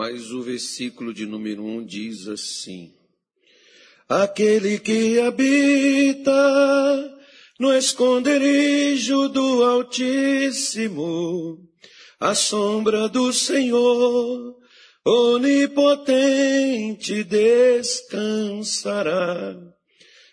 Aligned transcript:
Mas 0.00 0.32
o 0.32 0.40
versículo 0.40 1.12
de 1.12 1.26
número 1.26 1.62
um 1.62 1.84
diz 1.84 2.26
assim: 2.26 2.94
Aquele 4.08 4.78
que 4.78 5.20
habita 5.20 6.32
no 7.58 7.74
esconderijo 7.74 9.28
do 9.28 9.62
Altíssimo, 9.62 11.68
a 12.18 12.34
sombra 12.34 13.10
do 13.10 13.30
Senhor 13.30 14.56
onipotente 15.04 17.22
descansará. 17.22 19.54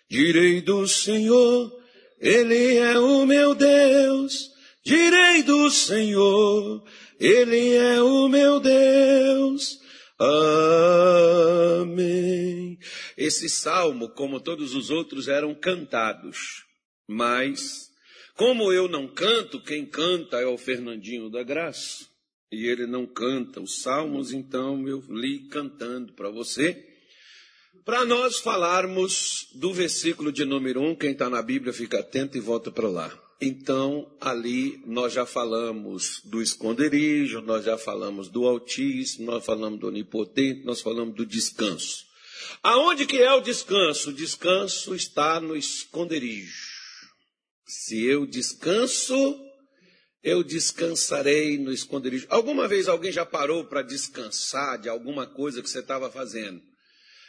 Direi 0.08 0.62
do 0.62 0.88
Senhor, 0.88 1.70
Ele 2.18 2.78
é 2.78 2.98
o 2.98 3.26
meu 3.26 3.54
Deus. 3.54 4.48
Direi 4.82 5.42
do 5.42 5.70
Senhor, 5.70 6.82
Ele 7.18 7.74
é 7.74 8.02
o 8.02 8.28
meu 8.28 8.60
Deus. 8.60 9.80
Amém. 11.78 12.78
Esse 13.16 13.48
salmo, 13.48 14.08
como 14.10 14.40
todos 14.40 14.74
os 14.74 14.90
outros, 14.90 15.28
eram 15.28 15.54
cantados, 15.54 16.64
mas 17.06 17.88
como 18.36 18.72
eu 18.72 18.88
não 18.88 19.08
canto, 19.08 19.60
quem 19.60 19.84
canta 19.84 20.38
é 20.38 20.46
o 20.46 20.56
Fernandinho 20.56 21.28
da 21.28 21.42
Graça 21.42 22.06
e 22.50 22.66
ele 22.66 22.86
não 22.86 23.06
canta 23.06 23.60
os 23.60 23.82
salmos, 23.82 24.32
então 24.32 24.88
eu 24.88 25.02
li 25.08 25.48
cantando 25.48 26.12
para 26.14 26.30
você. 26.30 26.84
Para 27.84 28.04
nós 28.04 28.38
falarmos 28.38 29.48
do 29.54 29.72
versículo 29.72 30.30
de 30.32 30.44
número 30.44 30.80
1, 30.80 30.90
um, 30.90 30.94
quem 30.94 31.12
está 31.12 31.28
na 31.28 31.42
Bíblia 31.42 31.72
fica 31.72 32.00
atento 32.00 32.36
e 32.36 32.40
volta 32.40 32.70
para 32.70 32.88
lá. 32.88 33.27
Então, 33.40 34.10
ali 34.20 34.82
nós 34.84 35.12
já 35.12 35.24
falamos 35.24 36.20
do 36.24 36.42
esconderijo, 36.42 37.40
nós 37.40 37.64
já 37.64 37.78
falamos 37.78 38.28
do 38.28 38.44
Altíssimo, 38.44 39.26
nós 39.26 39.44
falamos 39.44 39.78
do 39.78 39.86
Onipotente, 39.86 40.64
nós 40.64 40.80
falamos 40.80 41.14
do 41.14 41.24
descanso. 41.24 42.04
Aonde 42.62 43.06
que 43.06 43.18
é 43.18 43.32
o 43.32 43.40
descanso? 43.40 44.10
O 44.10 44.12
descanso 44.12 44.94
está 44.94 45.40
no 45.40 45.56
esconderijo. 45.56 46.66
Se 47.64 48.02
eu 48.04 48.26
descanso, 48.26 49.38
eu 50.22 50.42
descansarei 50.42 51.58
no 51.58 51.72
esconderijo. 51.72 52.26
Alguma 52.30 52.66
vez 52.66 52.88
alguém 52.88 53.12
já 53.12 53.24
parou 53.24 53.64
para 53.66 53.82
descansar 53.82 54.80
de 54.80 54.88
alguma 54.88 55.26
coisa 55.26 55.62
que 55.62 55.70
você 55.70 55.78
estava 55.78 56.10
fazendo? 56.10 56.60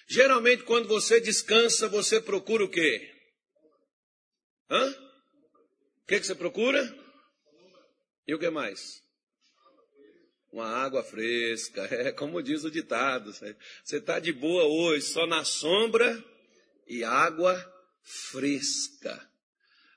Geralmente, 0.08 0.64
quando 0.64 0.88
você 0.88 1.20
descansa, 1.20 1.88
você 1.88 2.20
procura 2.20 2.64
o 2.64 2.70
quê? 2.70 3.12
Hã? 4.72 5.09
Que, 6.10 6.20
que 6.20 6.26
você 6.26 6.34
procura? 6.34 6.82
E 8.28 8.34
o 8.34 8.40
que 8.40 8.50
mais? 8.50 9.00
Uma 10.52 10.66
água 10.66 11.04
fresca, 11.04 11.84
é 11.94 12.12
como 12.12 12.42
diz 12.42 12.64
o 12.64 12.72
ditado. 12.72 13.32
Você 13.32 13.56
está 13.98 14.18
de 14.18 14.34
boa 14.34 14.64
hoje, 14.64 15.06
só 15.06 15.28
na 15.28 15.46
sombra 15.46 16.26
e 16.88 17.04
água 17.04 17.56
fresca. 18.02 19.30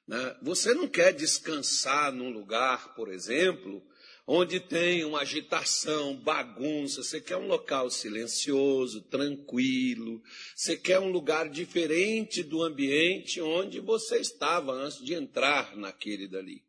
Né? 0.07 0.37
Você 0.43 0.75
não 0.75 0.87
quer 0.87 1.15
descansar 1.15 2.13
num 2.13 2.29
lugar, 2.29 2.95
por 2.95 3.11
exemplo, 3.11 3.83
onde 4.27 4.61
tem 4.61 5.05
uma 5.05 5.21
agitação, 5.21 6.17
bagunça. 6.17 7.03
Você 7.03 7.21
quer 7.21 7.37
um 7.37 7.47
local 7.47 7.91
silencioso, 7.91 9.03
tranquilo. 9.03 10.23
Você 10.55 10.77
quer 10.77 10.99
um 10.99 11.11
lugar 11.11 11.49
diferente 11.49 12.43
do 12.43 12.63
ambiente 12.63 13.41
onde 13.41 13.81
você 13.81 14.19
estava 14.19 14.73
antes 14.73 15.05
de 15.05 15.15
entrar 15.15 15.77
naquele 15.77 16.29
dali. 16.29 16.63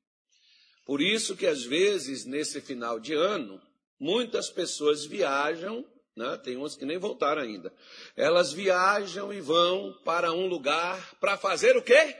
Por 0.85 1.01
isso 1.01 1.35
que 1.35 1.45
às 1.45 1.63
vezes 1.63 2.25
nesse 2.25 2.59
final 2.59 2.99
de 2.99 3.13
ano 3.13 3.61
muitas 3.99 4.49
pessoas 4.49 5.05
viajam, 5.05 5.85
né? 6.15 6.37
tem 6.43 6.57
umas 6.57 6.75
que 6.75 6.85
nem 6.85 6.97
voltaram 6.97 7.41
ainda. 7.41 7.73
Elas 8.17 8.51
viajam 8.51 9.33
e 9.33 9.39
vão 9.39 9.93
para 10.03 10.33
um 10.33 10.45
lugar 10.47 11.17
para 11.19 11.37
fazer 11.37 11.77
o 11.77 11.81
quê? 11.81 12.15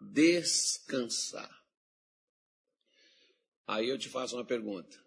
descansar. 0.00 1.57
Aí 3.68 3.88
eu 3.88 3.98
te 3.98 4.08
faço 4.08 4.34
uma 4.34 4.44
pergunta. 4.44 4.98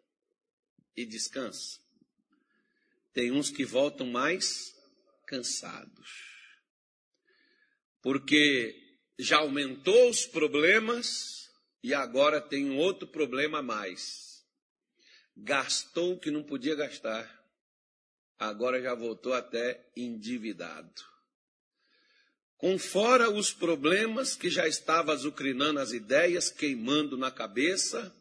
E 0.95 1.05
descansa? 1.05 1.79
Tem 3.11 3.31
uns 3.31 3.49
que 3.49 3.65
voltam 3.65 4.07
mais 4.07 4.73
cansados. 5.27 6.09
Porque 8.01 8.73
já 9.19 9.39
aumentou 9.39 10.09
os 10.09 10.25
problemas 10.25 11.49
e 11.83 11.93
agora 11.93 12.39
tem 12.39 12.69
um 12.69 12.77
outro 12.77 13.07
problema 13.07 13.59
a 13.59 13.63
mais. 13.63 14.45
Gastou 15.35 16.13
o 16.13 16.19
que 16.19 16.29
não 16.29 16.43
podia 16.43 16.75
gastar. 16.75 17.27
Agora 18.37 18.81
já 18.81 18.93
voltou 18.93 19.33
até 19.33 19.91
endividado 19.97 21.11
com 22.61 22.77
fora 22.77 23.27
os 23.27 23.51
problemas 23.51 24.35
que 24.35 24.47
já 24.47 24.67
estava 24.67 25.11
azucrinando 25.11 25.79
as 25.79 25.93
ideias, 25.93 26.51
queimando 26.51 27.17
na 27.17 27.31
cabeça, 27.31 28.15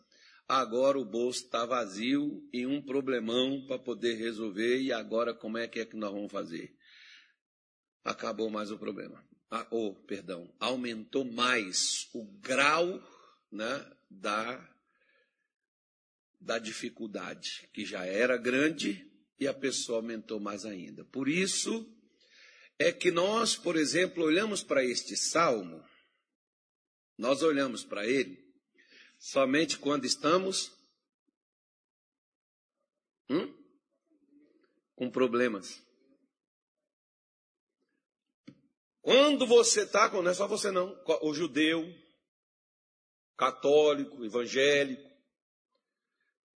agora 0.50 0.98
o 0.98 1.04
bolso 1.04 1.44
está 1.44 1.64
vazio 1.64 2.48
e 2.52 2.66
um 2.66 2.82
problemão 2.82 3.64
para 3.66 3.78
poder 3.78 4.14
resolver, 4.14 4.80
e 4.80 4.92
agora 4.92 5.32
como 5.32 5.56
é 5.56 5.68
que 5.68 5.78
é 5.78 5.86
que 5.86 5.96
nós 5.96 6.12
vamos 6.12 6.32
fazer? 6.32 6.76
Acabou 8.02 8.50
mais 8.50 8.72
o 8.72 8.78
problema. 8.78 9.24
Ah, 9.48 9.66
oh, 9.70 9.94
perdão, 9.94 10.52
aumentou 10.58 11.24
mais 11.24 12.08
o 12.12 12.24
grau 12.40 13.00
né, 13.52 13.92
da, 14.10 14.68
da 16.40 16.58
dificuldade, 16.58 17.68
que 17.72 17.84
já 17.84 18.04
era 18.04 18.36
grande 18.36 19.08
e 19.38 19.46
a 19.46 19.54
pessoa 19.54 19.98
aumentou 19.98 20.40
mais 20.40 20.64
ainda. 20.64 21.04
Por 21.04 21.28
isso, 21.28 21.88
é 22.76 22.90
que 22.90 23.12
nós, 23.12 23.56
por 23.56 23.76
exemplo, 23.76 24.24
olhamos 24.24 24.64
para 24.64 24.84
este 24.84 25.16
salmo, 25.16 25.84
nós 27.16 27.40
olhamos 27.40 27.84
para 27.84 28.04
ele 28.04 28.49
somente 29.20 29.78
quando 29.78 30.06
estamos 30.06 30.72
hum, 33.28 33.54
com 34.96 35.10
problemas. 35.10 35.80
Quando 39.02 39.46
você 39.46 39.82
está 39.82 40.08
com, 40.08 40.22
não 40.22 40.30
é 40.30 40.34
só 40.34 40.48
você 40.48 40.70
não, 40.70 40.98
o 41.22 41.34
judeu, 41.34 41.84
católico, 43.36 44.24
evangélico, 44.24 45.08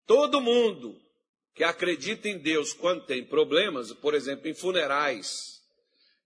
todo 0.06 0.42
mundo 0.42 1.00
que 1.54 1.64
acredita 1.64 2.30
em 2.30 2.40
Deus 2.40 2.74
quando 2.74 3.06
tem 3.06 3.26
problemas, 3.26 3.92
por 3.94 4.14
exemplo, 4.14 4.48
em 4.48 4.54
funerais, 4.54 5.62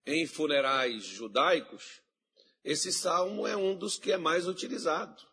em 0.05 0.25
funerais 0.25 1.03
judaicos, 1.03 2.01
esse 2.63 2.91
salmo 2.91 3.47
é 3.47 3.55
um 3.57 3.75
dos 3.75 3.97
que 3.97 4.11
é 4.11 4.17
mais 4.17 4.47
utilizado 4.47 5.27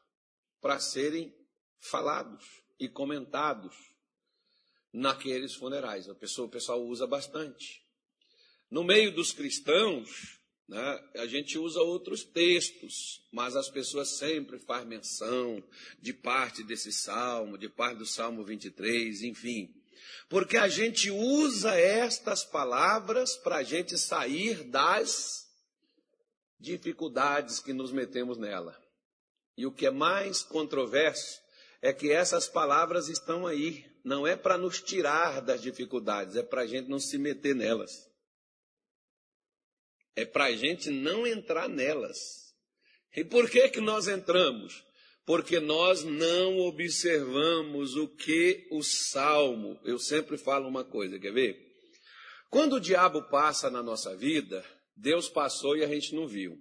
para 0.65 0.81
serem 0.81 1.31
falados 1.79 2.43
e 2.81 2.89
comentados 2.89 3.77
naqueles 4.91 5.55
funerais. 5.55 6.09
A 6.09 6.15
pessoa, 6.15 6.49
o 6.49 6.51
pessoal 6.51 6.83
usa 6.83 7.07
bastante. 7.07 7.83
No 8.71 8.83
meio 8.83 9.13
dos 9.15 9.31
cristãos, 9.31 10.41
né, 10.67 11.11
a 11.17 11.27
gente 11.27 11.59
usa 11.59 11.83
outros 11.83 12.25
textos, 12.25 13.21
mas 13.31 13.57
as 13.57 13.69
pessoas 13.69 14.17
sempre 14.17 14.59
fazem 14.59 14.89
menção 14.89 15.63
de 16.01 16.15
parte 16.15 16.63
desse 16.63 16.91
salmo, 16.91 17.59
de 17.59 17.69
parte 17.69 17.99
do 17.99 18.07
salmo 18.07 18.43
23, 18.43 19.21
enfim. 19.21 19.71
Porque 20.31 20.57
a 20.57 20.67
gente 20.69 21.11
usa 21.11 21.79
estas 21.79 22.43
palavras 22.43 23.37
para 23.37 23.57
a 23.57 23.63
gente 23.63 23.99
sair 23.99 24.65
das 24.65 25.47
dificuldades 26.59 27.61
que 27.61 27.75
nos 27.75 27.93
metemos 27.93 28.39
nela. 28.39 28.83
E 29.57 29.67
o 29.67 29.73
que 29.73 29.87
é 29.87 29.91
mais 29.91 30.43
controverso 30.43 31.41
é 31.81 31.93
que 31.93 32.11
essas 32.11 32.49
palavras 32.49 33.09
estão 33.09 33.47
aí. 33.47 33.85
Não 34.05 34.27
é 34.27 34.37
para 34.37 34.59
nos 34.59 34.83
tirar 34.83 35.41
das 35.41 35.63
dificuldades, 35.63 36.37
é 36.37 36.43
para 36.43 36.63
a 36.63 36.67
gente 36.67 36.89
não 36.89 36.99
se 36.99 37.17
meter 37.17 37.55
nelas. 37.55 37.91
É 40.15 40.25
para 40.25 40.45
a 40.45 40.53
gente 40.53 40.91
não 40.91 41.27
entrar 41.27 41.69
nelas. 41.69 42.19
E 43.17 43.25
por 43.25 43.49
que, 43.49 43.69
que 43.69 43.81
nós 43.81 44.09
entramos? 44.09 44.85
porque 45.27 45.59
nós 45.59 46.05
não 46.05 46.59
observamos 46.59 47.97
o 47.97 48.09
que 48.09 48.67
o 48.71 48.83
salmo. 48.83 49.81
Eu 49.85 49.99
sempre 49.99 50.37
falo 50.37 50.69
uma 50.69 50.85
coisa, 50.85 51.19
quer 51.19 51.33
ver? 51.33 51.57
Quando 52.51 52.75
o 52.75 52.81
diabo 52.81 53.23
passa 53.31 53.71
na 53.71 53.83
nossa 53.83 54.15
vida, 54.17 54.65
Deus 54.97 55.29
passou 55.29 55.77
e 55.77 55.83
a 55.83 55.89
gente 55.89 56.15
não 56.15 56.29
viu. 56.29 56.59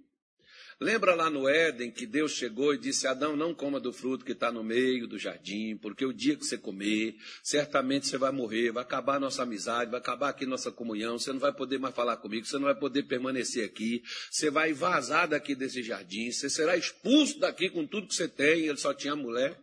Lembra 0.80 1.14
lá 1.14 1.30
no 1.30 1.48
Éden 1.48 1.90
que 1.90 2.06
Deus 2.06 2.32
chegou 2.32 2.74
e 2.74 2.78
disse: 2.78 3.06
Adão, 3.06 3.36
não 3.36 3.54
coma 3.54 3.78
do 3.78 3.92
fruto 3.92 4.24
que 4.24 4.32
está 4.32 4.50
no 4.50 4.62
meio 4.62 5.06
do 5.06 5.18
jardim, 5.18 5.76
porque 5.76 6.04
o 6.04 6.12
dia 6.12 6.36
que 6.36 6.44
você 6.44 6.58
comer, 6.58 7.16
certamente 7.42 8.06
você 8.06 8.18
vai 8.18 8.32
morrer, 8.32 8.72
vai 8.72 8.82
acabar 8.82 9.16
a 9.16 9.20
nossa 9.20 9.42
amizade, 9.42 9.90
vai 9.90 10.00
acabar 10.00 10.30
aqui 10.30 10.46
nossa 10.46 10.70
comunhão, 10.70 11.18
você 11.18 11.32
não 11.32 11.40
vai 11.40 11.52
poder 11.52 11.78
mais 11.78 11.94
falar 11.94 12.16
comigo, 12.16 12.46
você 12.46 12.56
não 12.56 12.64
vai 12.64 12.78
poder 12.78 13.04
permanecer 13.04 13.64
aqui, 13.64 14.02
você 14.30 14.50
vai 14.50 14.72
vazar 14.72 15.28
daqui 15.28 15.54
desse 15.54 15.82
jardim, 15.82 16.30
você 16.30 16.50
será 16.50 16.76
expulso 16.76 17.38
daqui 17.38 17.70
com 17.70 17.86
tudo 17.86 18.08
que 18.08 18.14
você 18.14 18.28
tem. 18.28 18.66
Ele 18.66 18.76
só 18.76 18.92
tinha 18.92 19.14
mulher. 19.14 19.58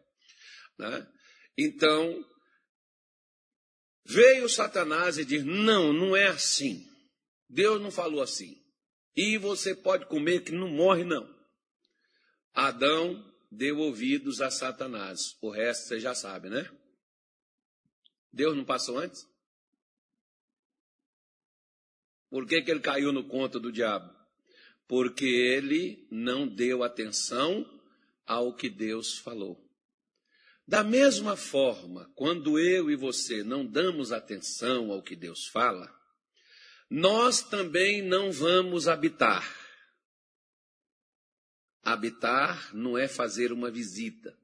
Né? 0.79 1.07
Então, 1.57 2.25
Veio 4.05 4.49
Satanás 4.49 5.17
e 5.17 5.25
disse: 5.25 5.45
Não, 5.45 5.93
não 5.93 6.15
é 6.15 6.27
assim. 6.27 6.85
Deus 7.49 7.81
não 7.81 7.91
falou 7.91 8.21
assim. 8.21 8.60
E 9.15 9.37
você 9.37 9.75
pode 9.75 10.05
comer 10.05 10.43
que 10.43 10.51
não 10.51 10.69
morre, 10.69 11.03
não. 11.03 11.29
Adão 12.53 13.23
deu 13.51 13.79
ouvidos 13.79 14.41
a 14.41 14.49
Satanás. 14.49 15.37
O 15.41 15.49
resto 15.49 15.87
você 15.87 15.99
já 15.99 16.15
sabe, 16.15 16.49
né? 16.49 16.69
Deus 18.31 18.55
não 18.55 18.63
passou 18.63 18.97
antes? 18.97 19.27
Por 22.29 22.47
que, 22.47 22.61
que 22.61 22.71
ele 22.71 22.79
caiu 22.79 23.11
no 23.11 23.27
conto 23.27 23.59
do 23.59 23.71
diabo? 23.71 24.09
Porque 24.87 25.25
ele 25.25 26.07
não 26.09 26.47
deu 26.47 26.81
atenção 26.81 27.65
ao 28.25 28.55
que 28.55 28.69
Deus 28.69 29.17
falou. 29.17 29.69
Da 30.65 30.83
mesma 30.83 31.35
forma, 31.35 32.09
quando 32.15 32.57
eu 32.57 32.89
e 32.89 32.95
você 32.95 33.43
não 33.43 33.65
damos 33.65 34.13
atenção 34.13 34.89
ao 34.91 35.03
que 35.03 35.17
Deus 35.17 35.45
fala, 35.47 35.93
nós 36.93 37.41
também 37.41 38.01
não 38.01 38.33
vamos 38.33 38.89
habitar. 38.89 39.49
Habitar 41.81 42.75
não 42.75 42.97
é 42.97 43.07
fazer 43.07 43.53
uma 43.53 43.71
visita. 43.71 44.37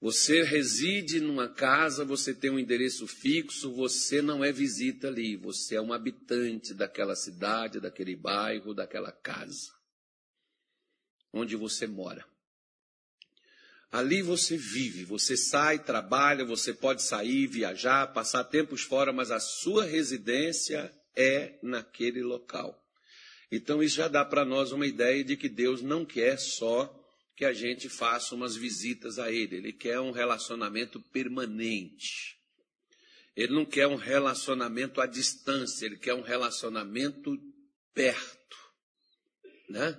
Você 0.00 0.42
reside 0.42 1.20
numa 1.20 1.46
casa, 1.46 2.06
você 2.06 2.34
tem 2.34 2.50
um 2.50 2.58
endereço 2.58 3.06
fixo, 3.06 3.70
você 3.74 4.22
não 4.22 4.42
é 4.42 4.50
visita 4.50 5.08
ali, 5.08 5.36
você 5.36 5.76
é 5.76 5.80
um 5.80 5.92
habitante 5.92 6.72
daquela 6.72 7.14
cidade, 7.14 7.80
daquele 7.80 8.16
bairro, 8.16 8.72
daquela 8.72 9.12
casa, 9.12 9.74
onde 11.30 11.54
você 11.54 11.86
mora. 11.86 12.26
Ali 13.94 14.22
você 14.22 14.56
vive, 14.56 15.04
você 15.04 15.36
sai, 15.36 15.78
trabalha, 15.78 16.44
você 16.44 16.74
pode 16.74 17.00
sair, 17.00 17.46
viajar, 17.46 18.08
passar 18.08 18.42
tempos 18.42 18.82
fora, 18.82 19.12
mas 19.12 19.30
a 19.30 19.38
sua 19.38 19.84
residência 19.84 20.92
é 21.14 21.60
naquele 21.62 22.20
local. 22.20 22.76
Então 23.52 23.80
isso 23.80 23.94
já 23.94 24.08
dá 24.08 24.24
para 24.24 24.44
nós 24.44 24.72
uma 24.72 24.84
ideia 24.84 25.22
de 25.22 25.36
que 25.36 25.48
Deus 25.48 25.80
não 25.80 26.04
quer 26.04 26.40
só 26.40 26.92
que 27.36 27.44
a 27.44 27.52
gente 27.52 27.88
faça 27.88 28.34
umas 28.34 28.56
visitas 28.56 29.20
a 29.20 29.30
ele. 29.30 29.58
Ele 29.58 29.72
quer 29.72 30.00
um 30.00 30.10
relacionamento 30.10 30.98
permanente. 31.12 32.36
Ele 33.36 33.54
não 33.54 33.64
quer 33.64 33.86
um 33.86 33.94
relacionamento 33.94 35.00
à 35.00 35.06
distância, 35.06 35.86
ele 35.86 35.98
quer 35.98 36.14
um 36.14 36.22
relacionamento 36.22 37.40
perto, 37.94 38.56
né? 39.68 39.96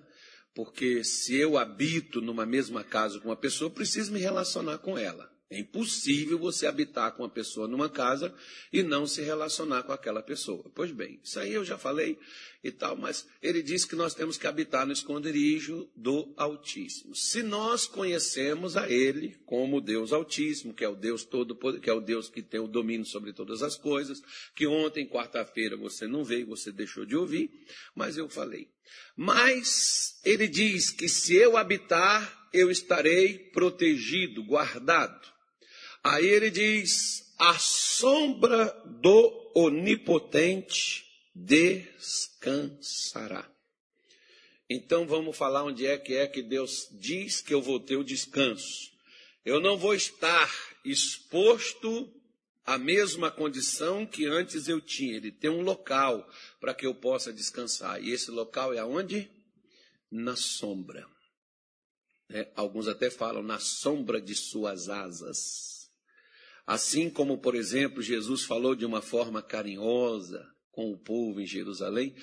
Porque 0.56 1.04
se 1.04 1.36
eu 1.36 1.58
habito 1.58 2.22
numa 2.22 2.46
mesma 2.46 2.82
casa 2.82 3.20
com 3.20 3.28
uma 3.28 3.36
pessoa, 3.36 3.70
preciso 3.70 4.14
me 4.14 4.22
relacionar 4.22 4.78
com 4.78 4.98
ela. 4.98 5.35
É 5.56 5.60
impossível 5.60 6.38
você 6.38 6.68
habitar 6.68 7.14
com 7.14 7.24
uma 7.24 7.30
pessoa 7.30 7.66
numa 7.66 7.88
casa 7.88 8.36
e 8.74 8.84
não 8.84 9.08
se 9.08 9.22
relacionar 9.22 9.84
com 9.84 9.94
aquela 9.94 10.22
pessoa. 10.22 10.70
Pois 10.76 10.92
bem, 10.92 11.18
isso 11.24 11.40
aí 11.40 11.54
eu 11.54 11.64
já 11.64 11.78
falei 11.78 12.20
e 12.62 12.74
tal, 12.74 12.98
mas 12.98 13.26
ele 13.42 13.64
diz 13.64 13.86
que 13.86 13.96
nós 13.96 14.14
temos 14.14 14.38
que 14.38 14.48
habitar 14.48 14.86
no 14.86 14.92
esconderijo 14.92 15.90
do 15.96 16.34
Altíssimo. 16.36 17.16
Se 17.16 17.42
nós 17.42 17.88
conhecemos 17.88 18.76
a 18.76 18.90
ele 18.90 19.38
como 19.46 19.80
Deus 19.80 20.12
Altíssimo, 20.12 20.74
que 20.74 20.84
é 20.84 20.90
o 20.90 20.96
Deus 20.96 21.24
todo, 21.24 21.56
que 21.80 21.90
é 21.90 21.94
o 21.94 22.02
Deus 22.02 22.28
que 22.28 22.42
tem 22.42 22.60
o 22.60 22.68
domínio 22.68 23.06
sobre 23.06 23.32
todas 23.32 23.64
as 23.64 23.78
coisas, 23.78 24.22
que 24.54 24.68
ontem, 24.68 25.08
quarta-feira, 25.08 25.78
você 25.78 26.06
não 26.06 26.26
veio, 26.26 26.48
você 26.48 26.70
deixou 26.70 27.06
de 27.06 27.16
ouvir, 27.16 27.50
mas 27.96 28.18
eu 28.18 28.28
falei. 28.28 28.68
Mas 29.16 30.20
ele 30.26 30.50
diz 30.50 30.90
que 30.90 31.08
se 31.08 31.34
eu 31.34 31.56
habitar, 31.56 32.50
eu 32.52 32.70
estarei 32.70 33.38
protegido, 33.38 34.44
guardado. 34.44 35.35
Aí 36.06 36.28
ele 36.28 36.52
diz: 36.52 37.34
a 37.36 37.58
sombra 37.58 38.68
do 38.86 39.52
onipotente 39.56 41.04
descansará. 41.34 43.52
Então 44.70 45.08
vamos 45.08 45.36
falar 45.36 45.64
onde 45.64 45.88
é 45.88 45.98
que 45.98 46.14
é 46.14 46.28
que 46.28 46.44
Deus 46.44 46.90
diz 46.92 47.42
que 47.42 47.56
eu 47.56 47.60
vou 47.60 47.80
ter 47.80 47.96
o 47.96 48.04
descanso. 48.04 48.92
Eu 49.44 49.60
não 49.60 49.80
vou 49.80 49.96
estar 49.96 50.48
exposto 50.86 52.14
à 52.64 52.78
mesma 52.78 53.32
condição 53.32 54.06
que 54.06 54.28
antes 54.28 54.68
eu 54.68 54.80
tinha. 54.80 55.16
Ele 55.16 55.32
tem 55.32 55.50
um 55.50 55.62
local 55.62 56.30
para 56.60 56.76
que 56.76 56.86
eu 56.86 56.94
possa 56.94 57.34
descansar. 57.34 58.00
E 58.04 58.12
esse 58.12 58.30
local 58.30 58.76
é 58.76 58.78
aonde? 58.78 59.28
Na 60.12 60.36
sombra. 60.36 61.08
É, 62.30 62.52
alguns 62.56 62.88
até 62.88 63.10
falam 63.10 63.42
na 63.42 63.58
sombra 63.58 64.22
de 64.22 64.36
suas 64.36 64.88
asas. 64.88 65.75
Assim 66.66 67.10
como, 67.10 67.38
por 67.38 67.56
exemplo, 67.56 68.02
Jesus 68.02 68.44
falou 68.44 68.76
de 68.76 68.86
uma 68.86 69.02
forma 69.02 69.42
carinhosa 69.42 70.44
com 70.72 70.92
o 70.92 70.98
povo 70.98 71.40
em 71.40 71.46
Jerusalém, 71.46 72.16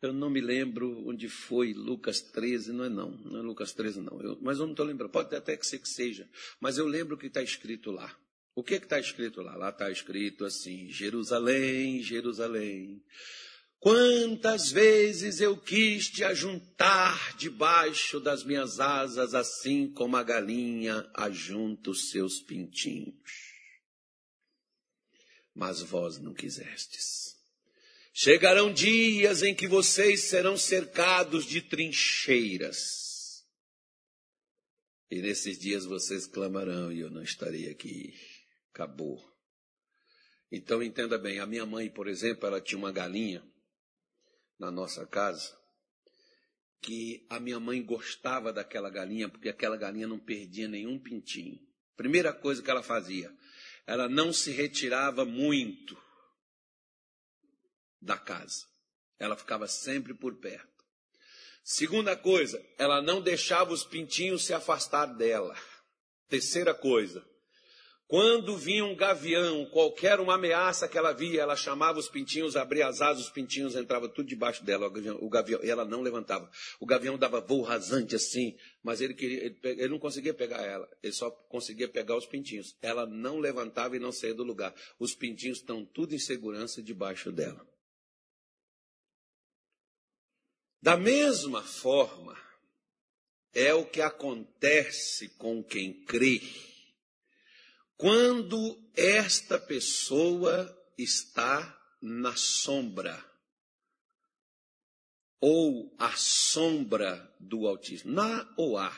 eu 0.00 0.12
não 0.12 0.30
me 0.30 0.40
lembro 0.40 1.08
onde 1.08 1.28
foi, 1.28 1.74
Lucas 1.74 2.20
13, 2.20 2.72
não 2.72 2.84
é 2.84 2.88
não, 2.88 3.10
não 3.10 3.40
é 3.40 3.42
Lucas 3.42 3.72
13 3.72 4.00
não, 4.00 4.22
eu, 4.22 4.38
mas 4.40 4.58
eu 4.58 4.64
não 4.64 4.70
estou 4.72 4.86
lembrando, 4.86 5.10
pode 5.10 5.34
até 5.34 5.56
que 5.56 5.66
ser 5.66 5.80
que 5.80 5.88
seja, 5.88 6.28
mas 6.60 6.78
eu 6.78 6.86
lembro 6.86 7.18
que 7.18 7.26
está 7.26 7.42
escrito 7.42 7.90
lá. 7.90 8.16
O 8.54 8.62
que 8.62 8.74
está 8.74 8.98
escrito 8.98 9.40
lá? 9.40 9.56
Lá 9.56 9.70
está 9.70 9.90
escrito 9.90 10.44
assim, 10.44 10.88
Jerusalém, 10.88 12.00
Jerusalém, 12.02 13.02
quantas 13.78 14.70
vezes 14.70 15.40
eu 15.40 15.56
quis 15.56 16.08
te 16.08 16.22
ajuntar 16.22 17.36
debaixo 17.36 18.20
das 18.20 18.44
minhas 18.44 18.78
asas, 18.78 19.34
assim 19.34 19.92
como 19.92 20.16
a 20.16 20.22
galinha 20.22 21.08
ajunta 21.14 21.90
os 21.90 22.10
seus 22.10 22.40
pintinhos 22.40 23.47
mas 25.58 25.82
vós 25.82 26.18
não 26.18 26.32
quisestes. 26.32 27.36
Chegarão 28.14 28.72
dias 28.72 29.42
em 29.42 29.52
que 29.52 29.66
vocês 29.66 30.22
serão 30.22 30.56
cercados 30.56 31.44
de 31.44 31.60
trincheiras. 31.60 33.44
E 35.10 35.20
nesses 35.20 35.58
dias 35.58 35.84
vocês 35.84 36.26
clamarão 36.26 36.92
e 36.92 37.00
eu 37.00 37.10
não 37.10 37.22
estarei 37.22 37.68
aqui. 37.68 38.14
Acabou. 38.72 39.20
Então 40.50 40.80
entenda 40.80 41.18
bem, 41.18 41.40
a 41.40 41.46
minha 41.46 41.66
mãe, 41.66 41.90
por 41.90 42.06
exemplo, 42.06 42.46
ela 42.46 42.60
tinha 42.60 42.78
uma 42.78 42.92
galinha 42.92 43.44
na 44.60 44.70
nossa 44.70 45.04
casa 45.06 45.58
que 46.80 47.26
a 47.28 47.40
minha 47.40 47.58
mãe 47.58 47.82
gostava 47.84 48.52
daquela 48.52 48.90
galinha 48.90 49.28
porque 49.28 49.48
aquela 49.48 49.76
galinha 49.76 50.06
não 50.06 50.20
perdia 50.20 50.68
nenhum 50.68 51.00
pintinho. 51.00 51.58
Primeira 51.96 52.32
coisa 52.32 52.62
que 52.62 52.70
ela 52.70 52.82
fazia, 52.82 53.36
ela 53.88 54.06
não 54.06 54.34
se 54.34 54.50
retirava 54.50 55.24
muito 55.24 55.96
da 57.98 58.18
casa. 58.18 58.66
Ela 59.18 59.34
ficava 59.34 59.66
sempre 59.66 60.12
por 60.12 60.36
perto. 60.36 60.84
Segunda 61.64 62.14
coisa, 62.14 62.62
ela 62.76 63.00
não 63.00 63.22
deixava 63.22 63.72
os 63.72 63.84
pintinhos 63.84 64.44
se 64.44 64.52
afastar 64.52 65.06
dela. 65.06 65.56
Terceira 66.28 66.74
coisa, 66.74 67.26
quando 68.08 68.56
vinha 68.56 68.86
um 68.86 68.96
gavião, 68.96 69.66
qualquer 69.66 70.18
uma 70.18 70.36
ameaça 70.36 70.88
que 70.88 70.96
ela 70.96 71.12
via, 71.12 71.42
ela 71.42 71.54
chamava 71.54 71.98
os 71.98 72.08
pintinhos, 72.08 72.56
abria 72.56 72.88
as 72.88 73.02
asas, 73.02 73.26
os 73.26 73.30
pintinhos 73.30 73.76
entravam 73.76 74.08
tudo 74.08 74.26
debaixo 74.26 74.64
dela, 74.64 74.86
o 74.86 74.90
gavião, 74.90 75.18
o 75.20 75.28
gavião, 75.28 75.60
e 75.62 75.68
ela 75.68 75.84
não 75.84 76.00
levantava. 76.00 76.50
O 76.80 76.86
gavião 76.86 77.18
dava 77.18 77.38
voo 77.38 77.60
rasante 77.60 78.16
assim, 78.16 78.56
mas 78.82 79.02
ele, 79.02 79.12
queria, 79.12 79.44
ele, 79.44 79.58
ele 79.62 79.88
não 79.88 79.98
conseguia 79.98 80.32
pegar 80.32 80.62
ela, 80.62 80.88
ele 81.02 81.12
só 81.12 81.30
conseguia 81.30 81.86
pegar 81.86 82.16
os 82.16 82.24
pintinhos. 82.24 82.74
Ela 82.80 83.04
não 83.04 83.38
levantava 83.38 83.94
e 83.94 84.00
não 84.00 84.10
saía 84.10 84.32
do 84.32 84.42
lugar. 84.42 84.74
Os 84.98 85.14
pintinhos 85.14 85.58
estão 85.58 85.84
tudo 85.84 86.14
em 86.14 86.18
segurança 86.18 86.82
debaixo 86.82 87.30
dela. 87.30 87.62
Da 90.80 90.96
mesma 90.96 91.62
forma, 91.62 92.34
é 93.52 93.74
o 93.74 93.84
que 93.84 94.00
acontece 94.00 95.28
com 95.36 95.62
quem 95.62 95.92
crê 96.04 96.40
quando 97.98 98.80
esta 98.94 99.58
pessoa 99.58 100.72
está 100.96 101.76
na 102.00 102.36
sombra, 102.36 103.24
ou 105.40 105.94
a 105.98 106.14
sombra 106.16 107.36
do 107.40 107.66
Altíssimo, 107.66 108.12
na 108.12 108.54
ou 108.56 108.78
a, 108.78 108.90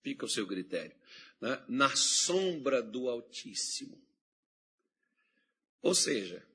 fica 0.00 0.24
o 0.24 0.28
seu 0.28 0.46
critério, 0.46 0.96
né? 1.40 1.60
na 1.68 1.94
sombra 1.96 2.80
do 2.80 3.08
Altíssimo. 3.08 4.00
Ou 5.82 5.94
seja, 5.94 6.46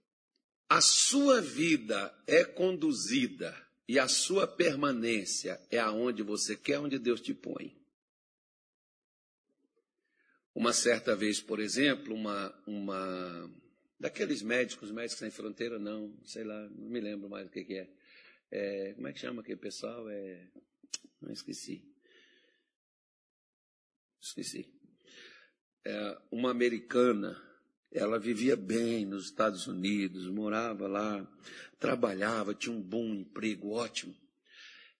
a 0.69 0.79
sua 0.79 1.41
vida 1.41 2.17
é 2.25 2.45
conduzida 2.45 3.53
e 3.85 3.99
a 3.99 4.07
sua 4.07 4.47
permanência 4.47 5.61
é 5.69 5.77
aonde 5.77 6.23
você 6.23 6.55
quer, 6.55 6.79
onde 6.79 6.97
Deus 6.97 7.19
te 7.19 7.33
põe. 7.33 7.84
Uma 10.55 10.71
certa 10.71 11.17
vez, 11.17 11.41
por 11.41 11.59
exemplo, 11.59 12.15
uma, 12.15 12.63
uma 12.65 13.51
daqueles 13.99 14.41
médicos, 14.41 14.89
médicos 14.89 15.19
sem 15.19 15.29
fronteira, 15.29 15.77
não, 15.77 16.17
sei 16.23 16.45
lá, 16.45 16.69
não 16.69 16.89
me 16.89 17.01
lembro 17.01 17.29
mais 17.29 17.45
o 17.45 17.51
que, 17.51 17.65
que 17.65 17.73
é. 17.73 17.89
é. 18.51 18.93
Como 18.93 19.05
é 19.05 19.11
que 19.11 19.19
chama 19.19 19.41
aquele 19.41 19.59
pessoal? 19.59 20.09
É, 20.09 20.47
não 21.21 21.33
esqueci. 21.33 21.83
Esqueci. 24.21 24.73
É, 25.85 26.17
uma 26.31 26.51
americana 26.51 27.37
Ela 27.91 28.17
vivia 28.17 28.55
bem 28.55 29.05
nos 29.05 29.25
Estados 29.25 29.67
Unidos, 29.67 30.27
morava 30.27 30.87
lá, 30.87 31.25
trabalhava, 31.79 32.55
tinha 32.55 32.75
um 32.75 32.81
bom 32.81 33.13
emprego, 33.13 33.71
ótimo. 33.71 34.15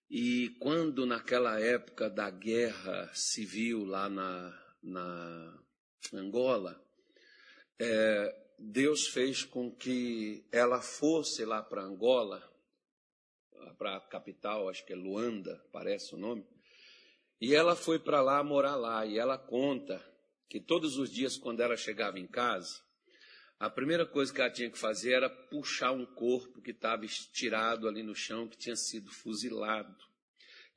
E 0.08 0.50
quando 0.60 1.04
naquela 1.04 1.58
época 1.60 2.08
da 2.08 2.30
guerra 2.30 3.10
civil 3.12 3.84
lá 3.84 4.08
na, 4.08 4.65
na 4.86 5.62
Angola, 6.14 6.82
é, 7.78 8.46
Deus 8.58 9.08
fez 9.08 9.44
com 9.44 9.70
que 9.70 10.46
ela 10.50 10.80
fosse 10.80 11.44
lá 11.44 11.62
para 11.62 11.82
Angola, 11.82 12.42
para 13.76 13.96
a 13.96 14.00
capital, 14.00 14.68
acho 14.68 14.84
que 14.86 14.92
é 14.92 14.96
Luanda, 14.96 15.62
parece 15.72 16.14
o 16.14 16.18
nome, 16.18 16.46
e 17.40 17.54
ela 17.54 17.76
foi 17.76 17.98
para 17.98 18.22
lá 18.22 18.42
morar 18.42 18.76
lá. 18.76 19.04
E 19.04 19.18
ela 19.18 19.36
conta 19.36 20.02
que 20.48 20.60
todos 20.60 20.96
os 20.96 21.10
dias, 21.10 21.36
quando 21.36 21.60
ela 21.60 21.76
chegava 21.76 22.18
em 22.18 22.26
casa, 22.26 22.80
a 23.58 23.68
primeira 23.68 24.06
coisa 24.06 24.32
que 24.32 24.40
ela 24.40 24.50
tinha 24.50 24.70
que 24.70 24.78
fazer 24.78 25.12
era 25.12 25.28
puxar 25.28 25.92
um 25.92 26.06
corpo 26.06 26.62
que 26.62 26.70
estava 26.70 27.04
estirado 27.04 27.88
ali 27.88 28.02
no 28.02 28.14
chão, 28.14 28.48
que 28.48 28.56
tinha 28.56 28.76
sido 28.76 29.10
fuzilado. 29.10 29.96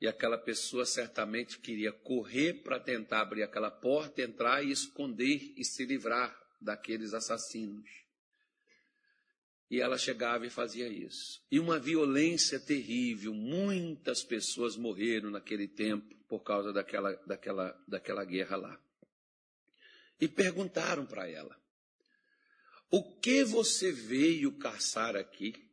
E 0.00 0.08
aquela 0.08 0.38
pessoa 0.38 0.86
certamente 0.86 1.58
queria 1.58 1.92
correr 1.92 2.62
para 2.62 2.80
tentar 2.80 3.20
abrir 3.20 3.42
aquela 3.42 3.70
porta, 3.70 4.22
entrar 4.22 4.64
e 4.64 4.70
esconder 4.70 5.52
e 5.56 5.64
se 5.64 5.84
livrar 5.84 6.34
daqueles 6.60 7.12
assassinos. 7.12 7.88
E 9.70 9.80
ela 9.80 9.98
chegava 9.98 10.46
e 10.46 10.50
fazia 10.50 10.88
isso. 10.88 11.44
E 11.50 11.60
uma 11.60 11.78
violência 11.78 12.58
terrível, 12.58 13.32
muitas 13.32 14.24
pessoas 14.24 14.76
morreram 14.76 15.30
naquele 15.30 15.68
tempo 15.68 16.12
por 16.26 16.40
causa 16.40 16.72
daquela, 16.72 17.14
daquela, 17.26 17.84
daquela 17.86 18.24
guerra 18.24 18.56
lá. 18.56 18.80
E 20.20 20.26
perguntaram 20.26 21.06
para 21.06 21.28
ela: 21.28 21.56
O 22.90 23.16
que 23.20 23.44
você 23.44 23.92
veio 23.92 24.58
caçar 24.58 25.14
aqui? 25.14 25.69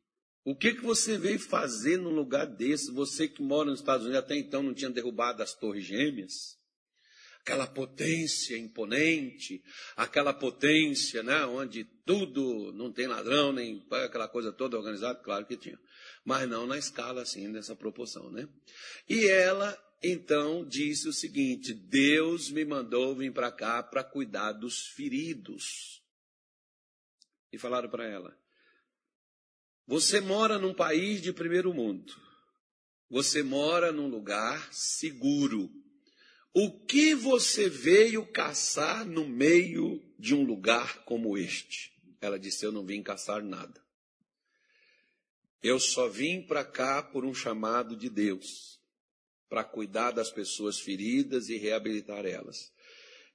O 0.48 0.56
que, 0.56 0.76
que 0.76 0.82
você 0.82 1.18
veio 1.18 1.38
fazer 1.38 1.98
num 1.98 2.16
lugar 2.16 2.48
desse? 2.48 2.90
Você 2.94 3.28
que 3.28 3.42
mora 3.42 3.70
nos 3.70 3.82
Estados 3.82 4.06
Unidos 4.06 4.24
até 4.24 4.34
então 4.38 4.64
não 4.64 4.74
tinha 4.74 4.90
derrubado 4.90 5.44
as 5.44 5.54
Torres 5.54 5.84
Gêmeas? 5.84 6.58
Aquela 7.42 7.68
potência 7.68 8.58
imponente, 8.58 9.62
aquela 9.98 10.34
potência, 10.34 11.22
né, 11.22 11.46
onde 11.46 11.84
tudo 12.06 12.72
não 12.72 12.94
tem 12.94 13.08
ladrão, 13.08 13.52
nem 13.52 13.86
aquela 13.92 14.30
coisa 14.30 14.54
toda 14.54 14.78
organizada, 14.78 15.20
claro 15.20 15.46
que 15.46 15.58
tinha. 15.58 15.78
Mas 16.24 16.48
não 16.48 16.66
na 16.66 16.78
escala 16.78 17.24
assim, 17.24 17.50
nessa 17.50 17.76
proporção, 17.76 18.32
né? 18.32 18.48
E 19.10 19.28
ela 19.28 19.78
então 20.02 20.66
disse 20.66 21.10
o 21.10 21.14
seguinte: 21.14 21.74
Deus 21.74 22.50
me 22.50 22.64
mandou 22.64 23.14
vir 23.14 23.34
para 23.34 23.52
cá 23.52 23.84
para 23.84 24.02
cuidar 24.02 24.54
dos 24.54 24.88
feridos. 24.96 26.02
E 27.52 27.58
falaram 27.58 27.90
para 27.90 28.08
ela: 28.08 28.47
Você 29.88 30.20
mora 30.20 30.60
num 30.60 30.74
país 30.74 31.22
de 31.22 31.32
primeiro 31.32 31.74
mundo. 31.74 32.14
Você 33.10 33.42
mora 33.42 33.92
num 33.92 34.10
lugar 34.10 34.68
seguro. 34.74 35.72
O 36.54 36.86
que 36.86 37.16
você 37.16 37.70
veio 37.70 38.26
caçar 38.26 39.06
no 39.06 39.26
meio 39.26 40.04
de 40.20 40.36
um 40.36 40.44
lugar 40.44 41.06
como 41.06 41.38
este? 41.38 41.94
Ela 42.20 42.38
disse: 42.38 42.66
Eu 42.66 42.72
não 42.72 42.86
vim 42.86 43.02
caçar 43.02 43.42
nada. 43.42 43.82
Eu 45.64 45.80
só 45.80 46.10
vim 46.10 46.42
para 46.42 46.66
cá 46.66 47.02
por 47.02 47.24
um 47.24 47.34
chamado 47.34 47.96
de 47.96 48.10
Deus 48.10 48.78
para 49.48 49.64
cuidar 49.64 50.12
das 50.12 50.30
pessoas 50.30 50.80
feridas 50.80 51.48
e 51.48 51.58
reabilitar 51.58 52.26
elas. 52.26 52.74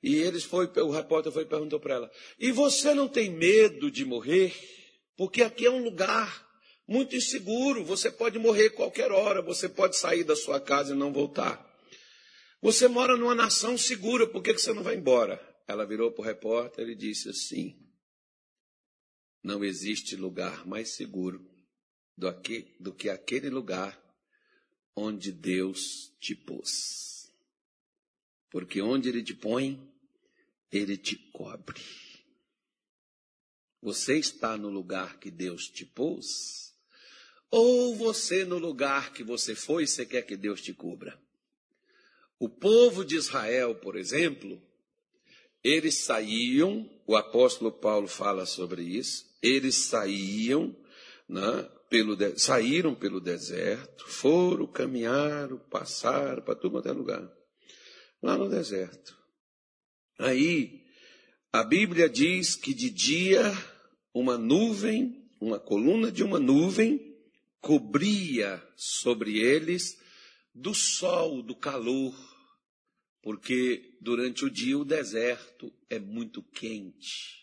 E 0.02 0.16
eles 0.16 0.44
foi, 0.44 0.66
o 0.66 0.90
repórter 0.90 1.32
foi 1.32 1.46
perguntou 1.46 1.80
para 1.80 1.94
ela: 1.94 2.10
E 2.38 2.52
você 2.52 2.92
não 2.92 3.08
tem 3.08 3.30
medo 3.30 3.90
de 3.90 4.04
morrer? 4.04 4.81
Porque 5.16 5.42
aqui 5.42 5.66
é 5.66 5.70
um 5.70 5.82
lugar 5.82 6.48
muito 6.86 7.14
inseguro. 7.16 7.84
Você 7.84 8.10
pode 8.10 8.38
morrer 8.38 8.70
qualquer 8.70 9.10
hora. 9.10 9.42
Você 9.42 9.68
pode 9.68 9.96
sair 9.96 10.24
da 10.24 10.36
sua 10.36 10.60
casa 10.60 10.94
e 10.94 10.98
não 10.98 11.12
voltar. 11.12 11.70
Você 12.60 12.88
mora 12.88 13.16
numa 13.16 13.34
nação 13.34 13.76
segura. 13.76 14.26
Por 14.26 14.42
que 14.42 14.52
você 14.52 14.72
não 14.72 14.82
vai 14.82 14.96
embora? 14.96 15.40
Ela 15.66 15.86
virou 15.86 16.12
para 16.12 16.22
o 16.22 16.24
repórter 16.24 16.88
e 16.88 16.94
disse 16.94 17.28
assim: 17.28 17.76
Não 19.42 19.64
existe 19.64 20.16
lugar 20.16 20.66
mais 20.66 20.90
seguro 20.90 21.44
do 22.16 22.92
que 22.92 23.08
aquele 23.08 23.50
lugar 23.50 24.00
onde 24.94 25.32
Deus 25.32 26.14
te 26.20 26.34
pôs. 26.34 27.32
Porque 28.50 28.82
onde 28.82 29.08
Ele 29.08 29.22
te 29.22 29.34
põe, 29.34 29.80
Ele 30.70 30.96
te 30.96 31.16
cobre. 31.32 31.80
Você 33.82 34.16
está 34.16 34.56
no 34.56 34.68
lugar 34.68 35.18
que 35.18 35.28
Deus 35.28 35.66
te 35.66 35.84
pôs? 35.84 36.72
Ou 37.50 37.96
você 37.96 38.44
no 38.44 38.56
lugar 38.56 39.12
que 39.12 39.24
você 39.24 39.56
foi, 39.56 39.86
você 39.86 40.06
quer 40.06 40.22
que 40.22 40.36
Deus 40.36 40.62
te 40.62 40.72
cubra? 40.72 41.20
O 42.38 42.48
povo 42.48 43.04
de 43.04 43.16
Israel, 43.16 43.74
por 43.74 43.96
exemplo, 43.96 44.62
eles 45.64 46.04
saíam, 46.04 46.88
o 47.06 47.16
apóstolo 47.16 47.72
Paulo 47.72 48.06
fala 48.06 48.46
sobre 48.46 48.82
isso, 48.82 49.26
eles 49.42 49.74
saíam 49.74 50.76
né, 51.28 51.68
pelo, 51.90 52.16
saíram 52.38 52.94
pelo 52.94 53.20
deserto, 53.20 54.08
foram, 54.08 54.66
caminharam, 54.66 55.58
passaram 55.58 56.42
para 56.42 56.54
tudo 56.54 56.72
quanto 56.72 56.88
é 56.88 56.92
lugar. 56.92 57.30
Lá 58.22 58.38
no 58.38 58.48
deserto. 58.48 59.18
Aí, 60.18 60.84
a 61.52 61.64
Bíblia 61.64 62.08
diz 62.08 62.54
que 62.54 62.72
de 62.72 62.88
dia 62.88 63.52
uma 64.14 64.36
nuvem, 64.36 65.28
uma 65.40 65.58
coluna 65.58 66.10
de 66.10 66.22
uma 66.22 66.38
nuvem, 66.38 67.16
cobria 67.60 68.62
sobre 68.76 69.38
eles 69.38 69.96
do 70.54 70.74
sol, 70.74 71.42
do 71.42 71.54
calor, 71.54 72.14
porque 73.22 73.96
durante 74.00 74.44
o 74.44 74.50
dia 74.50 74.78
o 74.78 74.84
deserto 74.84 75.72
é 75.88 75.98
muito 75.98 76.42
quente. 76.42 77.42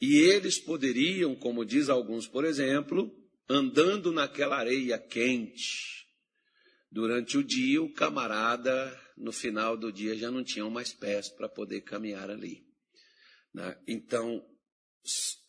E 0.00 0.16
eles 0.16 0.58
poderiam, 0.58 1.34
como 1.34 1.64
diz 1.64 1.88
alguns, 1.88 2.26
por 2.26 2.44
exemplo, 2.44 3.10
andando 3.48 4.12
naquela 4.12 4.56
areia 4.56 4.98
quente. 4.98 6.04
Durante 6.90 7.36
o 7.36 7.42
dia, 7.42 7.82
o 7.82 7.92
camarada, 7.92 9.00
no 9.16 9.32
final 9.32 9.76
do 9.76 9.92
dia, 9.92 10.16
já 10.16 10.30
não 10.30 10.44
tinha 10.44 10.68
mais 10.70 10.92
pés 10.92 11.28
para 11.28 11.48
poder 11.48 11.80
caminhar 11.80 12.30
ali. 12.30 12.64
Né? 13.52 13.76
Então, 13.88 14.44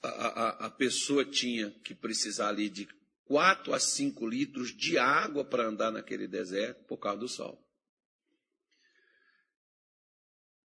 a, 0.04 0.08
a, 0.08 0.50
a 0.68 0.70
pessoa 0.70 1.26
tinha 1.26 1.72
que 1.84 1.94
precisar 1.94 2.50
ali 2.50 2.70
de 2.70 2.88
4 3.26 3.74
a 3.74 3.80
5 3.80 4.28
litros 4.28 4.76
de 4.76 4.98
água 4.98 5.44
para 5.44 5.68
andar 5.68 5.92
naquele 5.92 6.28
deserto 6.28 6.84
por 6.86 6.98
causa 6.98 7.20
do 7.20 7.28
sol. 7.28 7.62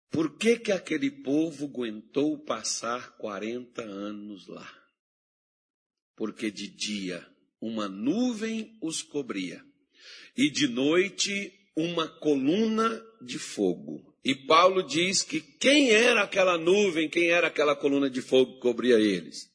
Por 0.09 0.37
que, 0.37 0.57
que 0.57 0.71
aquele 0.71 1.11
povo 1.11 1.65
aguentou 1.65 2.43
passar 2.43 3.17
40 3.17 3.81
anos 3.83 4.47
lá? 4.47 4.87
porque 6.17 6.49
de 6.49 6.67
dia 6.67 7.25
uma 7.61 7.87
nuvem 7.87 8.77
os 8.81 9.01
cobria, 9.01 9.63
e 10.35 10.49
de 10.49 10.67
noite 10.67 11.53
uma 11.75 12.07
coluna 12.07 13.03
de 13.21 13.37
fogo. 13.37 14.16
E 14.27 14.35
Paulo 14.35 14.83
diz 14.83 15.23
que 15.23 15.39
quem 15.39 15.89
era 15.89 16.23
aquela 16.23 16.57
nuvem, 16.57 17.09
quem 17.09 17.29
era 17.29 17.47
aquela 17.47 17.73
coluna 17.73 18.09
de 18.09 18.21
fogo 18.21 18.55
que 18.55 18.59
cobria 18.59 18.99
eles? 18.99 19.49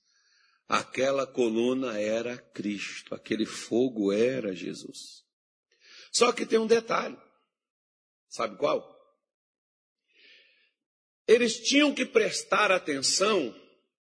Aquela 0.66 1.26
coluna 1.26 2.00
era 2.00 2.38
Cristo, 2.38 3.14
aquele 3.14 3.44
fogo 3.44 4.10
era 4.10 4.54
Jesus. 4.54 5.26
Só 6.10 6.32
que 6.32 6.46
tem 6.46 6.58
um 6.58 6.66
detalhe. 6.66 7.18
Sabe 8.30 8.56
qual? 8.56 8.82
Eles 11.28 11.60
tinham 11.60 11.92
que 11.92 12.06
prestar 12.06 12.72
atenção 12.72 13.54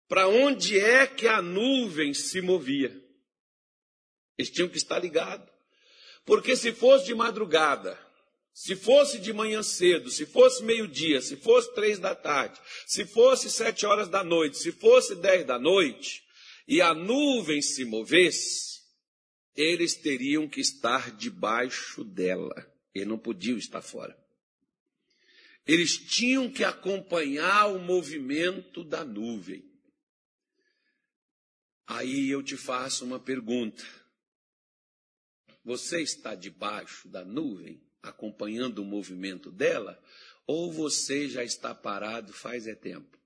para 0.07 0.29
onde 0.29 0.79
é 0.79 1.05
que 1.05 1.27
a 1.27 1.43
nuvem 1.43 2.15
se 2.15 2.41
movia. 2.41 2.97
Eles 4.39 4.53
tinham 4.53 4.69
que 4.69 4.77
estar 4.77 5.01
ligados. 5.01 5.51
Porque 6.25 6.55
se 6.55 6.71
fosse 6.71 7.07
de 7.07 7.15
madrugada, 7.17 7.99
se 8.53 8.77
fosse 8.77 9.19
de 9.19 9.33
manhã 9.33 9.63
cedo, 9.63 10.11
se 10.11 10.27
fosse 10.27 10.63
meio-dia, 10.63 11.21
se 11.21 11.37
fosse 11.37 11.73
três 11.75 11.99
da 11.99 12.15
tarde, 12.15 12.61
se 12.87 13.05
fosse 13.05 13.51
sete 13.51 13.87
horas 13.87 14.09
da 14.09 14.23
noite, 14.23 14.59
se 14.59 14.73
fosse 14.73 15.15
dez 15.15 15.47
da 15.47 15.59
noite, 15.59 16.23
e 16.67 16.81
a 16.81 16.95
nuvem 16.95 17.63
se 17.63 17.85
movesse, 17.85 18.81
eles 19.55 19.95
teriam 19.95 20.49
que 20.49 20.61
estar 20.61 21.17
debaixo 21.17 22.05
dela. 22.05 22.55
Eles 22.95 23.09
não 23.09 23.19
podiam 23.19 23.59
estar 23.59 23.83
fora. 23.83 24.17
Eles 25.67 25.99
tinham 25.99 26.51
que 26.51 26.65
acompanhar 26.65 27.67
o 27.67 27.79
movimento 27.79 28.83
da 28.83 29.05
nuvem. 29.05 29.69
Aí 31.87 32.31
eu 32.31 32.43
te 32.43 32.57
faço 32.57 33.05
uma 33.05 33.19
pergunta. 33.19 33.85
Você 35.65 36.01
está 36.01 36.35
debaixo 36.35 37.09
da 37.09 37.25
nuvem, 37.25 37.81
acompanhando 38.03 38.81
o 38.81 38.85
movimento 38.85 39.51
dela, 39.51 40.01
ou 40.47 40.73
você 40.73 41.29
já 41.29 41.45
está 41.45 41.75
parado 41.75 42.33
faz 42.33 42.67
é 42.67 42.75
tempo? 42.75 43.19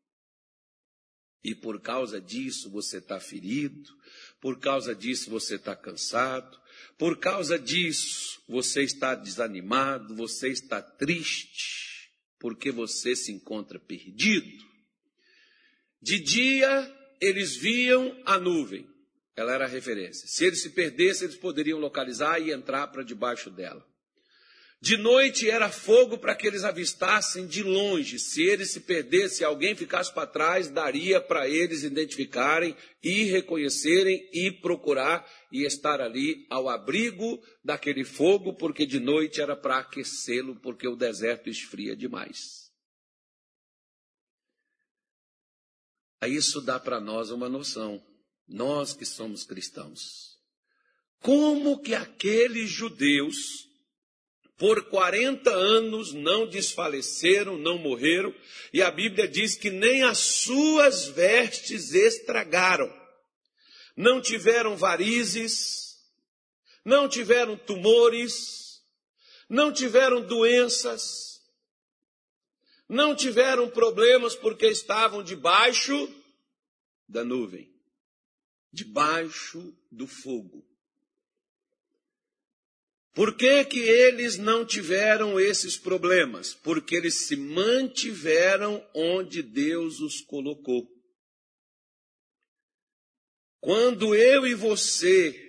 E 1.42 1.54
por 1.54 1.80
causa 1.80 2.20
disso 2.20 2.70
você 2.70 2.98
está 2.98 3.20
ferido, 3.20 3.90
por 4.40 4.58
causa 4.58 4.94
disso 4.94 5.30
você 5.30 5.56
está 5.56 5.76
cansado, 5.76 6.58
por 6.96 7.18
causa 7.18 7.58
disso 7.58 8.42
você 8.48 8.82
está 8.82 9.14
desanimado, 9.14 10.14
você 10.14 10.48
está 10.48 10.80
triste, 10.80 12.10
porque 12.38 12.70
você 12.70 13.14
se 13.14 13.30
encontra 13.30 13.78
perdido. 13.78 14.64
De 16.00 16.18
dia 16.18 17.00
eles 17.20 17.56
viam 17.56 18.22
a 18.24 18.38
nuvem, 18.38 18.88
ela 19.36 19.52
era 19.52 19.64
a 19.64 19.68
referência. 19.68 20.26
Se 20.26 20.46
eles 20.46 20.62
se 20.62 20.70
perdessem, 20.70 21.26
eles 21.26 21.38
poderiam 21.38 21.78
localizar 21.78 22.40
e 22.40 22.52
entrar 22.52 22.86
para 22.88 23.02
debaixo 23.02 23.50
dela. 23.50 23.86
De 24.84 24.98
noite 24.98 25.48
era 25.48 25.70
fogo 25.70 26.18
para 26.18 26.36
que 26.36 26.46
eles 26.46 26.62
avistassem 26.62 27.46
de 27.46 27.62
longe. 27.62 28.18
Se 28.18 28.42
eles 28.42 28.70
se 28.70 28.80
perdessem, 28.80 29.38
se 29.38 29.42
alguém 29.42 29.74
ficasse 29.74 30.12
para 30.12 30.26
trás, 30.26 30.68
daria 30.68 31.22
para 31.22 31.48
eles 31.48 31.84
identificarem 31.84 32.76
e 33.02 33.22
reconhecerem 33.22 34.28
e 34.30 34.52
procurar 34.52 35.26
e 35.50 35.64
estar 35.64 36.02
ali 36.02 36.46
ao 36.50 36.68
abrigo 36.68 37.42
daquele 37.64 38.04
fogo, 38.04 38.52
porque 38.58 38.84
de 38.84 39.00
noite 39.00 39.40
era 39.40 39.56
para 39.56 39.78
aquecê-lo, 39.78 40.60
porque 40.60 40.86
o 40.86 40.96
deserto 40.96 41.48
esfria 41.48 41.96
demais. 41.96 42.70
Isso 46.26 46.60
dá 46.60 46.78
para 46.78 47.00
nós 47.00 47.30
uma 47.30 47.48
noção, 47.48 48.04
nós 48.46 48.92
que 48.92 49.06
somos 49.06 49.44
cristãos. 49.44 50.38
Como 51.20 51.80
que 51.80 51.94
aqueles 51.94 52.68
judeus 52.68 53.72
por 54.56 54.88
40 54.88 55.50
anos 55.50 56.12
não 56.12 56.46
desfaleceram, 56.46 57.58
não 57.58 57.76
morreram, 57.76 58.34
e 58.72 58.82
a 58.82 58.90
Bíblia 58.90 59.26
diz 59.26 59.56
que 59.56 59.70
nem 59.70 60.02
as 60.02 60.18
suas 60.18 61.08
vestes 61.08 61.92
estragaram. 61.92 62.92
Não 63.96 64.20
tiveram 64.20 64.76
varizes, 64.76 65.96
não 66.84 67.08
tiveram 67.08 67.56
tumores, 67.56 68.82
não 69.48 69.72
tiveram 69.72 70.20
doenças, 70.20 71.42
não 72.88 73.14
tiveram 73.14 73.68
problemas 73.68 74.36
porque 74.36 74.66
estavam 74.66 75.22
debaixo 75.22 76.12
da 77.08 77.24
nuvem, 77.24 77.72
debaixo 78.72 79.76
do 79.90 80.06
fogo. 80.06 80.64
Por 83.14 83.36
que, 83.36 83.64
que 83.64 83.78
eles 83.78 84.36
não 84.36 84.66
tiveram 84.66 85.38
esses 85.38 85.76
problemas? 85.76 86.52
Porque 86.52 86.96
eles 86.96 87.26
se 87.26 87.36
mantiveram 87.36 88.84
onde 88.92 89.40
Deus 89.40 90.00
os 90.00 90.20
colocou. 90.20 90.84
Quando 93.60 94.16
eu 94.16 94.44
e 94.44 94.54
você 94.54 95.40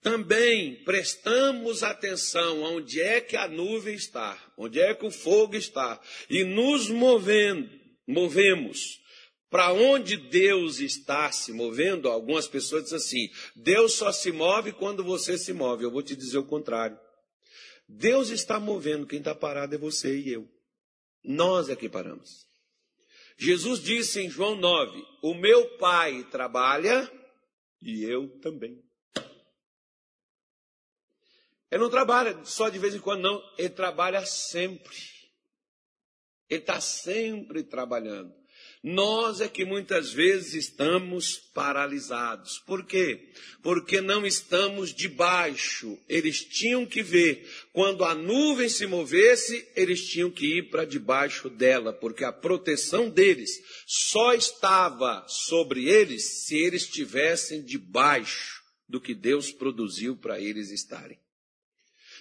também 0.00 0.76
prestamos 0.84 1.82
atenção 1.82 2.62
onde 2.62 3.02
é 3.02 3.20
que 3.20 3.36
a 3.36 3.48
nuvem 3.48 3.96
está, 3.96 4.40
onde 4.56 4.80
é 4.80 4.94
que 4.94 5.04
o 5.04 5.10
fogo 5.10 5.56
está, 5.56 6.00
e 6.30 6.44
nos 6.44 6.88
movendo, 6.88 7.68
movemos 8.06 9.00
para 9.50 9.72
onde 9.72 10.16
Deus 10.16 10.78
está 10.78 11.32
se 11.32 11.52
movendo, 11.52 12.08
algumas 12.08 12.46
pessoas 12.46 12.84
dizem 12.84 12.98
assim: 12.98 13.30
Deus 13.56 13.94
só 13.94 14.12
se 14.12 14.30
move 14.30 14.72
quando 14.72 15.02
você 15.02 15.36
se 15.36 15.52
move. 15.52 15.84
Eu 15.84 15.90
vou 15.90 16.02
te 16.02 16.14
dizer 16.14 16.38
o 16.38 16.44
contrário. 16.44 16.98
Deus 17.88 18.28
está 18.28 18.60
movendo, 18.60 19.06
quem 19.06 19.18
está 19.18 19.34
parado 19.34 19.74
é 19.74 19.78
você 19.78 20.18
e 20.18 20.30
eu. 20.30 20.48
Nós 21.24 21.70
é 21.70 21.76
que 21.76 21.88
paramos. 21.88 22.46
Jesus 23.38 23.80
disse 23.80 24.20
em 24.20 24.28
João 24.28 24.56
9: 24.56 25.02
O 25.22 25.32
meu 25.34 25.78
pai 25.78 26.24
trabalha 26.30 27.10
e 27.80 28.04
eu 28.04 28.38
também. 28.40 28.82
Ele 31.70 31.82
não 31.82 31.90
trabalha 31.90 32.44
só 32.44 32.68
de 32.68 32.78
vez 32.78 32.94
em 32.94 33.00
quando, 33.00 33.22
não. 33.22 33.54
Ele 33.56 33.70
trabalha 33.70 34.24
sempre. 34.24 34.96
Ele 36.48 36.60
está 36.60 36.80
sempre 36.80 37.62
trabalhando. 37.62 38.34
Nós 38.82 39.40
é 39.40 39.48
que 39.48 39.64
muitas 39.64 40.12
vezes 40.12 40.54
estamos 40.54 41.36
paralisados. 41.52 42.58
Por 42.60 42.86
quê? 42.86 43.28
Porque 43.60 44.00
não 44.00 44.24
estamos 44.24 44.94
debaixo. 44.94 45.98
Eles 46.08 46.44
tinham 46.44 46.86
que 46.86 47.02
ver. 47.02 47.48
Quando 47.72 48.04
a 48.04 48.14
nuvem 48.14 48.68
se 48.68 48.86
movesse, 48.86 49.66
eles 49.74 50.06
tinham 50.08 50.30
que 50.30 50.58
ir 50.58 50.70
para 50.70 50.84
debaixo 50.84 51.50
dela, 51.50 51.92
porque 51.92 52.24
a 52.24 52.32
proteção 52.32 53.10
deles 53.10 53.50
só 53.86 54.32
estava 54.32 55.24
sobre 55.26 55.88
eles 55.88 56.44
se 56.44 56.56
eles 56.56 56.82
estivessem 56.82 57.64
debaixo 57.64 58.62
do 58.88 59.00
que 59.00 59.14
Deus 59.14 59.50
produziu 59.50 60.16
para 60.16 60.40
eles 60.40 60.70
estarem. 60.70 61.18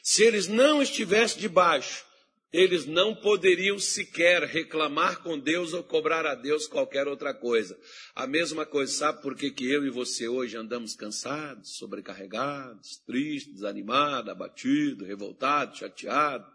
Se 0.02 0.24
eles 0.24 0.48
não 0.48 0.82
estivessem 0.82 1.40
debaixo, 1.40 2.07
eles 2.52 2.86
não 2.86 3.14
poderiam 3.14 3.78
sequer 3.78 4.44
reclamar 4.44 5.22
com 5.22 5.38
Deus 5.38 5.74
ou 5.74 5.84
cobrar 5.84 6.26
a 6.26 6.34
Deus 6.34 6.66
qualquer 6.66 7.08
outra 7.08 7.34
coisa. 7.34 7.78
A 8.16 8.26
mesma 8.26 8.66
coisa, 8.66 8.92
sabe 8.92 9.22
por 9.22 9.36
que, 9.36 9.52
que 9.52 9.70
eu 9.70 9.86
e 9.86 9.90
você 9.90 10.28
hoje 10.28 10.56
andamos 10.56 10.96
cansados, 10.96 11.76
sobrecarregados, 11.76 12.98
tristes, 13.06 13.54
desanimados, 13.54 14.32
abatidos, 14.32 15.08
revoltados, 15.08 15.80
chateados, 15.80 16.48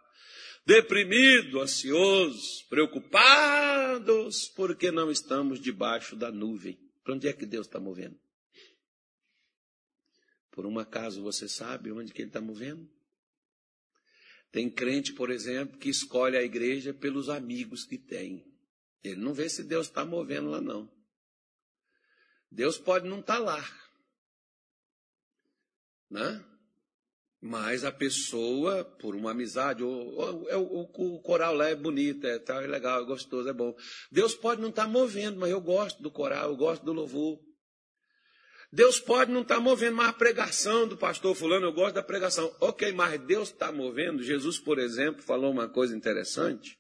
deprimidos, 0.65 1.61
ansiosos, 1.61 2.63
preocupados, 2.71 4.49
porque 4.57 4.91
não 4.91 5.11
estamos 5.11 5.61
debaixo 5.61 6.17
da 6.17 6.33
nuvem. 6.33 6.79
Para 7.05 7.15
onde 7.15 7.29
é 7.29 7.33
que 7.35 7.45
Deus 7.45 7.67
está 7.67 7.79
movendo? 7.79 8.19
Por 10.51 10.65
um 10.65 10.79
acaso 10.79 11.23
você 11.23 11.49
sabe 11.49 11.93
onde 11.93 12.13
que 12.13 12.23
Ele 12.23 12.29
está 12.29 12.41
movendo? 12.41 12.89
Tem 14.53 14.71
crente, 14.71 15.15
por 15.15 15.31
exemplo, 15.31 15.79
que 15.79 15.89
escolhe 15.89 16.37
a 16.37 16.43
igreja 16.43 16.93
pelos 16.93 17.31
amigos 17.31 17.85
que 17.85 17.97
tem. 17.97 18.45
Ele 19.03 19.17
não 19.17 19.33
vê 19.33 19.49
se 19.49 19.65
Deus 19.65 19.87
está 19.87 20.05
movendo 20.05 20.51
lá, 20.51 20.61
não. 20.61 20.93
Deus 22.51 22.77
pode 22.77 23.09
não 23.09 23.21
estar 23.21 23.39
tá 23.39 23.41
lá. 23.41 23.83
Né? 26.11 26.45
Mas 27.41 27.83
a 27.83 27.91
pessoa, 27.91 28.85
por 28.85 29.17
uma 29.17 29.31
amizade, 29.31 29.83
ou, 29.83 30.49
é 30.51 30.57
ou, 30.57 30.83
o, 30.83 31.23
coral 31.23 31.55
lá 31.55 31.69
é 31.69 31.75
bonito, 31.75 32.27
é, 32.27 32.39
tá, 32.39 32.63
é 32.63 32.67
legal, 32.67 33.03
é 33.03 33.07
gostoso, 33.07 33.49
é 33.49 33.53
bom. 33.55 33.75
Deus 34.13 34.35
pode 34.35 34.61
não 34.61 34.69
estar 34.69 34.85
tá 34.85 34.89
movendo, 34.89 35.41
mas 35.41 35.51
eu 35.51 35.63
gosto 35.63 36.03
do 36.03 36.11
coral, 36.11 36.51
eu 36.51 36.57
gosto 36.57 36.85
do 36.85 36.93
louvor. 36.93 37.41
Deus 38.73 38.99
pode 38.99 39.31
não 39.31 39.43
estar 39.43 39.57
tá 39.57 39.61
movendo 39.61 39.97
mais 39.97 40.09
a 40.09 40.15
pregação 40.15 40.89
do 40.89 40.97
pastor 40.97 41.35
fulano, 41.35 41.67
eu 41.67 41.73
gosto 41.73 41.95
da 41.95 42.03
pregação. 42.03 42.51
Ok, 42.59 42.91
mas 42.93 43.21
Deus 43.21 43.51
está 43.51 43.71
movendo. 43.71 44.23
Jesus, 44.23 44.59
por 44.59 44.79
exemplo, 44.79 45.23
falou 45.23 45.53
uma 45.53 45.69
coisa 45.69 45.95
interessante. 45.95 46.79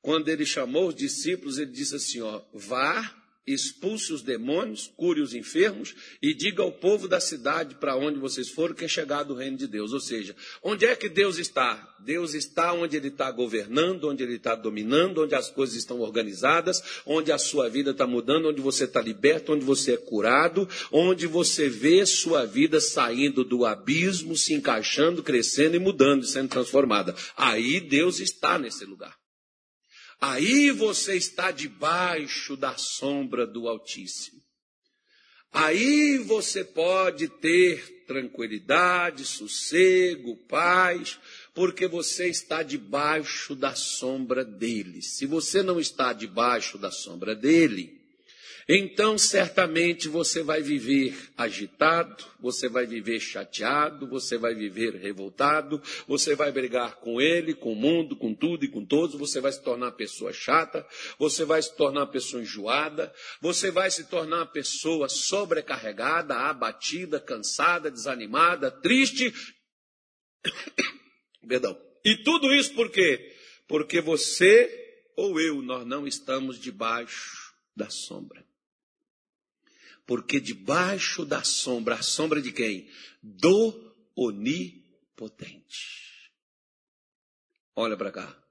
Quando 0.00 0.28
ele 0.28 0.46
chamou 0.46 0.88
os 0.88 0.94
discípulos, 0.94 1.58
ele 1.58 1.70
disse 1.70 1.96
assim, 1.96 2.22
ó, 2.22 2.42
vá 2.54 3.15
expulse 3.46 4.12
os 4.12 4.22
demônios, 4.22 4.90
cure 4.96 5.20
os 5.20 5.32
enfermos 5.32 5.94
e 6.20 6.34
diga 6.34 6.62
ao 6.62 6.72
povo 6.72 7.06
da 7.06 7.20
cidade 7.20 7.76
para 7.76 7.96
onde 7.96 8.18
vocês 8.18 8.48
foram 8.48 8.74
que 8.74 8.84
é 8.84 8.88
chegado 8.88 9.32
o 9.32 9.36
reino 9.36 9.56
de 9.56 9.66
Deus. 9.66 9.92
Ou 9.92 10.00
seja, 10.00 10.34
onde 10.62 10.84
é 10.84 10.96
que 10.96 11.08
Deus 11.08 11.38
está? 11.38 11.94
Deus 12.00 12.34
está 12.34 12.72
onde 12.72 12.96
Ele 12.96 13.08
está 13.08 13.30
governando, 13.30 14.08
onde 14.08 14.22
Ele 14.22 14.36
está 14.36 14.54
dominando, 14.54 15.22
onde 15.22 15.34
as 15.34 15.48
coisas 15.48 15.76
estão 15.76 16.00
organizadas, 16.00 16.82
onde 17.06 17.30
a 17.30 17.38
sua 17.38 17.68
vida 17.68 17.92
está 17.92 18.06
mudando, 18.06 18.48
onde 18.48 18.60
você 18.60 18.84
está 18.84 19.00
liberto, 19.00 19.52
onde 19.52 19.64
você 19.64 19.92
é 19.92 19.96
curado, 19.96 20.68
onde 20.90 21.26
você 21.26 21.68
vê 21.68 22.04
sua 22.04 22.44
vida 22.44 22.80
saindo 22.80 23.44
do 23.44 23.64
abismo, 23.64 24.36
se 24.36 24.54
encaixando, 24.54 25.22
crescendo 25.22 25.76
e 25.76 25.80
mudando, 25.80 26.24
sendo 26.24 26.48
transformada. 26.48 27.14
Aí 27.36 27.80
Deus 27.80 28.20
está 28.20 28.58
nesse 28.58 28.84
lugar. 28.84 29.25
Aí 30.20 30.70
você 30.70 31.16
está 31.16 31.50
debaixo 31.50 32.56
da 32.56 32.76
sombra 32.76 33.46
do 33.46 33.68
Altíssimo. 33.68 34.40
Aí 35.52 36.18
você 36.18 36.64
pode 36.64 37.28
ter 37.28 38.04
tranquilidade, 38.06 39.24
sossego, 39.24 40.36
paz, 40.48 41.18
porque 41.54 41.86
você 41.86 42.28
está 42.28 42.62
debaixo 42.62 43.54
da 43.54 43.74
sombra 43.74 44.44
dele. 44.44 45.00
Se 45.02 45.26
você 45.26 45.62
não 45.62 45.80
está 45.80 46.12
debaixo 46.12 46.76
da 46.78 46.90
sombra 46.90 47.34
dele, 47.34 47.95
então 48.68 49.16
certamente 49.16 50.08
você 50.08 50.42
vai 50.42 50.60
viver 50.60 51.16
agitado, 51.36 52.24
você 52.40 52.68
vai 52.68 52.84
viver 52.84 53.20
chateado, 53.20 54.08
você 54.08 54.36
vai 54.36 54.56
viver 54.56 54.96
revoltado, 54.96 55.80
você 56.08 56.34
vai 56.34 56.50
brigar 56.50 56.96
com 56.96 57.20
ele, 57.20 57.54
com 57.54 57.72
o 57.72 57.76
mundo, 57.76 58.16
com 58.16 58.34
tudo 58.34 58.64
e 58.64 58.68
com 58.68 58.84
todos, 58.84 59.14
você 59.14 59.40
vai 59.40 59.52
se 59.52 59.62
tornar 59.62 59.92
pessoa 59.92 60.32
chata, 60.32 60.84
você 61.16 61.44
vai 61.44 61.62
se 61.62 61.76
tornar 61.76 62.08
pessoa 62.08 62.42
enjoada, 62.42 63.14
você 63.40 63.70
vai 63.70 63.88
se 63.88 64.02
tornar 64.04 64.46
pessoa 64.46 65.08
sobrecarregada, 65.08 66.34
abatida, 66.34 67.20
cansada, 67.20 67.88
desanimada, 67.88 68.68
triste. 68.68 69.32
Perdão. 71.46 71.80
E 72.04 72.16
tudo 72.24 72.52
isso 72.52 72.74
por 72.74 72.90
quê? 72.90 73.32
Porque 73.68 74.00
você 74.00 74.86
ou 75.16 75.40
eu, 75.40 75.62
nós 75.62 75.86
não 75.86 76.04
estamos 76.04 76.58
debaixo 76.58 77.54
da 77.76 77.88
sombra. 77.88 78.44
Porque 80.06 80.40
debaixo 80.40 81.24
da 81.24 81.42
sombra, 81.42 81.96
a 81.96 82.02
sombra 82.02 82.40
de 82.40 82.52
quem? 82.52 82.88
Do 83.20 83.94
onipotente. 84.14 85.96
Olha 87.74 87.96
para 87.96 88.12
cá. 88.12 88.42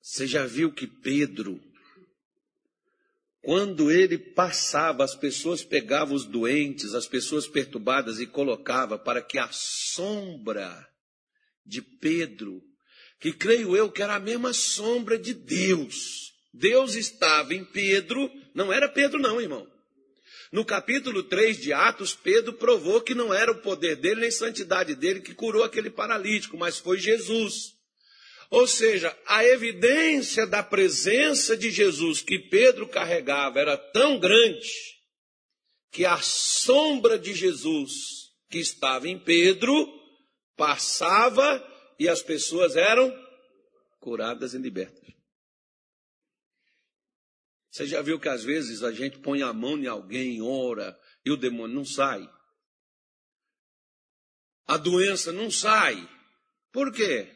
Você 0.00 0.26
já 0.26 0.46
viu 0.46 0.72
que 0.72 0.86
Pedro, 0.86 1.60
quando 3.42 3.90
ele 3.90 4.16
passava, 4.16 5.02
as 5.02 5.16
pessoas 5.16 5.64
pegavam 5.64 6.14
os 6.14 6.24
doentes, 6.24 6.94
as 6.94 7.08
pessoas 7.08 7.48
perturbadas 7.48 8.20
e 8.20 8.26
colocava 8.26 8.98
para 8.98 9.20
que 9.20 9.38
a 9.38 9.48
sombra 9.50 10.88
de 11.64 11.82
Pedro, 11.82 12.62
que 13.18 13.32
creio 13.32 13.74
eu 13.76 13.90
que 13.90 14.02
era 14.02 14.14
a 14.14 14.20
mesma 14.20 14.52
sombra 14.52 15.18
de 15.18 15.34
Deus. 15.34 16.35
Deus 16.58 16.94
estava 16.94 17.54
em 17.54 17.64
Pedro, 17.64 18.30
não 18.54 18.72
era 18.72 18.88
Pedro 18.88 19.18
não, 19.18 19.40
irmão. 19.40 19.66
No 20.50 20.64
capítulo 20.64 21.22
3 21.22 21.58
de 21.58 21.72
Atos, 21.72 22.14
Pedro 22.14 22.54
provou 22.54 23.00
que 23.00 23.14
não 23.14 23.34
era 23.34 23.52
o 23.52 23.60
poder 23.60 23.96
dele 23.96 24.22
nem 24.22 24.30
santidade 24.30 24.94
dele 24.94 25.20
que 25.20 25.34
curou 25.34 25.64
aquele 25.64 25.90
paralítico, 25.90 26.56
mas 26.56 26.78
foi 26.78 26.98
Jesus. 26.98 27.74
Ou 28.48 28.66
seja, 28.66 29.14
a 29.26 29.44
evidência 29.44 30.46
da 30.46 30.62
presença 30.62 31.56
de 31.56 31.70
Jesus 31.70 32.22
que 32.22 32.38
Pedro 32.38 32.88
carregava 32.88 33.58
era 33.58 33.76
tão 33.76 34.18
grande 34.18 34.70
que 35.90 36.04
a 36.04 36.18
sombra 36.18 37.18
de 37.18 37.34
Jesus 37.34 37.92
que 38.48 38.58
estava 38.58 39.08
em 39.08 39.18
Pedro 39.18 39.92
passava 40.56 41.62
e 41.98 42.08
as 42.08 42.22
pessoas 42.22 42.76
eram 42.76 43.12
curadas 44.00 44.54
e 44.54 44.58
libertas. 44.58 45.15
Você 47.76 47.86
já 47.86 48.00
viu 48.00 48.18
que 48.18 48.30
às 48.30 48.42
vezes 48.42 48.82
a 48.82 48.90
gente 48.90 49.18
põe 49.18 49.42
a 49.42 49.52
mão 49.52 49.76
em 49.76 49.86
alguém, 49.86 50.40
ora, 50.40 50.98
e 51.22 51.30
o 51.30 51.36
demônio 51.36 51.76
não 51.76 51.84
sai? 51.84 52.26
A 54.66 54.78
doença 54.78 55.30
não 55.30 55.50
sai. 55.50 56.08
Por 56.72 56.90
quê? 56.90 57.30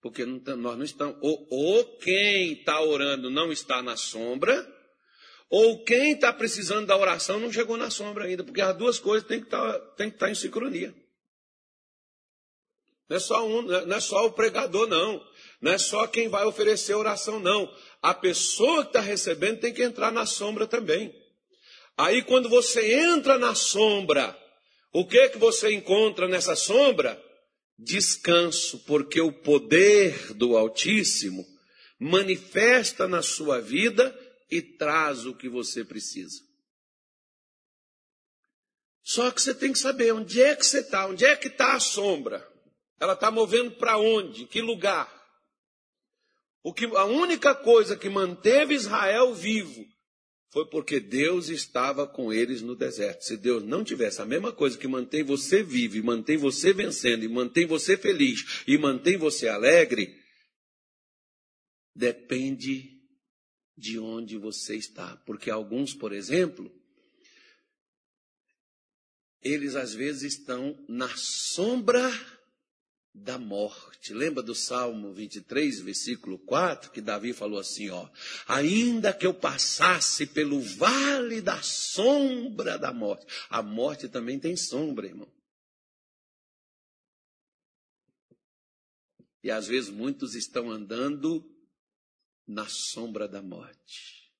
Porque 0.00 0.26
não, 0.26 0.40
nós 0.56 0.76
não 0.76 0.84
estamos. 0.84 1.16
Ou, 1.22 1.46
ou 1.52 1.98
quem 1.98 2.54
está 2.54 2.80
orando 2.82 3.30
não 3.30 3.52
está 3.52 3.80
na 3.80 3.96
sombra, 3.96 4.66
ou 5.48 5.84
quem 5.84 6.14
está 6.14 6.32
precisando 6.32 6.88
da 6.88 6.96
oração 6.96 7.38
não 7.38 7.52
chegou 7.52 7.76
na 7.76 7.90
sombra 7.90 8.24
ainda, 8.24 8.42
porque 8.42 8.60
as 8.60 8.76
duas 8.76 8.98
coisas 8.98 9.28
têm 9.28 9.38
que 9.38 9.46
estar, 9.46 9.72
tá, 9.72 10.04
estar 10.04 10.18
tá 10.18 10.30
em 10.32 10.34
sincronia. 10.34 10.92
Não 13.08 13.16
é 13.16 13.20
só 13.20 13.46
um, 13.46 13.62
não 13.62 13.96
é 13.96 14.00
só 14.00 14.26
o 14.26 14.32
pregador, 14.32 14.88
não. 14.88 15.24
Não 15.60 15.72
é 15.72 15.78
só 15.78 16.06
quem 16.06 16.28
vai 16.28 16.44
oferecer 16.44 16.94
oração, 16.94 17.40
não. 17.40 17.72
A 18.00 18.14
pessoa 18.14 18.82
que 18.82 18.90
está 18.90 19.00
recebendo 19.00 19.60
tem 19.60 19.72
que 19.72 19.82
entrar 19.82 20.12
na 20.12 20.24
sombra 20.24 20.66
também. 20.66 21.12
Aí 21.96 22.22
quando 22.22 22.48
você 22.48 22.94
entra 22.94 23.38
na 23.38 23.54
sombra, 23.54 24.36
o 24.92 25.06
que 25.06 25.30
que 25.30 25.38
você 25.38 25.72
encontra 25.72 26.28
nessa 26.28 26.54
sombra? 26.54 27.20
Descanso, 27.76 28.78
porque 28.86 29.20
o 29.20 29.32
poder 29.32 30.34
do 30.34 30.56
Altíssimo 30.56 31.44
manifesta 31.98 33.08
na 33.08 33.20
sua 33.20 33.60
vida 33.60 34.16
e 34.50 34.62
traz 34.62 35.26
o 35.26 35.34
que 35.34 35.48
você 35.48 35.84
precisa. 35.84 36.40
Só 39.02 39.30
que 39.30 39.42
você 39.42 39.54
tem 39.54 39.72
que 39.72 39.78
saber 39.78 40.12
onde 40.12 40.40
é 40.40 40.54
que 40.54 40.64
você 40.64 40.80
está, 40.80 41.06
onde 41.06 41.24
é 41.24 41.34
que 41.34 41.48
está 41.48 41.74
a 41.74 41.80
sombra. 41.80 42.46
Ela 43.00 43.14
está 43.14 43.30
movendo 43.30 43.72
para 43.72 43.96
onde? 43.96 44.46
Que 44.46 44.60
lugar? 44.60 45.17
O 46.62 46.72
que, 46.72 46.84
a 46.84 47.04
única 47.04 47.54
coisa 47.54 47.96
que 47.96 48.08
manteve 48.08 48.74
Israel 48.74 49.34
vivo 49.34 49.86
foi 50.50 50.66
porque 50.66 50.98
Deus 50.98 51.48
estava 51.48 52.06
com 52.06 52.32
eles 52.32 52.62
no 52.62 52.74
deserto. 52.74 53.22
Se 53.22 53.36
Deus 53.36 53.62
não 53.62 53.84
tivesse 53.84 54.20
a 54.22 54.26
mesma 54.26 54.52
coisa 54.52 54.78
que 54.78 54.88
mantém 54.88 55.22
você 55.22 55.62
vivo, 55.62 55.96
e 55.96 56.02
mantém 56.02 56.36
você 56.36 56.72
vencendo, 56.72 57.24
e 57.24 57.28
mantém 57.28 57.66
você 57.66 57.96
feliz, 57.96 58.62
e 58.66 58.78
mantém 58.78 59.16
você 59.16 59.46
alegre, 59.46 60.16
depende 61.94 62.98
de 63.76 63.98
onde 63.98 64.38
você 64.38 64.74
está. 64.74 65.16
Porque 65.26 65.50
alguns, 65.50 65.94
por 65.94 66.12
exemplo, 66.12 66.72
eles 69.42 69.76
às 69.76 69.94
vezes 69.94 70.34
estão 70.34 70.76
na 70.88 71.08
sombra 71.14 72.10
da 73.18 73.38
morte. 73.38 74.14
Lembra 74.14 74.42
do 74.42 74.54
Salmo 74.54 75.12
23, 75.12 75.80
versículo 75.80 76.38
4, 76.38 76.90
que 76.90 77.00
Davi 77.00 77.32
falou 77.32 77.58
assim, 77.58 77.90
ó: 77.90 78.08
"Ainda 78.46 79.12
que 79.12 79.26
eu 79.26 79.34
passasse 79.34 80.26
pelo 80.26 80.60
vale 80.60 81.40
da 81.40 81.60
sombra 81.62 82.78
da 82.78 82.92
morte". 82.92 83.26
A 83.50 83.62
morte 83.62 84.08
também 84.08 84.38
tem 84.38 84.56
sombra, 84.56 85.06
irmão. 85.06 85.28
E 89.42 89.50
às 89.50 89.66
vezes 89.66 89.90
muitos 89.90 90.34
estão 90.34 90.70
andando 90.70 91.44
na 92.46 92.66
sombra 92.68 93.28
da 93.28 93.42
morte. 93.42 94.32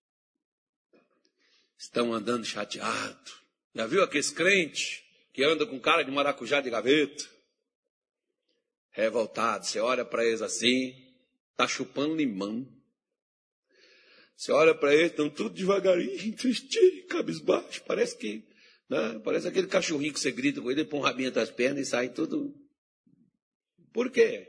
Estão 1.76 2.12
andando 2.12 2.44
chateado. 2.44 3.32
Já 3.74 3.86
viu 3.86 4.02
aqueles 4.02 4.30
crentes 4.30 5.02
que 5.32 5.44
anda 5.44 5.64
com 5.64 5.78
cara 5.78 6.02
de 6.02 6.10
maracujá 6.10 6.60
de 6.60 6.70
gaveta? 6.70 7.38
Revoltado. 9.02 9.64
Você 9.64 9.78
olha 9.78 10.04
para 10.04 10.24
eles 10.24 10.42
assim, 10.42 10.94
tá 11.56 11.66
chupando 11.66 12.16
limão. 12.16 12.66
Você 14.37 14.52
olha 14.52 14.74
para 14.74 14.94
eles, 14.94 15.11
estão 15.11 15.30
tudo 15.30 15.54
devagarinho, 15.54 16.34
tristinho, 16.37 17.06
cabisbaixo. 17.06 17.82
Parece 17.84 18.16
que, 18.16 18.46
né? 18.88 19.20
parece 19.24 19.48
aquele 19.48 19.66
cachorrinho 19.66 20.12
que 20.12 20.20
você 20.20 20.30
grita 20.30 20.61
com 20.61 20.70
ele, 20.70 20.84
põe 20.84 21.00
um 21.00 21.02
rabinho 21.02 21.28
entre 21.28 21.40
as 21.40 21.50
pernas 21.50 21.87
e 21.87 21.90
sai 21.90 22.08
tudo. 22.08 22.54
Por 23.92 24.11
quê? 24.11 24.46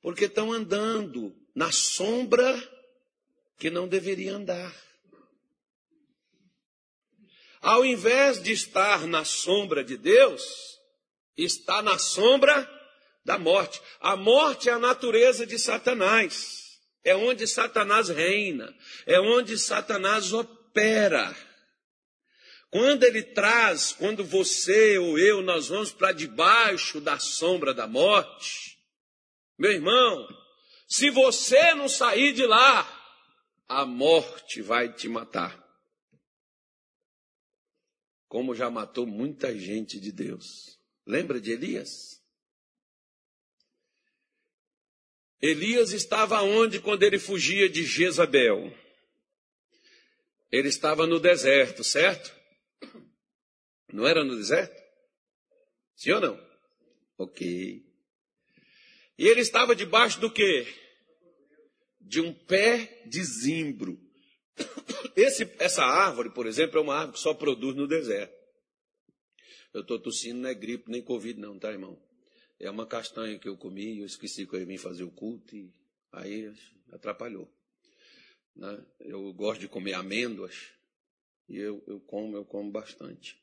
Porque 0.00 0.26
estão 0.26 0.52
andando 0.52 1.34
na 1.54 1.72
sombra 1.72 2.56
que 3.58 3.68
não 3.68 3.88
deveria 3.88 4.34
andar. 4.34 4.74
Ao 7.60 7.84
invés 7.84 8.40
de 8.40 8.52
estar 8.52 9.06
na 9.06 9.24
sombra 9.24 9.82
de 9.82 9.96
Deus, 9.96 10.77
está 11.44 11.80
na 11.80 11.98
sombra 11.98 12.68
da 13.24 13.38
morte. 13.38 13.80
A 14.00 14.16
morte 14.16 14.68
é 14.68 14.72
a 14.72 14.78
natureza 14.78 15.46
de 15.46 15.58
Satanás. 15.58 16.78
É 17.04 17.14
onde 17.14 17.46
Satanás 17.46 18.08
reina. 18.08 18.74
É 19.06 19.20
onde 19.20 19.56
Satanás 19.56 20.32
opera. 20.32 21.34
Quando 22.70 23.04
ele 23.04 23.22
traz, 23.22 23.92
quando 23.92 24.24
você 24.24 24.98
ou 24.98 25.18
eu, 25.18 25.42
nós 25.42 25.68
vamos 25.68 25.92
para 25.92 26.12
debaixo 26.12 27.00
da 27.00 27.18
sombra 27.18 27.72
da 27.72 27.86
morte, 27.86 28.78
meu 29.58 29.72
irmão, 29.72 30.28
se 30.86 31.10
você 31.10 31.74
não 31.74 31.88
sair 31.88 32.32
de 32.32 32.46
lá, 32.46 32.86
a 33.68 33.84
morte 33.86 34.60
vai 34.60 34.92
te 34.92 35.08
matar. 35.08 35.66
Como 38.26 38.54
já 38.54 38.70
matou 38.70 39.06
muita 39.06 39.58
gente 39.58 39.98
de 39.98 40.12
Deus. 40.12 40.77
Lembra 41.08 41.40
de 41.40 41.52
Elias? 41.52 42.22
Elias 45.40 45.92
estava 45.92 46.42
onde 46.42 46.82
quando 46.82 47.02
ele 47.02 47.18
fugia 47.18 47.66
de 47.66 47.82
Jezabel? 47.82 48.70
Ele 50.52 50.68
estava 50.68 51.06
no 51.06 51.18
deserto, 51.18 51.82
certo? 51.82 52.30
Não 53.90 54.06
era 54.06 54.22
no 54.22 54.36
deserto? 54.36 54.78
Sim 55.96 56.10
ou 56.10 56.20
não? 56.20 56.48
Ok. 57.16 57.82
E 59.16 59.26
ele 59.26 59.40
estava 59.40 59.74
debaixo 59.74 60.20
do 60.20 60.30
quê? 60.30 60.66
De 61.98 62.20
um 62.20 62.34
pé 62.34 63.02
de 63.06 63.24
zimbro. 63.24 63.98
Esse, 65.16 65.50
essa 65.58 65.82
árvore, 65.82 66.28
por 66.34 66.46
exemplo, 66.46 66.78
é 66.78 66.82
uma 66.82 66.96
árvore 66.96 67.14
que 67.14 67.20
só 67.22 67.32
produz 67.32 67.74
no 67.74 67.88
deserto. 67.88 68.37
Eu 69.72 69.82
estou 69.82 69.98
tossindo, 69.98 70.40
não 70.40 70.48
é 70.48 70.54
gripe, 70.54 70.90
nem 70.90 71.02
Covid, 71.02 71.38
não, 71.38 71.58
tá, 71.58 71.70
irmão? 71.70 72.00
É 72.58 72.70
uma 72.70 72.86
castanha 72.86 73.38
que 73.38 73.48
eu 73.48 73.56
comi, 73.56 73.98
eu 73.98 74.06
esqueci 74.06 74.46
que 74.46 74.54
eu 74.54 74.60
ia 74.60 74.66
vir 74.66 74.78
fazer 74.78 75.04
o 75.04 75.10
culto 75.10 75.54
e 75.54 75.72
aí 76.10 76.52
atrapalhou. 76.90 77.48
Né? 78.56 78.84
Eu 79.00 79.32
gosto 79.32 79.60
de 79.60 79.68
comer 79.68 79.94
amêndoas 79.94 80.72
e 81.48 81.56
eu, 81.56 81.82
eu 81.86 82.00
como, 82.00 82.36
eu 82.36 82.44
como 82.44 82.70
bastante. 82.70 83.40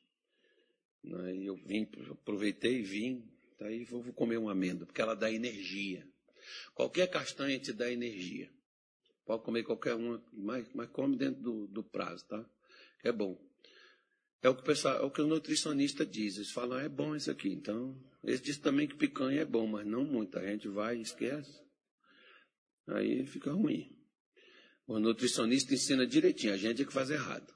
Né? 1.02 1.36
E 1.36 1.46
eu 1.46 1.56
vim, 1.56 1.88
aproveitei 2.10 2.80
e 2.80 2.82
vim, 2.82 3.24
aí 3.60 3.84
vou, 3.84 4.02
vou 4.02 4.12
comer 4.12 4.36
uma 4.36 4.52
amêndoa, 4.52 4.86
porque 4.86 5.00
ela 5.00 5.14
dá 5.14 5.30
energia. 5.30 6.06
Qualquer 6.74 7.08
castanha 7.08 7.58
te 7.58 7.72
dá 7.72 7.90
energia. 7.90 8.50
Pode 9.24 9.42
comer 9.42 9.64
qualquer 9.64 9.94
uma, 9.94 10.22
mas, 10.32 10.68
mas 10.74 10.90
come 10.90 11.16
dentro 11.16 11.42
do, 11.42 11.66
do 11.68 11.82
prazo, 11.82 12.26
tá? 12.26 12.48
É 13.02 13.10
bom. 13.10 13.45
É 14.42 14.48
o 14.48 14.54
que 14.54 14.60
o, 14.60 14.64
pessoal, 14.64 14.96
é 14.96 15.02
o, 15.02 15.10
que 15.10 15.20
o 15.20 15.26
nutricionista 15.26 16.04
diz. 16.04 16.36
Eles 16.36 16.50
falam, 16.50 16.78
é 16.78 16.88
bom 16.88 17.16
isso 17.16 17.30
aqui. 17.30 17.48
Então, 17.48 17.96
eles 18.22 18.40
dizem 18.40 18.62
também 18.62 18.86
que 18.86 18.94
picanha 18.94 19.42
é 19.42 19.44
bom, 19.44 19.66
mas 19.66 19.86
não 19.86 20.04
muito. 20.04 20.38
A 20.38 20.46
gente 20.46 20.68
vai 20.68 20.96
e 20.98 21.02
esquece. 21.02 21.60
Aí 22.88 23.26
fica 23.26 23.52
ruim. 23.52 23.92
O 24.86 25.00
nutricionista 25.00 25.74
ensina 25.74 26.06
direitinho, 26.06 26.54
a 26.54 26.56
gente 26.56 26.82
é 26.82 26.84
que 26.84 26.92
faz 26.92 27.10
errado. 27.10 27.52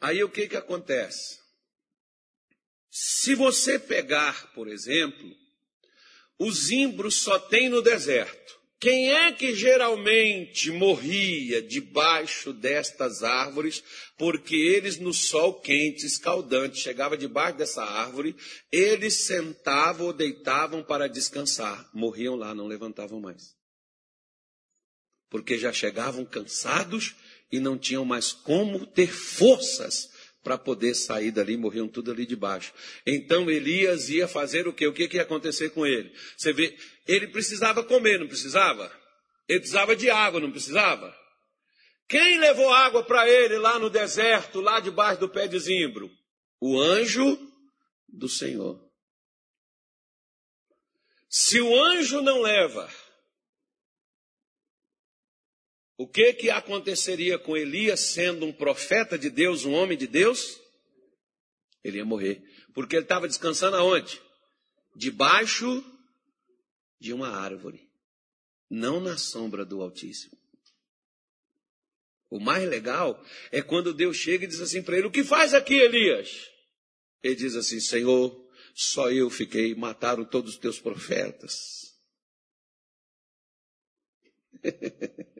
Aí 0.00 0.22
o 0.24 0.30
que, 0.30 0.48
que 0.48 0.56
acontece? 0.56 1.38
Se 2.90 3.34
você 3.36 3.78
pegar, 3.78 4.52
por 4.52 4.66
exemplo, 4.66 5.36
os 6.38 6.66
zimbros 6.66 7.16
só 7.16 7.38
tem 7.38 7.68
no 7.68 7.82
deserto. 7.82 8.59
Quem 8.80 9.10
é 9.12 9.30
que 9.30 9.54
geralmente 9.54 10.70
morria 10.70 11.60
debaixo 11.60 12.50
destas 12.50 13.22
árvores, 13.22 13.84
porque 14.16 14.56
eles 14.56 14.98
no 14.98 15.12
sol 15.12 15.60
quente, 15.60 16.06
escaldante, 16.06 16.80
chegava 16.80 17.14
debaixo 17.14 17.58
dessa 17.58 17.84
árvore, 17.84 18.34
eles 18.72 19.26
sentavam 19.26 20.06
ou 20.06 20.12
deitavam 20.14 20.82
para 20.82 21.10
descansar, 21.10 21.90
morriam 21.92 22.34
lá, 22.36 22.54
não 22.54 22.66
levantavam 22.66 23.20
mais. 23.20 23.54
Porque 25.28 25.58
já 25.58 25.74
chegavam 25.74 26.24
cansados 26.24 27.14
e 27.52 27.60
não 27.60 27.76
tinham 27.76 28.06
mais 28.06 28.32
como 28.32 28.86
ter 28.86 29.12
forças 29.12 30.08
para 30.42 30.56
poder 30.56 30.94
sair 30.94 31.30
dali, 31.30 31.56
morriam 31.56 31.86
tudo 31.86 32.10
ali 32.10 32.24
debaixo. 32.24 32.72
Então 33.06 33.50
Elias 33.50 34.08
ia 34.08 34.26
fazer 34.26 34.66
o 34.66 34.72
quê? 34.72 34.86
O 34.86 34.92
que, 34.92 35.08
que 35.08 35.16
ia 35.16 35.22
acontecer 35.22 35.70
com 35.70 35.86
ele? 35.86 36.12
Você 36.36 36.52
vê, 36.52 36.76
ele 37.06 37.28
precisava 37.28 37.82
comer, 37.82 38.18
não 38.18 38.26
precisava? 38.26 38.90
Ele 39.48 39.60
precisava 39.60 39.94
de 39.94 40.08
água, 40.08 40.40
não 40.40 40.50
precisava? 40.50 41.14
Quem 42.08 42.38
levou 42.38 42.72
água 42.72 43.04
para 43.04 43.28
ele 43.28 43.58
lá 43.58 43.78
no 43.78 43.90
deserto, 43.90 44.60
lá 44.60 44.80
debaixo 44.80 45.20
do 45.20 45.28
pé 45.28 45.46
de 45.46 45.58
zimbro? 45.58 46.10
O 46.60 46.80
anjo 46.80 47.38
do 48.08 48.28
Senhor. 48.28 48.80
Se 51.28 51.60
o 51.60 51.82
anjo 51.84 52.20
não 52.20 52.40
leva, 52.40 52.92
o 56.00 56.08
que 56.08 56.32
que 56.32 56.48
aconteceria 56.48 57.38
com 57.38 57.54
Elias 57.54 58.00
sendo 58.00 58.46
um 58.46 58.52
profeta 58.54 59.18
de 59.18 59.28
Deus, 59.28 59.66
um 59.66 59.74
homem 59.74 59.98
de 59.98 60.06
Deus? 60.06 60.58
Ele 61.84 61.98
ia 61.98 62.06
morrer, 62.06 62.42
porque 62.72 62.96
ele 62.96 63.02
estava 63.02 63.28
descansando 63.28 63.76
aonde? 63.76 64.18
Debaixo 64.96 65.84
de 66.98 67.12
uma 67.12 67.28
árvore, 67.28 67.86
não 68.70 68.98
na 68.98 69.18
sombra 69.18 69.62
do 69.62 69.82
Altíssimo. 69.82 70.32
O 72.30 72.40
mais 72.40 72.66
legal 72.66 73.22
é 73.52 73.60
quando 73.60 73.92
Deus 73.92 74.16
chega 74.16 74.46
e 74.46 74.48
diz 74.48 74.60
assim 74.62 74.82
para 74.82 74.96
ele: 74.96 75.08
O 75.08 75.12
que 75.12 75.22
faz 75.22 75.52
aqui, 75.52 75.74
Elias? 75.74 76.48
Ele 77.22 77.34
diz 77.34 77.54
assim: 77.54 77.78
Senhor, 77.78 78.50
só 78.74 79.10
eu 79.10 79.28
fiquei, 79.28 79.74
mataram 79.74 80.24
todos 80.24 80.54
os 80.54 80.58
teus 80.58 80.80
profetas. 80.80 81.94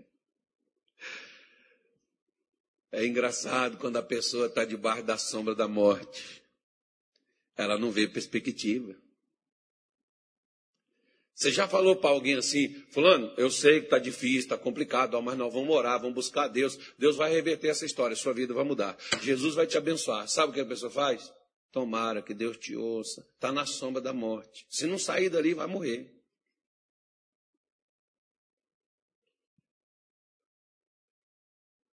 É 2.92 3.06
engraçado 3.06 3.78
quando 3.78 3.96
a 3.96 4.02
pessoa 4.02 4.46
está 4.46 4.64
debaixo 4.64 5.04
da 5.04 5.16
sombra 5.16 5.54
da 5.54 5.68
morte. 5.68 6.42
Ela 7.56 7.78
não 7.78 7.90
vê 7.90 8.08
perspectiva. 8.08 8.96
Você 11.34 11.50
já 11.50 11.66
falou 11.66 11.96
para 11.96 12.10
alguém 12.10 12.34
assim, 12.34 12.68
fulano, 12.90 13.32
eu 13.38 13.50
sei 13.50 13.80
que 13.80 13.86
está 13.86 13.98
difícil, 13.98 14.40
está 14.40 14.58
complicado, 14.58 15.20
mas 15.22 15.38
nós 15.38 15.50
vamos 15.50 15.74
orar, 15.74 15.98
vamos 15.98 16.14
buscar 16.14 16.48
Deus. 16.48 16.78
Deus 16.98 17.16
vai 17.16 17.32
reverter 17.32 17.68
essa 17.68 17.86
história, 17.86 18.14
sua 18.14 18.34
vida 18.34 18.52
vai 18.52 18.64
mudar. 18.64 18.94
Jesus 19.22 19.54
vai 19.54 19.66
te 19.66 19.78
abençoar. 19.78 20.28
Sabe 20.28 20.50
o 20.50 20.54
que 20.54 20.60
a 20.60 20.66
pessoa 20.66 20.90
faz? 20.90 21.32
Tomara 21.72 22.20
que 22.20 22.34
Deus 22.34 22.58
te 22.58 22.76
ouça. 22.76 23.26
Está 23.34 23.50
na 23.52 23.64
sombra 23.64 24.02
da 24.02 24.12
morte. 24.12 24.66
Se 24.68 24.86
não 24.86 24.98
sair 24.98 25.30
dali, 25.30 25.54
vai 25.54 25.66
morrer. 25.66 26.12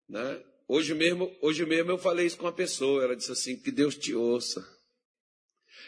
Né? 0.09 0.43
Hoje 0.67 0.93
mesmo, 0.93 1.33
hoje 1.41 1.65
mesmo 1.65 1.91
eu 1.91 1.97
falei 1.97 2.25
isso 2.25 2.37
com 2.37 2.45
uma 2.45 2.51
pessoa, 2.51 3.03
ela 3.03 3.15
disse 3.15 3.31
assim, 3.31 3.57
que 3.57 3.71
Deus 3.71 3.95
te 3.95 4.13
ouça. 4.13 4.67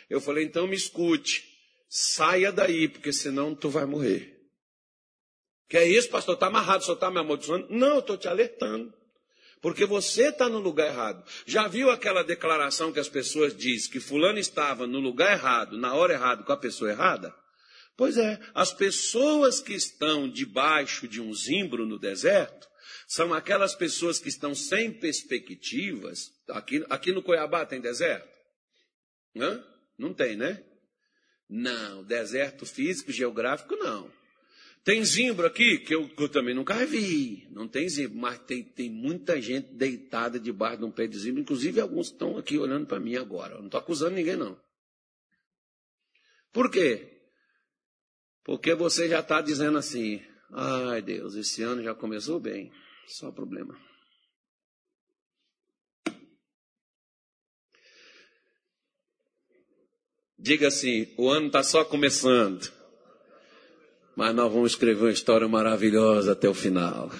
Eu 0.10 0.22
falei, 0.22 0.46
então 0.46 0.68
me 0.68 0.76
escute, 0.76 1.44
saia 1.90 2.52
daí, 2.52 2.88
porque 2.88 3.12
senão 3.12 3.54
tu 3.54 3.70
vai 3.70 3.86
morrer. 3.86 4.40
Que 5.68 5.78
é 5.78 5.88
isso, 5.88 6.10
pastor? 6.10 6.36
Está 6.36 6.48
amarrado, 6.48 6.84
só 6.84 6.94
está 6.94 7.12
me 7.12 7.20
amaldiçoando? 7.20 7.68
Não, 7.70 7.96
eu 7.96 8.00
estou 8.00 8.18
te 8.18 8.28
alertando. 8.28 8.92
Porque 9.62 9.86
você 9.86 10.30
está 10.30 10.48
no 10.48 10.60
lugar 10.60 10.88
errado. 10.88 11.24
Já 11.46 11.68
viu 11.68 11.92
aquela 11.92 12.24
declaração 12.24 12.94
que 12.94 13.00
as 13.00 13.10
pessoas 13.10 13.56
dizem 13.56 13.92
que 13.92 14.00
fulano 14.00 14.40
estava 14.40 14.88
no 14.88 15.00
lugar 15.00 15.34
errado, 15.34 15.78
na 15.78 15.94
hora 15.94 16.14
errada, 16.14 16.44
com 16.44 16.54
a 16.54 16.58
pessoa 16.58 16.90
errada? 16.90 17.36
Pois 17.98 18.18
é, 18.18 18.40
as 18.56 18.72
pessoas 18.72 19.60
que 19.60 19.74
estão 19.74 20.30
debaixo 20.30 21.06
de 21.06 21.20
um 21.20 21.34
zimbro 21.34 21.86
no 21.86 22.00
deserto, 22.00 22.69
são 23.10 23.34
aquelas 23.34 23.74
pessoas 23.74 24.20
que 24.20 24.30
estão 24.30 24.54
sem 24.54 24.94
perspectivas. 24.94 26.32
Aqui, 26.48 26.86
aqui 26.92 27.12
no 27.12 27.24
Cuiabá 27.24 27.66
tem 27.66 27.82
deserto? 27.82 28.30
Hã? 29.36 29.66
Não 29.98 30.14
tem, 30.14 30.38
né? 30.38 30.64
Não, 31.50 32.04
deserto 32.04 32.68
físico, 32.68 33.12
geográfico, 33.12 33.76
não. 33.78 34.14
Tem 34.84 35.04
zimbro 35.04 35.48
aqui, 35.48 35.80
que 35.80 35.96
eu, 35.96 36.08
que 36.08 36.22
eu, 36.22 36.30
também 36.30 36.54
nunca 36.54 36.86
vi. 36.86 37.48
Não 37.50 37.68
tem 37.68 37.90
zimbro, 37.90 38.16
mas 38.16 38.38
tem, 38.44 38.64
tem 38.64 38.92
muita 38.92 39.42
gente 39.42 39.74
deitada 39.74 40.40
debaixo 40.40 40.78
de 40.78 40.86
um 40.86 40.92
pé 40.92 41.08
de 41.08 41.18
zimbro, 41.18 41.42
inclusive 41.42 41.82
alguns 41.82 42.12
estão 42.12 42.38
aqui 42.38 42.60
olhando 42.60 42.86
para 42.86 43.00
mim 43.00 43.16
agora. 43.16 43.56
Eu 43.56 43.60
não 43.60 43.66
estou 43.66 43.80
acusando 43.80 44.16
ninguém, 44.16 44.36
não. 44.36 44.56
Por 46.54 46.70
quê? 46.70 47.24
Porque 48.44 48.76
você 48.76 49.10
já 49.10 49.22
está 49.22 49.42
dizendo 49.42 49.80
assim: 49.80 50.24
ai 50.52 51.02
Deus, 51.02 51.34
esse 51.34 51.64
ano 51.64 51.82
já 51.82 51.96
começou 51.96 52.40
bem. 52.40 52.72
Só 53.08 53.32
problema. 53.32 53.76
Diga 60.38 60.70
assim: 60.70 61.08
o 61.18 61.30
ano 61.30 61.48
está 61.48 61.62
só 61.62 61.84
começando, 61.84 62.72
mas 64.16 64.34
nós 64.34 64.52
vamos 64.52 64.72
escrever 64.72 65.04
uma 65.04 65.12
história 65.12 65.48
maravilhosa 65.48 66.32
até 66.32 66.48
o 66.48 66.54
final. 66.54 67.12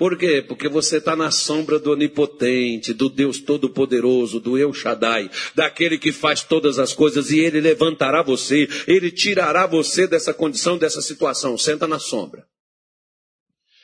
Por 0.00 0.16
quê? 0.16 0.42
Porque 0.48 0.66
você 0.66 0.96
está 0.96 1.14
na 1.14 1.30
sombra 1.30 1.78
do 1.78 1.90
onipotente, 1.90 2.94
do 2.94 3.10
Deus 3.10 3.38
Todo-Poderoso, 3.38 4.40
do 4.40 4.56
El 4.56 4.72
Shaddai, 4.72 5.30
daquele 5.54 5.98
que 5.98 6.10
faz 6.10 6.42
todas 6.42 6.78
as 6.78 6.94
coisas 6.94 7.30
e 7.30 7.38
ele 7.38 7.60
levantará 7.60 8.22
você, 8.22 8.66
ele 8.86 9.10
tirará 9.10 9.66
você 9.66 10.06
dessa 10.06 10.32
condição, 10.32 10.78
dessa 10.78 11.02
situação. 11.02 11.58
Senta 11.58 11.86
na 11.86 11.98
sombra. 11.98 12.46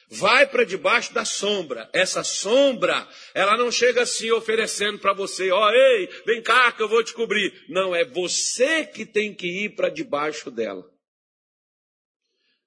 Vai 0.09 0.47
para 0.47 0.65
debaixo 0.65 1.13
da 1.13 1.25
sombra. 1.25 1.91
Essa 1.93 2.23
sombra, 2.23 3.09
ela 3.35 3.57
não 3.57 3.73
chega 3.73 4.03
assim 4.03 4.31
oferecendo 4.31 4.99
para 4.99 5.13
você, 5.13 5.51
ó, 5.51 5.67
oh, 5.67 5.71
ei, 5.71 6.09
vem 6.25 6.41
cá 6.43 6.71
que 6.71 6.83
eu 6.83 6.89
vou 6.89 7.03
te 7.03 7.13
cobrir. 7.13 7.53
Não, 7.69 7.95
é 7.95 8.05
você 8.05 8.85
que 8.85 9.05
tem 9.05 9.35
que 9.35 9.47
ir 9.47 9.75
para 9.75 9.89
debaixo 9.89 10.51
dela. 10.51 10.85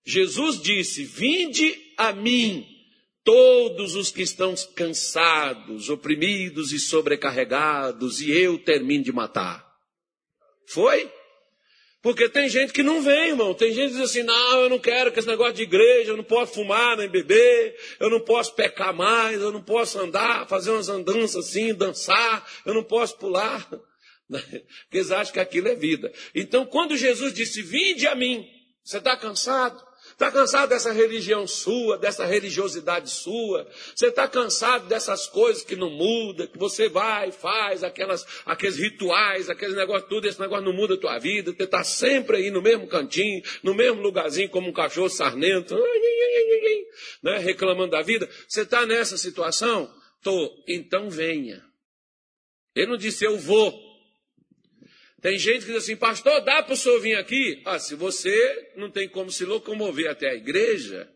Jesus 0.06 0.62
disse: 0.62 1.04
Vinde 1.04 1.76
a 1.98 2.12
mim, 2.12 2.66
todos 3.24 3.96
os 3.96 4.12
que 4.12 4.22
estão 4.22 4.54
cansados, 4.76 5.90
oprimidos 5.90 6.74
e 6.74 6.80
sobrecarregados, 6.80 8.20
e 8.20 8.32
eu 8.32 8.58
termino 8.58 9.04
de 9.04 9.12
matar. 9.14 9.66
Foi? 10.68 11.12
Porque 12.02 12.30
tem 12.30 12.48
gente 12.48 12.72
que 12.72 12.82
não 12.82 13.02
vem, 13.02 13.30
irmão. 13.30 13.54
Tem 13.54 13.74
gente 13.74 13.92
que 13.92 13.98
diz 13.98 14.10
assim: 14.10 14.24
não, 14.24 14.62
eu 14.62 14.70
não 14.70 14.80
quero 14.80 15.12
que 15.12 15.20
esse 15.20 15.28
negócio 15.28 15.54
de 15.54 15.64
igreja, 15.64 16.12
eu 16.12 16.18
não 16.18 16.24
posso 16.24 16.54
fumar 16.54 16.96
nem 16.96 17.10
beber, 17.10 17.76
eu 18.00 18.10
não 18.10 18.22
posso 18.22 18.56
pecar 18.56 18.94
mais, 18.94 19.42
eu 19.42 19.52
não 19.52 19.62
posso 19.62 20.00
andar, 20.00 20.48
fazer 20.48 20.72
umas 20.72 20.88
andanças 20.88 21.48
assim, 21.48 21.74
dançar, 21.74 22.48
eu 22.66 22.74
não 22.74 22.84
posso 22.84 23.18
pular. 23.18 23.68
Porque 24.30 24.98
eles 24.98 25.12
acham 25.12 25.34
que 25.34 25.40
aquilo 25.40 25.68
é 25.68 25.76
vida. 25.76 26.12
Então, 26.34 26.66
quando 26.66 26.96
Jesus 26.96 27.34
disse: 27.34 27.62
Vinde 27.62 28.08
a 28.08 28.16
mim, 28.16 28.48
você 28.84 29.00
está 29.00 29.18
cansado? 29.18 29.89
Está 30.20 30.34
cansado 30.34 30.68
dessa 30.68 30.92
religião 30.92 31.48
sua, 31.48 31.98
dessa 31.98 32.26
religiosidade 32.26 33.10
sua? 33.10 33.66
Você 33.96 34.08
está 34.08 34.28
cansado 34.28 34.86
dessas 34.86 35.28
coisas 35.28 35.64
que 35.64 35.78
não 35.78 35.90
mudam, 35.90 36.46
que 36.46 36.58
você 36.58 36.90
vai, 36.90 37.32
faz 37.32 37.86
aquelas, 37.86 38.26
aqueles 38.46 38.76
rituais, 38.76 39.50
aqueles 39.50 39.78
negócios, 39.78 40.10
tudo 40.10 40.28
esse 40.28 40.38
negócio 40.38 40.66
não 40.66 40.74
muda 40.74 40.96
a 40.96 40.98
tua 40.98 41.18
vida. 41.20 41.54
Você 41.54 41.64
está 41.64 41.86
sempre 41.86 42.36
aí 42.36 42.52
no 42.52 42.62
mesmo 42.62 42.86
cantinho, 42.86 43.42
no 43.64 43.74
mesmo 43.74 44.02
lugarzinho, 44.02 44.50
como 44.50 44.68
um 44.68 44.74
cachorro 44.74 45.10
sarnento, 45.10 45.74
né, 47.24 47.38
reclamando 47.38 47.92
da 47.92 48.02
vida. 48.02 48.30
Você 48.46 48.64
está 48.64 48.86
nessa 48.86 49.16
situação? 49.16 49.90
Tô. 50.22 50.52
Então 50.68 51.10
venha. 51.10 51.64
Ele 52.76 52.88
não 52.88 52.98
disse 52.98 53.24
eu 53.24 53.38
vou. 53.38 53.89
Tem 55.22 55.38
gente 55.38 55.66
que 55.66 55.74
diz 55.74 55.84
assim, 55.84 55.96
pastor, 55.96 56.42
dá 56.42 56.64
para 56.64 56.74
o 56.74 56.78
senhor 56.78 57.00
vir 57.02 57.16
aqui? 57.16 57.62
Ah, 57.66 57.80
se 57.80 57.96
você 57.96 58.72
não 58.76 58.90
tem 58.90 59.10
como 59.10 59.32
se 59.32 59.44
locomover 59.44 60.10
até 60.10 60.30
a 60.30 60.36
igreja, 60.36 61.10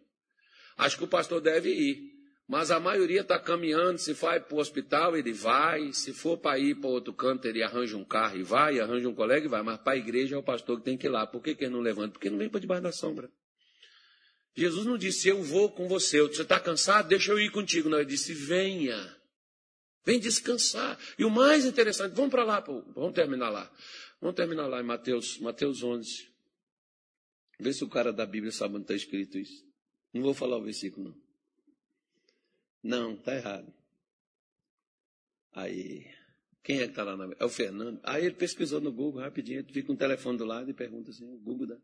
acho 0.77 0.97
que 0.97 1.03
o 1.03 1.07
pastor 1.07 1.39
deve 1.39 1.69
ir. 1.69 2.13
Mas 2.45 2.71
a 2.71 2.79
maioria 2.79 3.21
está 3.21 3.39
caminhando, 3.39 3.97
se 3.97 4.11
vai 4.13 4.39
para 4.39 4.55
o 4.55 4.59
hospital, 4.59 5.15
ele 5.15 5.31
vai. 5.31 5.93
Se 5.93 6.13
for 6.13 6.37
para 6.37 6.59
ir 6.59 6.75
para 6.75 6.89
outro 6.89 7.13
canto, 7.13 7.47
ele 7.47 7.63
arranja 7.63 7.95
um 7.95 8.03
carro 8.03 8.37
e 8.37 8.43
vai, 8.43 8.79
arranja 8.79 9.07
um 9.07 9.15
colega 9.15 9.45
e 9.45 9.49
vai. 9.49 9.63
Mas 9.63 9.79
para 9.79 9.93
a 9.93 9.97
igreja 9.97 10.35
é 10.35 10.37
o 10.37 10.43
pastor 10.43 10.77
que 10.79 10.83
tem 10.83 10.97
que 10.97 11.07
ir 11.07 11.09
lá. 11.09 11.25
Por 11.25 11.41
que, 11.41 11.55
que 11.55 11.63
ele 11.63 11.73
não 11.73 11.79
levanta? 11.79 12.11
Porque 12.11 12.29
não 12.29 12.37
vem 12.37 12.49
para 12.49 12.59
debaixo 12.59 12.83
da 12.83 12.91
sombra. 12.91 13.29
Jesus 14.55 14.85
não 14.85 14.97
disse, 14.97 15.29
eu 15.29 15.41
vou 15.41 15.71
com 15.71 15.87
você. 15.87 16.21
Você 16.21 16.41
está 16.41 16.59
cansado? 16.59 17.07
Deixa 17.07 17.31
eu 17.31 17.39
ir 17.39 17.49
contigo. 17.49 17.89
Não, 17.89 17.97
ele 17.97 18.09
disse, 18.09 18.33
venha. 18.33 19.22
Vem 20.05 20.19
descansar. 20.19 20.99
E 21.17 21.23
o 21.23 21.29
mais 21.29 21.65
interessante, 21.65 22.13
vamos 22.13 22.31
para 22.31 22.43
lá, 22.43 22.59
vamos 22.59 23.13
terminar 23.13 23.49
lá. 23.49 23.71
Vamos 24.19 24.35
terminar 24.35 24.67
lá 24.67 24.79
em 24.79 24.85
Mateus, 24.85 25.37
Mateus 25.39 25.83
11. 25.83 26.31
Vê 27.59 27.73
se 27.73 27.83
o 27.83 27.89
cara 27.89 28.11
da 28.11 28.25
Bíblia 28.25 28.51
sabe 28.51 28.75
onde 28.75 28.83
está 28.83 28.95
escrito 28.95 29.37
isso. 29.37 29.65
Não 30.13 30.21
vou 30.21 30.33
falar 30.33 30.57
o 30.57 30.63
versículo, 30.63 31.09
não. 31.09 31.23
Não, 32.83 33.13
está 33.13 33.35
errado. 33.35 33.73
Aí, 35.53 36.05
quem 36.63 36.79
é 36.79 36.83
que 36.85 36.89
está 36.89 37.03
lá 37.03 37.15
na 37.15 37.33
É 37.39 37.45
o 37.45 37.49
Fernando. 37.49 37.99
Aí 38.03 38.25
ele 38.25 38.35
pesquisou 38.35 38.81
no 38.81 38.91
Google 38.91 39.21
rapidinho, 39.21 39.59
ele 39.59 39.71
fica 39.71 39.87
com 39.87 39.93
um 39.93 39.97
telefone 39.97 40.37
do 40.37 40.45
lado 40.45 40.69
e 40.69 40.73
pergunta 40.73 41.11
assim, 41.11 41.25
o 41.25 41.37
Google 41.37 41.67
dá. 41.67 41.77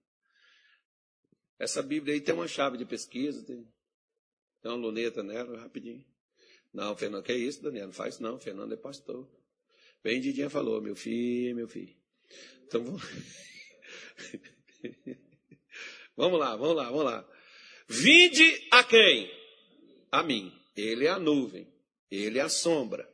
Essa 1.57 1.83
Bíblia 1.83 2.13
aí 2.13 2.21
tem 2.21 2.33
uma 2.33 2.47
chave 2.47 2.77
de 2.77 2.85
pesquisa, 2.85 3.45
tem, 3.45 3.67
tem 4.61 4.71
uma 4.71 4.77
luneta 4.77 5.21
nela, 5.21 5.59
rapidinho. 5.59 6.05
Não, 6.73 6.95
Fernando, 6.95 7.23
que 7.23 7.31
é 7.31 7.37
isso, 7.37 7.63
Daniel? 7.63 7.87
Não 7.87 7.93
faz 7.93 8.19
não, 8.19 8.39
Fernando 8.39 8.73
é 8.73 8.77
pastor. 8.77 9.27
Bem 10.03 10.21
Didinha 10.21 10.49
falou, 10.49 10.81
meu 10.81 10.95
filho, 10.95 11.55
meu 11.55 11.67
filho. 11.67 11.95
Então 12.65 12.83
vamos. 12.83 13.03
vamos 16.15 16.39
lá, 16.39 16.55
vamos 16.55 16.75
lá, 16.75 16.85
vamos 16.85 17.05
lá. 17.05 17.27
Vinde 17.87 18.67
a 18.71 18.83
quem? 18.83 19.31
A 20.11 20.23
mim. 20.23 20.53
Ele 20.75 21.05
é 21.05 21.09
a 21.09 21.19
nuvem, 21.19 21.67
ele 22.09 22.39
é 22.39 22.41
a 22.41 22.49
sombra. 22.49 23.07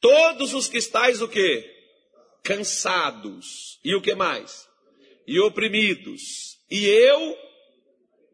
Todos 0.00 0.54
os 0.54 0.68
que 0.68 0.78
estáis 0.78 1.20
o 1.20 1.28
quê? 1.28 1.68
Cansados. 2.42 3.78
E 3.84 3.94
o 3.94 4.02
que 4.02 4.14
mais? 4.14 4.68
E 5.26 5.38
oprimidos. 5.40 6.58
E 6.70 6.86
eu 6.86 7.36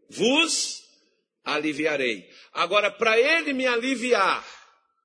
vos 0.08 0.87
aliviarei. 1.54 2.28
Agora, 2.52 2.90
para 2.90 3.18
ele 3.18 3.52
me 3.52 3.66
aliviar, 3.66 4.44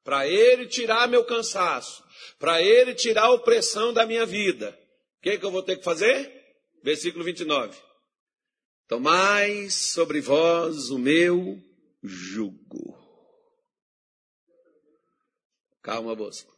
para 0.03 0.27
ele 0.27 0.67
tirar 0.67 1.07
meu 1.07 1.23
cansaço, 1.25 2.03
para 2.37 2.61
ele 2.61 2.93
tirar 2.93 3.25
a 3.25 3.31
opressão 3.31 3.93
da 3.93 4.05
minha 4.05 4.25
vida, 4.25 4.77
o 5.17 5.21
que, 5.21 5.37
que 5.37 5.45
eu 5.45 5.51
vou 5.51 5.63
ter 5.63 5.77
que 5.77 5.83
fazer? 5.83 6.31
Versículo 6.83 7.23
29. 7.23 7.77
Tomai 8.87 9.69
sobre 9.69 10.19
vós 10.19 10.89
o 10.89 10.99
meu 10.99 11.57
jugo. 12.03 13.01
Calma, 15.81 16.15
Bosco. 16.15 16.53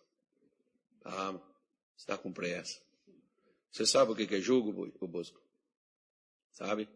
Calma. 1.03 1.39
Você 1.95 2.03
está 2.03 2.17
com 2.17 2.33
pressa. 2.33 2.79
Você 3.71 3.85
sabe 3.85 4.11
o 4.11 4.15
que 4.15 4.35
é 4.35 4.41
jugo, 4.41 4.91
Bosco? 5.07 5.39
Sabe? 6.51 6.89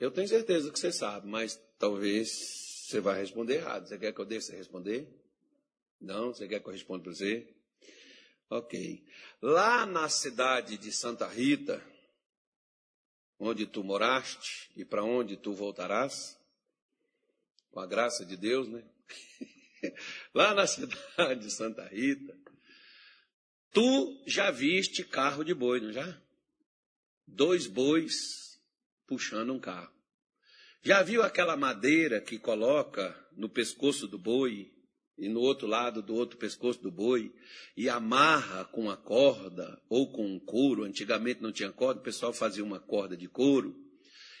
Eu 0.00 0.10
tenho 0.10 0.26
certeza 0.26 0.72
que 0.72 0.80
você 0.80 0.90
sabe, 0.90 1.28
mas 1.28 1.60
talvez 1.78 2.30
você 2.88 3.00
vai 3.00 3.20
responder 3.20 3.56
errado. 3.56 3.86
Você 3.86 3.98
quer 3.98 4.14
que 4.14 4.18
eu 4.18 4.24
deixe 4.24 4.46
você 4.46 4.56
responder? 4.56 5.06
Não? 6.00 6.32
Você 6.32 6.48
quer 6.48 6.58
que 6.58 6.66
eu 6.66 6.72
responda 6.72 7.04
para 7.04 7.12
você? 7.12 7.46
Ok. 8.48 9.06
Lá 9.42 9.84
na 9.84 10.08
cidade 10.08 10.78
de 10.78 10.90
Santa 10.90 11.28
Rita, 11.28 11.84
onde 13.38 13.66
tu 13.66 13.84
moraste 13.84 14.70
e 14.74 14.86
para 14.86 15.04
onde 15.04 15.36
tu 15.36 15.52
voltarás, 15.52 16.40
com 17.70 17.78
a 17.78 17.86
graça 17.86 18.24
de 18.24 18.38
Deus, 18.38 18.68
né? 18.68 18.82
Lá 20.32 20.54
na 20.54 20.66
cidade 20.66 21.42
de 21.42 21.50
Santa 21.50 21.86
Rita, 21.88 22.34
tu 23.70 24.22
já 24.26 24.50
viste 24.50 25.04
carro 25.04 25.44
de 25.44 25.52
boi, 25.52 25.78
não 25.78 25.92
já? 25.92 26.18
Dois 27.26 27.66
bois 27.66 28.49
puxando 29.10 29.52
um 29.52 29.58
carro. 29.58 29.92
Já 30.84 31.02
viu 31.02 31.20
aquela 31.24 31.56
madeira 31.56 32.20
que 32.20 32.38
coloca 32.38 33.12
no 33.36 33.48
pescoço 33.48 34.06
do 34.06 34.16
boi 34.16 34.72
e 35.18 35.28
no 35.28 35.40
outro 35.40 35.66
lado 35.66 36.00
do 36.00 36.14
outro 36.14 36.38
pescoço 36.38 36.80
do 36.80 36.92
boi 36.92 37.34
e 37.76 37.88
amarra 37.88 38.64
com 38.66 38.88
a 38.88 38.96
corda 38.96 39.82
ou 39.88 40.12
com 40.12 40.24
um 40.24 40.38
couro? 40.38 40.84
Antigamente 40.84 41.42
não 41.42 41.50
tinha 41.50 41.72
corda, 41.72 42.00
o 42.00 42.04
pessoal 42.04 42.32
fazia 42.32 42.62
uma 42.62 42.78
corda 42.78 43.16
de 43.16 43.28
couro 43.28 43.76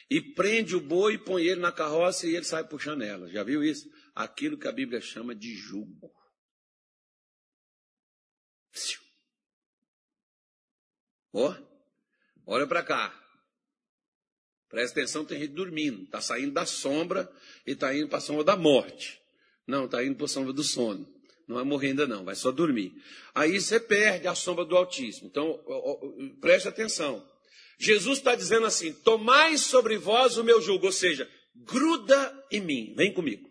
e 0.08 0.20
prende 0.20 0.76
o 0.76 0.80
boi, 0.80 1.18
põe 1.18 1.42
ele 1.42 1.60
na 1.60 1.72
carroça 1.72 2.28
e 2.28 2.36
ele 2.36 2.44
sai 2.44 2.66
puxando 2.66 3.02
ela. 3.02 3.28
Já 3.28 3.42
viu 3.42 3.64
isso? 3.64 3.90
Aquilo 4.14 4.56
que 4.56 4.68
a 4.68 4.72
Bíblia 4.72 5.00
chama 5.00 5.34
de 5.34 5.52
jugo. 5.52 6.12
Ó, 11.32 11.50
oh, 11.50 11.54
olha 12.46 12.66
para 12.68 12.84
cá. 12.84 13.19
Presta 14.70 15.00
atenção, 15.00 15.24
tem 15.24 15.40
gente 15.40 15.52
dormindo. 15.52 16.04
Está 16.04 16.20
saindo 16.20 16.52
da 16.52 16.64
sombra 16.64 17.30
e 17.66 17.72
está 17.72 17.94
indo 17.94 18.08
para 18.08 18.18
a 18.18 18.22
sombra 18.22 18.44
da 18.44 18.56
morte. 18.56 19.20
Não, 19.66 19.84
está 19.84 20.02
indo 20.02 20.14
para 20.14 20.26
a 20.26 20.28
sombra 20.28 20.52
do 20.52 20.62
sono. 20.62 21.06
Não 21.46 21.56
vai 21.56 21.64
morrer 21.64 21.88
ainda 21.88 22.06
não, 22.06 22.24
vai 22.24 22.36
só 22.36 22.52
dormir. 22.52 22.92
Aí 23.34 23.60
você 23.60 23.80
perde 23.80 24.28
a 24.28 24.36
sombra 24.36 24.64
do 24.64 24.76
Altíssimo. 24.76 25.26
Então, 25.26 25.60
preste 26.40 26.68
atenção. 26.68 27.28
Jesus 27.76 28.18
está 28.18 28.36
dizendo 28.36 28.66
assim: 28.66 28.92
tomai 28.92 29.58
sobre 29.58 29.98
vós 29.98 30.36
o 30.36 30.44
meu 30.44 30.60
jugo, 30.62 30.86
ou 30.86 30.92
seja, 30.92 31.28
gruda 31.56 32.46
em 32.52 32.60
mim, 32.60 32.94
vem 32.96 33.12
comigo. 33.12 33.50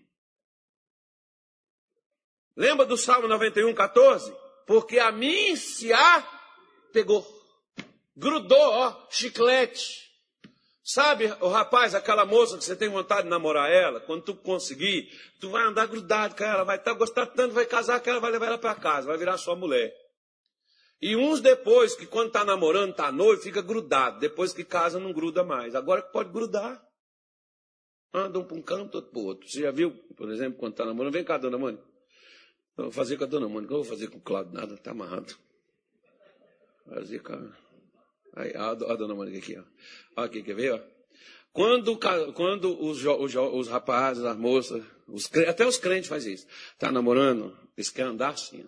Lembra 2.56 2.86
do 2.86 2.96
Salmo 2.96 3.28
91, 3.28 3.74
14? 3.74 4.34
Porque 4.66 5.00
a 5.00 5.12
mim 5.12 5.56
se 5.58 5.92
a 5.92 6.22
pegou, 6.94 7.26
grudou, 8.16 8.58
ó, 8.58 9.08
chiclete. 9.10 10.09
Sabe, 10.92 11.26
o 11.40 11.50
rapaz, 11.50 11.94
aquela 11.94 12.26
moça 12.26 12.58
que 12.58 12.64
você 12.64 12.76
tem 12.76 12.90
vontade 12.90 13.22
de 13.22 13.30
namorar 13.30 13.70
ela, 13.70 14.00
quando 14.00 14.24
tu 14.24 14.34
conseguir, 14.34 15.08
tu 15.40 15.52
vai 15.52 15.64
andar 15.64 15.86
grudado 15.86 16.36
com 16.36 16.44
ela, 16.44 16.64
vai 16.64 16.78
estar 16.78 16.94
tá, 16.94 16.98
gostar 16.98 17.28
tanto, 17.28 17.54
vai 17.54 17.68
casar 17.68 18.00
com 18.00 18.10
ela, 18.10 18.20
vai 18.20 18.32
levar 18.32 18.48
ela 18.48 18.58
para 18.58 18.74
casa, 18.74 19.06
vai 19.06 19.16
virar 19.16 19.38
sua 19.38 19.56
mulher. 19.56 19.94
E 21.00 21.16
uns 21.16 21.42
depois, 21.42 21.96
que 21.96 22.08
quando 22.08 22.30
está 22.30 22.44
namorando, 22.44 22.90
está 22.90 23.12
noivo, 23.12 23.40
fica 23.40 23.62
grudado. 23.62 24.20
Depois 24.20 24.52
que 24.52 24.64
casa, 24.64 25.00
não 25.00 25.14
gruda 25.14 25.44
mais. 25.44 25.76
Agora 25.76 26.02
que 26.02 26.12
pode 26.12 26.32
grudar. 26.32 26.84
Andam 28.12 28.44
para 28.44 28.58
um 28.58 28.62
canto, 28.64 28.96
outro 28.96 29.12
para 29.12 29.22
outro. 29.22 29.48
Você 29.48 29.62
já 29.62 29.70
viu, 29.70 29.92
por 30.18 30.32
exemplo, 30.32 30.58
quando 30.58 30.72
está 30.72 30.86
namorando? 30.86 31.14
Vem 31.14 31.24
cá, 31.24 31.38
dona 31.38 31.60
Mônica. 31.60 31.84
Eu 32.76 32.86
vou 32.86 32.92
fazer 32.92 33.16
com 33.16 33.26
a 33.26 33.28
dona 33.28 33.48
Mônica. 33.48 33.72
Eu 33.72 33.84
vou 33.84 33.86
fazer 33.86 34.08
com 34.08 34.18
o 34.18 34.22
Claudio. 34.22 34.54
Nada, 34.54 34.74
está 34.74 34.90
amarrado. 34.90 35.38
Fazer 36.88 37.20
com 37.20 37.34
a... 37.34 37.69
Aí, 38.36 38.54
a, 38.56 38.70
a 38.72 38.96
dona 38.96 39.16
Mônica 39.16 39.38
aqui, 39.38 39.58
ó. 39.58 40.24
Aqui, 40.24 40.44
quer 40.44 40.56
ver, 40.56 40.74
ó? 40.74 40.80
Quando, 41.52 41.98
quando 42.34 42.82
os, 42.82 43.04
os, 43.04 43.36
os 43.36 43.68
rapazes, 43.68 44.24
as 44.24 44.38
moças, 44.38 44.84
os, 45.08 45.30
até 45.48 45.66
os 45.66 45.78
crentes 45.78 46.10
fazem 46.10 46.34
isso. 46.34 46.48
Está 46.74 46.92
namorando, 46.92 47.58
eles 47.76 47.90
querem 47.90 48.12
andar 48.12 48.30
assim, 48.30 48.64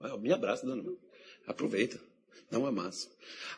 ó. 0.00 0.16
Me 0.18 0.32
abraça, 0.32 0.66
dona. 0.66 0.84
Aproveita. 1.46 2.00
Dá 2.50 2.58
uma 2.58 2.70
massa. 2.70 3.10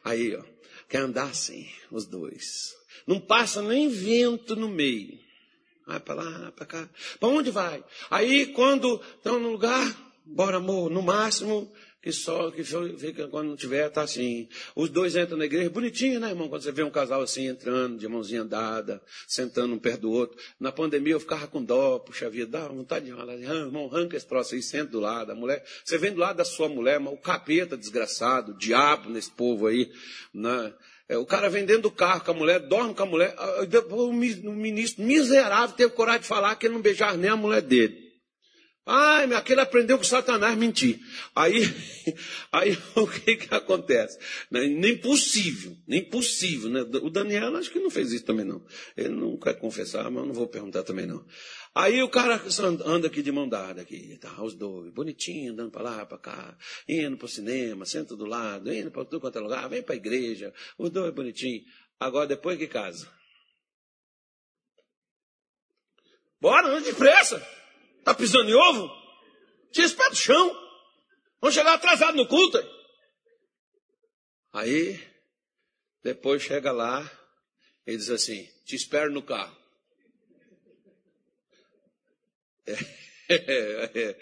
Aí, 0.02 0.34
ó. 0.34 0.42
Quer 0.88 0.98
andar 0.98 1.30
assim, 1.30 1.68
os 1.90 2.06
dois. 2.06 2.74
Não 3.06 3.20
passa 3.20 3.62
nem 3.62 3.88
vento 3.88 4.56
no 4.56 4.68
meio. 4.68 5.18
Vai 5.86 6.00
para 6.00 6.22
lá, 6.22 6.52
para 6.52 6.66
cá. 6.66 6.90
Para 7.18 7.28
onde 7.28 7.50
vai? 7.50 7.84
Aí, 8.10 8.46
quando 8.52 9.00
estão 9.16 9.38
no 9.38 9.50
lugar, 9.50 9.84
bora, 10.24 10.56
amor, 10.56 10.90
no 10.90 11.02
máximo, 11.02 11.72
que 12.02 12.12
só 12.12 12.50
que 12.50 12.64
fica 12.64 13.28
quando 13.28 13.48
não 13.48 13.56
tiver, 13.56 13.88
tá 13.90 14.02
assim. 14.02 14.48
Os 14.74 14.88
dois 14.88 15.16
entram 15.16 15.36
na 15.36 15.44
igreja, 15.44 15.68
bonitinho, 15.68 16.18
né, 16.18 16.30
irmão? 16.30 16.48
Quando 16.48 16.62
você 16.62 16.72
vê 16.72 16.82
um 16.82 16.90
casal 16.90 17.20
assim 17.20 17.46
entrando, 17.46 17.98
de 17.98 18.08
mãozinha 18.08 18.44
dada, 18.44 19.02
sentando 19.28 19.74
um 19.74 19.78
perto 19.78 20.02
do 20.02 20.10
outro. 20.10 20.38
Na 20.58 20.72
pandemia 20.72 21.12
eu 21.12 21.20
ficava 21.20 21.46
com 21.46 21.62
dó, 21.62 21.98
puxa 21.98 22.30
vida, 22.30 22.58
dá 22.58 22.68
vontade 22.68 23.04
de 23.04 23.12
falar, 23.12 23.34
irmão, 23.34 23.90
arranca 23.92 24.16
esse 24.16 24.26
troço 24.26 24.54
aí, 24.54 24.62
senta 24.62 24.92
do 24.92 25.00
lado. 25.00 25.32
A 25.32 25.34
mulher, 25.34 25.62
você 25.84 25.98
vem 25.98 26.12
do 26.12 26.20
lado 26.20 26.36
da 26.36 26.44
sua 26.44 26.68
mulher, 26.68 26.98
mas 26.98 27.12
o 27.12 27.18
capeta 27.18 27.76
desgraçado, 27.76 28.52
o 28.52 28.58
diabo 28.58 29.10
nesse 29.10 29.30
povo 29.30 29.66
aí, 29.66 29.90
né? 30.32 30.72
É, 31.06 31.18
o 31.18 31.26
cara 31.26 31.50
vem 31.50 31.66
dentro 31.66 31.82
do 31.82 31.90
carro 31.90 32.24
com 32.24 32.30
a 32.30 32.34
mulher, 32.34 32.60
dorme 32.60 32.94
com 32.94 33.02
a 33.02 33.06
mulher. 33.06 33.34
O 33.90 34.12
ministro 34.12 35.02
miserável 35.04 35.74
teve 35.74 35.92
coragem 35.92 36.20
de 36.20 36.28
falar 36.28 36.54
que 36.54 36.66
ele 36.66 36.74
não 36.74 36.80
beijava 36.80 37.16
nem 37.16 37.28
a 37.28 37.36
mulher 37.36 37.62
dele. 37.62 38.09
Ai, 38.86 39.32
aquele 39.34 39.60
aprendeu 39.60 39.98
com 39.98 40.04
Satanás 40.04 40.56
mentir. 40.56 40.98
Aí, 41.36 41.62
aí 42.50 42.78
o 42.96 43.06
que 43.06 43.36
que 43.36 43.54
acontece? 43.54 44.18
Nem 44.50 44.98
possível, 44.98 45.76
nem 45.86 46.02
possível, 46.08 46.70
né? 46.70 46.80
O 47.02 47.10
Daniel 47.10 47.54
acho 47.56 47.70
que 47.70 47.78
não 47.78 47.90
fez 47.90 48.10
isso 48.10 48.24
também 48.24 48.44
não. 48.44 48.64
Ele 48.96 49.10
não 49.10 49.38
quer 49.38 49.58
confessar, 49.58 50.10
mas 50.10 50.22
eu 50.22 50.26
não 50.26 50.34
vou 50.34 50.48
perguntar 50.48 50.82
também 50.82 51.06
não. 51.06 51.24
Aí 51.74 52.02
o 52.02 52.08
cara 52.08 52.42
anda 52.84 53.06
aqui 53.06 53.22
de 53.22 53.30
mão 53.30 53.48
dada 53.48 53.82
aqui, 53.82 54.18
tá, 54.18 54.42
os 54.42 54.54
dois, 54.54 54.92
bonitinho, 54.92 55.52
andando 55.52 55.70
para 55.70 55.82
lá, 55.82 56.06
para 56.06 56.18
cá, 56.18 56.58
indo 56.88 57.16
para 57.16 57.26
o 57.26 57.28
cinema, 57.28 57.86
senta 57.86 58.16
do 58.16 58.24
lado, 58.24 58.72
indo 58.72 58.90
para 58.90 59.04
tudo 59.04 59.20
quanto 59.20 59.38
é 59.38 59.40
lugar, 59.40 59.68
vem 59.68 59.82
para 59.82 59.94
a 59.94 59.96
igreja, 59.96 60.52
os 60.76 60.90
dois 60.90 61.14
bonitinhos. 61.14 61.64
Agora 62.00 62.26
depois 62.26 62.58
que 62.58 62.66
casa. 62.66 63.08
Bora, 66.40 66.68
anda 66.68 66.80
depressa. 66.80 67.59
Está 68.00 68.14
pisando 68.14 68.50
em 68.50 68.54
ovo? 68.54 68.90
Tira 69.72 69.86
esse 69.86 69.94
pé 69.94 70.10
do 70.10 70.16
chão. 70.16 70.50
Vamos 71.40 71.54
chegar 71.54 71.74
atrasado 71.74 72.16
no 72.16 72.26
culto. 72.26 72.58
Aí, 74.52 75.00
depois 76.02 76.42
chega 76.42 76.72
lá, 76.72 77.08
Ele 77.86 77.96
diz 77.96 78.10
assim: 78.10 78.44
Te 78.64 78.74
espero 78.74 79.12
no 79.12 79.22
carro. 79.22 79.56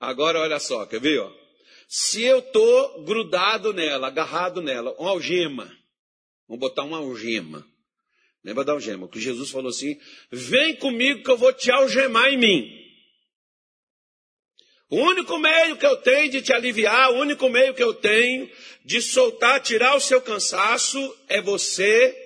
Agora 0.00 0.40
olha 0.40 0.60
só, 0.60 0.86
quer 0.86 1.00
ver? 1.00 1.26
Se 1.88 2.22
eu 2.22 2.38
estou 2.40 3.04
grudado 3.04 3.72
nela, 3.72 4.08
agarrado 4.08 4.60
nela, 4.60 4.92
uma 4.98 5.10
algema, 5.10 5.64
vamos 6.46 6.60
botar 6.60 6.84
uma 6.84 6.98
algema. 6.98 7.66
Lembra 8.48 8.64
da 8.64 8.72
algema? 8.72 9.06
Que 9.06 9.20
Jesus 9.20 9.50
falou 9.50 9.68
assim: 9.68 10.00
Vem 10.32 10.74
comigo 10.76 11.22
que 11.22 11.30
eu 11.30 11.36
vou 11.36 11.52
te 11.52 11.70
algemar 11.70 12.32
em 12.32 12.38
mim. 12.38 12.78
O 14.88 14.96
único 14.96 15.36
meio 15.36 15.76
que 15.76 15.84
eu 15.84 15.98
tenho 15.98 16.30
de 16.30 16.40
te 16.40 16.54
aliviar, 16.54 17.12
o 17.12 17.18
único 17.18 17.46
meio 17.50 17.74
que 17.74 17.82
eu 17.82 17.92
tenho 17.92 18.50
de 18.86 19.02
soltar, 19.02 19.60
tirar 19.60 19.94
o 19.94 20.00
seu 20.00 20.22
cansaço, 20.22 20.98
é 21.28 21.42
você 21.42 22.16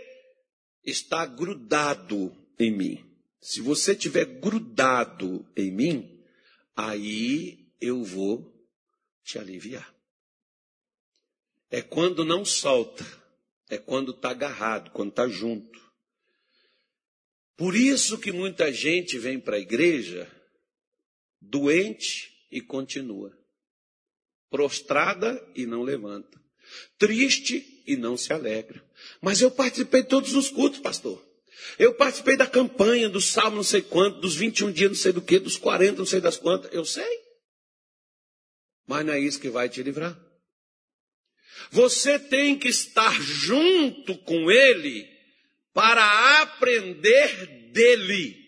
estar 0.84 1.26
grudado 1.26 2.32
em 2.56 2.70
mim. 2.70 3.04
Se 3.40 3.60
você 3.60 3.90
estiver 3.90 4.24
grudado 4.24 5.44
em 5.56 5.72
mim, 5.72 6.24
aí 6.76 7.66
eu 7.80 8.04
vou 8.04 8.48
te 9.24 9.40
aliviar. 9.40 9.92
É 11.68 11.82
quando 11.82 12.24
não 12.24 12.44
solta, 12.44 13.04
é 13.68 13.76
quando 13.76 14.12
está 14.12 14.30
agarrado, 14.30 14.92
quando 14.92 15.10
está 15.10 15.26
junto. 15.26 15.82
Por 17.57 17.76
isso 17.76 18.18
que 18.18 18.32
muita 18.32 18.72
gente 18.72 19.18
vem 19.18 19.38
para 19.38 19.57
a 19.57 19.61
igreja 19.61 20.30
doente 21.40 22.32
e 22.50 22.61
continua, 22.61 23.36
prostrada 24.50 25.42
e 25.55 25.66
não 25.66 25.82
levanta, 25.82 26.40
triste 26.98 27.82
e 27.86 27.96
não 27.96 28.16
se 28.16 28.32
alegra. 28.32 28.84
Mas 29.20 29.40
eu 29.40 29.50
participei 29.50 30.03
de 30.03 30.09
todos 30.09 30.34
os 30.34 30.48
cultos, 30.48 30.80
pastor. 30.80 31.22
Eu 31.78 31.94
participei 31.94 32.36
da 32.36 32.46
campanha, 32.46 33.09
do 33.09 33.20
salmo 33.20 33.57
não 33.57 33.64
sei 33.64 33.82
quanto, 33.82 34.20
dos 34.20 34.34
21 34.34 34.72
dias 34.72 34.90
não 34.90 34.96
sei 34.96 35.12
do 35.12 35.22
que, 35.22 35.38
dos 35.38 35.57
40 35.57 35.98
não 35.98 36.07
sei 36.07 36.20
das 36.20 36.36
quantas. 36.36 36.72
Eu 36.72 36.84
sei. 36.84 37.20
Mas 38.86 39.07
não 39.07 39.12
é 39.12 39.20
isso 39.20 39.40
que 39.40 39.48
vai 39.48 39.68
te 39.68 39.82
livrar. 39.82 40.18
Você 41.70 42.18
tem 42.18 42.59
que 42.59 42.68
estar 42.68 43.20
junto 43.20 44.16
com 44.18 44.50
Ele 44.50 45.09
para 45.72 46.42
aprender 46.42 47.70
dele. 47.72 48.42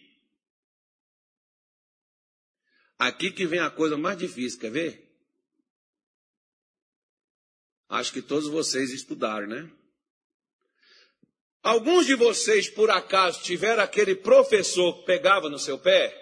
Aqui 2.99 3.31
que 3.31 3.47
vem 3.47 3.61
a 3.61 3.71
coisa 3.71 3.97
mais 3.97 4.17
difícil, 4.17 4.61
quer 4.61 4.71
ver? 4.71 5.05
Acho 7.89 8.13
que 8.13 8.23
todos 8.23 8.49
vocês 8.49 8.91
estudaram, 8.93 9.47
né? 9.47 9.71
Alguns 11.63 12.07
de 12.07 12.15
vocês, 12.15 12.69
por 12.69 12.91
acaso, 12.91 13.43
tiveram 13.43 13.83
aquele 13.83 14.15
professor 14.15 14.99
que 14.99 15.07
pegava 15.07 15.49
no 15.49 15.59
seu 15.59 15.79
pé? 15.79 16.15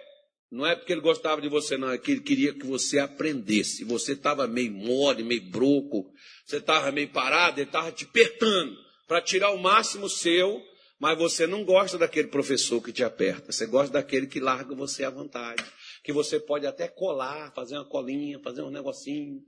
Não 0.50 0.66
é 0.66 0.76
porque 0.76 0.92
ele 0.92 1.00
gostava 1.00 1.40
de 1.40 1.48
você, 1.48 1.76
não, 1.76 1.90
é 1.90 1.98
que 1.98 2.12
ele 2.12 2.20
queria 2.20 2.52
que 2.52 2.66
você 2.66 2.98
aprendesse. 2.98 3.84
Você 3.84 4.12
estava 4.12 4.46
meio 4.46 4.70
mole, 4.70 5.24
meio 5.24 5.42
broco, 5.50 6.12
você 6.44 6.58
estava 6.58 6.92
meio 6.92 7.08
parado, 7.08 7.58
ele 7.58 7.68
estava 7.68 7.90
te 7.90 8.04
apertando 8.04 8.76
para 9.08 9.20
tirar 9.20 9.50
o 9.50 9.58
máximo 9.58 10.08
seu, 10.08 10.62
mas 11.02 11.18
você 11.18 11.48
não 11.48 11.64
gosta 11.64 11.98
daquele 11.98 12.28
professor 12.28 12.80
que 12.80 12.92
te 12.92 13.02
aperta, 13.02 13.50
você 13.50 13.66
gosta 13.66 13.92
daquele 13.92 14.28
que 14.28 14.38
larga 14.38 14.72
você 14.72 15.02
à 15.02 15.10
vontade, 15.10 15.64
que 16.04 16.12
você 16.12 16.38
pode 16.38 16.64
até 16.64 16.86
colar, 16.86 17.52
fazer 17.56 17.74
uma 17.74 17.84
colinha, 17.84 18.38
fazer 18.38 18.62
um 18.62 18.70
negocinho. 18.70 19.42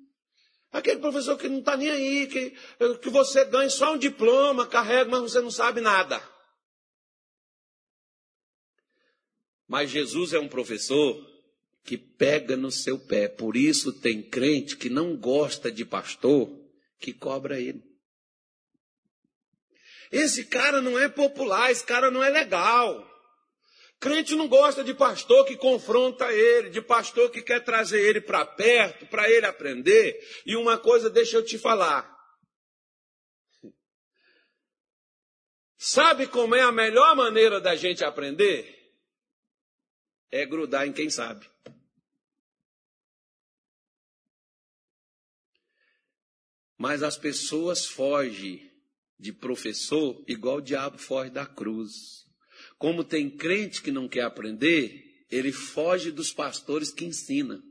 Aquele 0.73 0.99
professor 0.99 1.39
que 1.39 1.49
não 1.49 1.61
está 1.61 1.77
nem 1.77 1.91
aí, 1.91 2.27
que, 2.27 2.51
que 3.01 3.09
você 3.09 3.45
ganha 3.45 3.71
só 3.71 3.95
um 3.95 3.99
diploma, 3.99 4.67
carrega, 4.67 5.09
mas 5.09 5.31
você 5.31 5.41
não 5.41 5.51
sabe 5.53 5.81
nada. 5.81 6.21
Mas 9.69 9.91
Jesus 9.91 10.33
é 10.33 10.41
um 10.41 10.49
professor 10.49 11.25
que 11.85 11.97
pega 11.97 12.57
no 12.57 12.73
seu 12.73 12.99
pé. 12.99 13.29
Por 13.29 13.57
isso 13.57 13.93
tem 13.93 14.21
crente 14.21 14.77
que 14.77 14.91
não 14.91 15.17
gosta 15.17 15.71
de 15.71 15.85
pastor 15.85 16.51
que 16.99 17.13
cobra 17.13 17.61
ele. 17.61 17.94
Esse 20.15 20.45
cara 20.45 20.81
não 20.81 20.97
é 20.97 21.09
popular, 21.09 21.73
esse 21.73 21.85
cara 21.85 22.09
não 22.09 22.23
é 22.23 22.31
legal. 22.31 23.05
Crente 23.99 24.37
não 24.37 24.47
gosta 24.47 24.85
de 24.85 24.95
pastor 24.95 25.45
que 25.45 25.57
confronta 25.57 26.33
ele, 26.33 26.71
de 26.71 26.81
pastor 26.81 27.33
que 27.33 27.43
quer 27.43 27.65
trazer 27.65 28.01
ele 28.01 28.21
para 28.21 28.47
perto, 28.47 29.09
para 29.09 29.29
ele 29.29 29.45
aprender. 29.45 30.17
E 30.47 30.55
uma 30.55 30.79
coisa 30.79 31.11
deixa 31.11 31.37
eu 31.37 31.45
te 31.45 31.59
falar. 31.59 32.15
Sabe 35.77 36.29
como 36.29 36.55
é 36.55 36.63
a 36.63 36.71
melhor 36.71 37.17
maneira 37.17 37.61
da 37.61 37.75
gente 37.75 38.05
aprender? 38.05 38.95
É 40.31 40.47
grudar 40.47 40.87
em 40.87 40.93
quem 40.93 41.11
sabe. 41.11 41.51
Mas 46.79 47.03
as 47.03 47.19
pessoas 47.19 47.85
fogem 47.85 48.74
de 49.19 49.33
professor 49.33 50.23
igual 50.27 50.59
o 50.59 50.63
diabo 50.63 50.99
foge 50.99 51.31
da 51.31 51.47
cruz. 51.47 52.25
Como 52.79 53.05
tem 53.05 53.31
crente 53.31 53.83
que 53.83 53.91
não 53.91 54.09
quer 54.09 54.23
aprender, 54.23 55.03
ele 55.31 55.53
foge 55.53 56.11
dos 56.11 56.33
pastores 56.33 56.93
que 56.93 57.05
ensinam. 57.05 57.63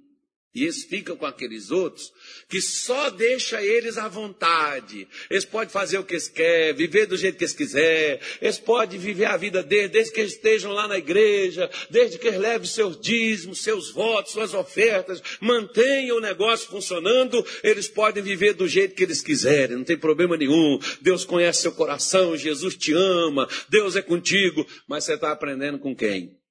E 0.56 0.64
eles 0.64 0.84
ficam 0.84 1.18
com 1.18 1.26
aqueles 1.26 1.72
outros 1.72 2.14
que 2.48 2.62
só 2.62 3.10
deixa 3.10 3.60
eles 3.64 3.98
à 3.98 4.08
vontade. 4.08 5.08
Eles 5.28 5.46
podem 5.46 5.70
fazer 5.70 5.98
o 5.98 6.04
que 6.04 6.14
eles 6.14 6.28
querem, 6.28 6.76
viver 6.76 7.08
do 7.08 7.18
jeito 7.18 7.40
que 7.40 7.44
eles 7.44 7.56
quiserem. 7.56 8.20
Eles 8.40 8.60
podem 8.60 9.00
viver 9.00 9.26
a 9.26 9.36
vida 9.36 9.64
deles, 9.64 9.90
desde 9.90 10.14
que 10.14 10.20
eles 10.20 10.34
estejam 10.34 10.72
lá 10.72 10.88
na 10.88 11.00
igreja, 11.00 11.68
desde 11.90 12.20
que 12.20 12.28
eles 12.28 12.40
levem 12.40 12.68
seus 12.68 13.02
dízimos, 13.02 13.64
seus 13.64 13.90
votos, 13.90 14.34
suas 14.34 14.54
ofertas, 14.54 15.24
mantenham 15.42 16.18
o 16.18 16.22
negócio 16.22 16.70
funcionando. 16.70 17.44
Eles 17.64 17.88
podem 17.88 18.22
viver 18.22 18.54
do 18.54 18.68
jeito 18.68 18.94
que 18.94 19.04
eles 19.04 19.24
quiserem, 19.24 19.78
não 19.78 19.84
tem 19.84 19.98
problema 19.98 20.38
nenhum. 20.38 20.78
Deus 21.02 21.26
conhece 21.26 21.64
seu 21.64 21.72
coração, 21.72 22.38
Jesus 22.38 22.76
te 22.76 22.94
ama, 22.94 23.50
Deus 23.70 23.96
é 23.96 24.04
contigo. 24.04 24.68
Mas 24.88 25.06
você 25.06 25.16
está 25.16 25.32
aprendendo 25.32 25.80
com 25.80 25.96
quem? 25.96 26.43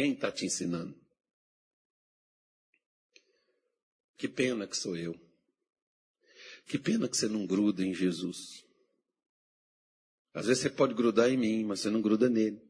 Quem 0.00 0.14
está 0.14 0.32
te 0.32 0.46
ensinando? 0.46 0.98
Que 4.16 4.26
pena 4.26 4.66
que 4.66 4.74
sou 4.74 4.96
eu. 4.96 5.14
Que 6.66 6.78
pena 6.78 7.06
que 7.06 7.14
você 7.14 7.28
não 7.28 7.46
gruda 7.46 7.84
em 7.84 7.92
Jesus. 7.92 8.64
Às 10.32 10.46
vezes 10.46 10.62
você 10.62 10.70
pode 10.70 10.94
grudar 10.94 11.28
em 11.28 11.36
mim, 11.36 11.64
mas 11.64 11.80
você 11.80 11.90
não 11.90 12.00
gruda 12.00 12.30
nele. 12.30 12.62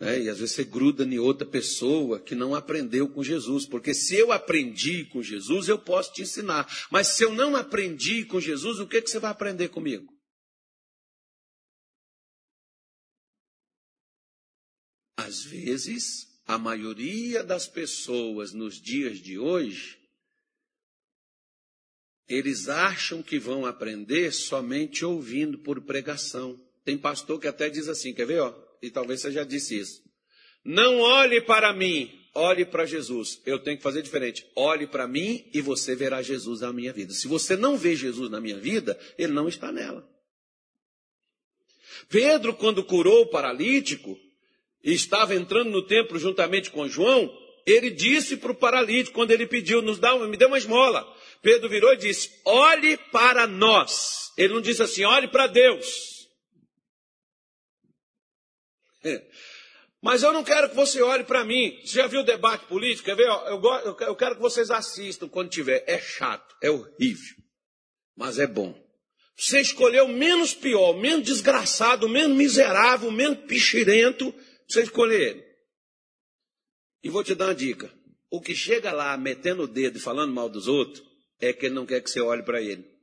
É, 0.00 0.20
e 0.20 0.28
às 0.28 0.38
vezes 0.38 0.54
você 0.54 0.64
gruda 0.64 1.02
em 1.02 1.18
outra 1.18 1.48
pessoa 1.48 2.20
que 2.20 2.34
não 2.34 2.54
aprendeu 2.54 3.08
com 3.08 3.24
Jesus. 3.24 3.64
Porque 3.64 3.94
se 3.94 4.16
eu 4.16 4.32
aprendi 4.32 5.06
com 5.06 5.22
Jesus, 5.22 5.66
eu 5.66 5.78
posso 5.78 6.12
te 6.12 6.20
ensinar. 6.20 6.68
Mas 6.90 7.06
se 7.06 7.24
eu 7.24 7.32
não 7.32 7.56
aprendi 7.56 8.26
com 8.26 8.38
Jesus, 8.38 8.80
o 8.80 8.86
que, 8.86 9.00
que 9.00 9.08
você 9.08 9.18
vai 9.18 9.30
aprender 9.30 9.70
comigo? 9.70 10.14
Às 15.36 15.44
vezes, 15.44 16.26
a 16.46 16.56
maioria 16.56 17.44
das 17.44 17.68
pessoas 17.68 18.54
nos 18.54 18.80
dias 18.80 19.18
de 19.18 19.38
hoje, 19.38 19.98
eles 22.26 22.70
acham 22.70 23.22
que 23.22 23.38
vão 23.38 23.66
aprender 23.66 24.32
somente 24.32 25.04
ouvindo 25.04 25.58
por 25.58 25.82
pregação. 25.82 26.58
Tem 26.86 26.96
pastor 26.96 27.38
que 27.38 27.46
até 27.46 27.68
diz 27.68 27.86
assim, 27.86 28.14
quer 28.14 28.26
ver, 28.26 28.40
ó? 28.40 28.54
E 28.80 28.90
talvez 28.90 29.20
você 29.20 29.30
já 29.30 29.44
disse 29.44 29.78
isso. 29.78 30.02
Não 30.64 31.00
olhe 31.00 31.42
para 31.42 31.70
mim, 31.74 32.10
olhe 32.34 32.64
para 32.64 32.86
Jesus. 32.86 33.42
Eu 33.44 33.58
tenho 33.58 33.76
que 33.76 33.82
fazer 33.82 34.00
diferente. 34.00 34.46
Olhe 34.56 34.86
para 34.86 35.06
mim 35.06 35.46
e 35.52 35.60
você 35.60 35.94
verá 35.94 36.22
Jesus 36.22 36.62
na 36.62 36.72
minha 36.72 36.94
vida. 36.94 37.12
Se 37.12 37.28
você 37.28 37.56
não 37.56 37.76
vê 37.76 37.94
Jesus 37.94 38.30
na 38.30 38.40
minha 38.40 38.58
vida, 38.58 38.98
ele 39.18 39.34
não 39.34 39.48
está 39.48 39.70
nela. 39.70 40.08
Pedro, 42.08 42.54
quando 42.54 42.82
curou 42.82 43.24
o 43.24 43.30
paralítico, 43.30 44.18
e 44.86 44.92
estava 44.92 45.34
entrando 45.34 45.68
no 45.68 45.82
templo 45.82 46.16
juntamente 46.16 46.70
com 46.70 46.88
João, 46.88 47.36
ele 47.66 47.90
disse 47.90 48.36
para 48.36 48.52
o 48.52 48.54
paralítico, 48.54 49.16
quando 49.16 49.32
ele 49.32 49.44
pediu, 49.44 49.82
nos 49.82 49.98
dá, 49.98 50.16
me 50.16 50.36
dê 50.36 50.46
uma 50.46 50.56
esmola. 50.56 51.04
Pedro 51.42 51.68
virou 51.68 51.92
e 51.92 51.96
disse: 51.96 52.30
olhe 52.44 52.96
para 53.10 53.48
nós. 53.48 54.32
Ele 54.38 54.54
não 54.54 54.60
disse 54.60 54.84
assim, 54.84 55.04
olhe 55.04 55.26
para 55.26 55.48
Deus. 55.48 56.28
É. 59.04 59.26
Mas 60.00 60.22
eu 60.22 60.32
não 60.32 60.44
quero 60.44 60.68
que 60.68 60.76
você 60.76 61.02
olhe 61.02 61.24
para 61.24 61.44
mim. 61.44 61.80
Você 61.84 61.96
já 61.96 62.06
viu 62.06 62.20
o 62.20 62.24
debate 62.24 62.66
político? 62.66 63.06
Quer 63.06 63.16
ver? 63.16 63.26
Eu, 63.26 63.60
eu 64.06 64.14
quero 64.14 64.36
que 64.36 64.40
vocês 64.40 64.70
assistam 64.70 65.26
quando 65.26 65.50
tiver. 65.50 65.82
É 65.88 65.98
chato, 65.98 66.54
é 66.62 66.70
horrível, 66.70 67.34
mas 68.14 68.38
é 68.38 68.46
bom. 68.46 68.78
Você 69.36 69.60
escolheu 69.60 70.04
o 70.04 70.12
menos 70.12 70.54
pior, 70.54 70.92
o 70.92 71.00
menos 71.00 71.24
desgraçado, 71.24 72.06
o 72.06 72.08
menos 72.08 72.36
miserável, 72.36 73.08
o 73.08 73.12
menos 73.12 73.38
pichirento 73.46 74.32
você 74.68 74.82
escolher. 74.82 75.44
E 77.02 77.08
vou 77.08 77.22
te 77.22 77.34
dar 77.34 77.46
uma 77.46 77.54
dica. 77.54 77.92
O 78.30 78.40
que 78.40 78.54
chega 78.54 78.92
lá 78.92 79.16
metendo 79.16 79.62
o 79.62 79.68
dedo 79.68 79.98
e 79.98 80.00
falando 80.00 80.34
mal 80.34 80.48
dos 80.48 80.66
outros, 80.66 81.04
é 81.40 81.52
que 81.52 81.66
ele 81.66 81.74
não 81.74 81.86
quer 81.86 82.00
que 82.00 82.10
você 82.10 82.20
olhe 82.20 82.42
para 82.42 82.60
ele. 82.60 82.96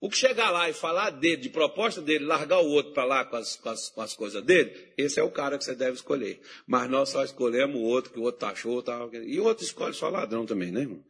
O 0.00 0.10
que 0.10 0.18
chegar 0.18 0.50
lá 0.50 0.68
e 0.68 0.74
falar 0.74 1.08
dele, 1.08 1.38
de 1.38 1.48
proposta 1.48 2.02
dele, 2.02 2.26
largar 2.26 2.60
o 2.60 2.68
outro 2.68 2.92
para 2.92 3.06
lá 3.06 3.24
com 3.24 3.36
as, 3.36 3.56
com, 3.56 3.70
as, 3.70 3.88
com 3.88 4.02
as, 4.02 4.12
coisas 4.12 4.44
dele, 4.44 4.92
esse 4.98 5.18
é 5.18 5.22
o 5.22 5.30
cara 5.30 5.56
que 5.56 5.64
você 5.64 5.74
deve 5.74 5.92
escolher. 5.92 6.42
Mas 6.66 6.90
nós 6.90 7.08
só 7.08 7.24
escolhemos 7.24 7.76
o 7.76 7.84
outro 7.84 8.12
que 8.12 8.18
o 8.18 8.22
outro 8.22 8.40
taxou. 8.40 8.82
Tal, 8.82 9.10
e 9.14 9.40
o 9.40 9.44
outro 9.44 9.64
escolhe 9.64 9.94
só 9.94 10.10
ladrão 10.10 10.44
também, 10.44 10.70
né, 10.70 10.82
irmão? 10.82 11.02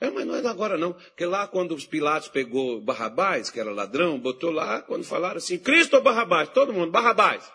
É, 0.00 0.10
mas 0.10 0.26
não 0.26 0.34
é 0.34 0.44
agora 0.44 0.76
não. 0.76 0.94
Porque 0.94 1.24
lá 1.24 1.46
quando 1.46 1.76
os 1.76 1.86
Pilatos 1.86 2.28
pegou 2.28 2.80
Barrabás, 2.80 3.50
que 3.50 3.60
era 3.60 3.70
ladrão, 3.70 4.18
botou 4.18 4.50
lá, 4.50 4.82
quando 4.82 5.04
falaram 5.04 5.36
assim, 5.36 5.56
Cristo 5.56 5.94
ou 5.94 6.02
Barrabás? 6.02 6.48
Todo 6.48 6.72
mundo, 6.72 6.90
Barrabás. 6.90 7.48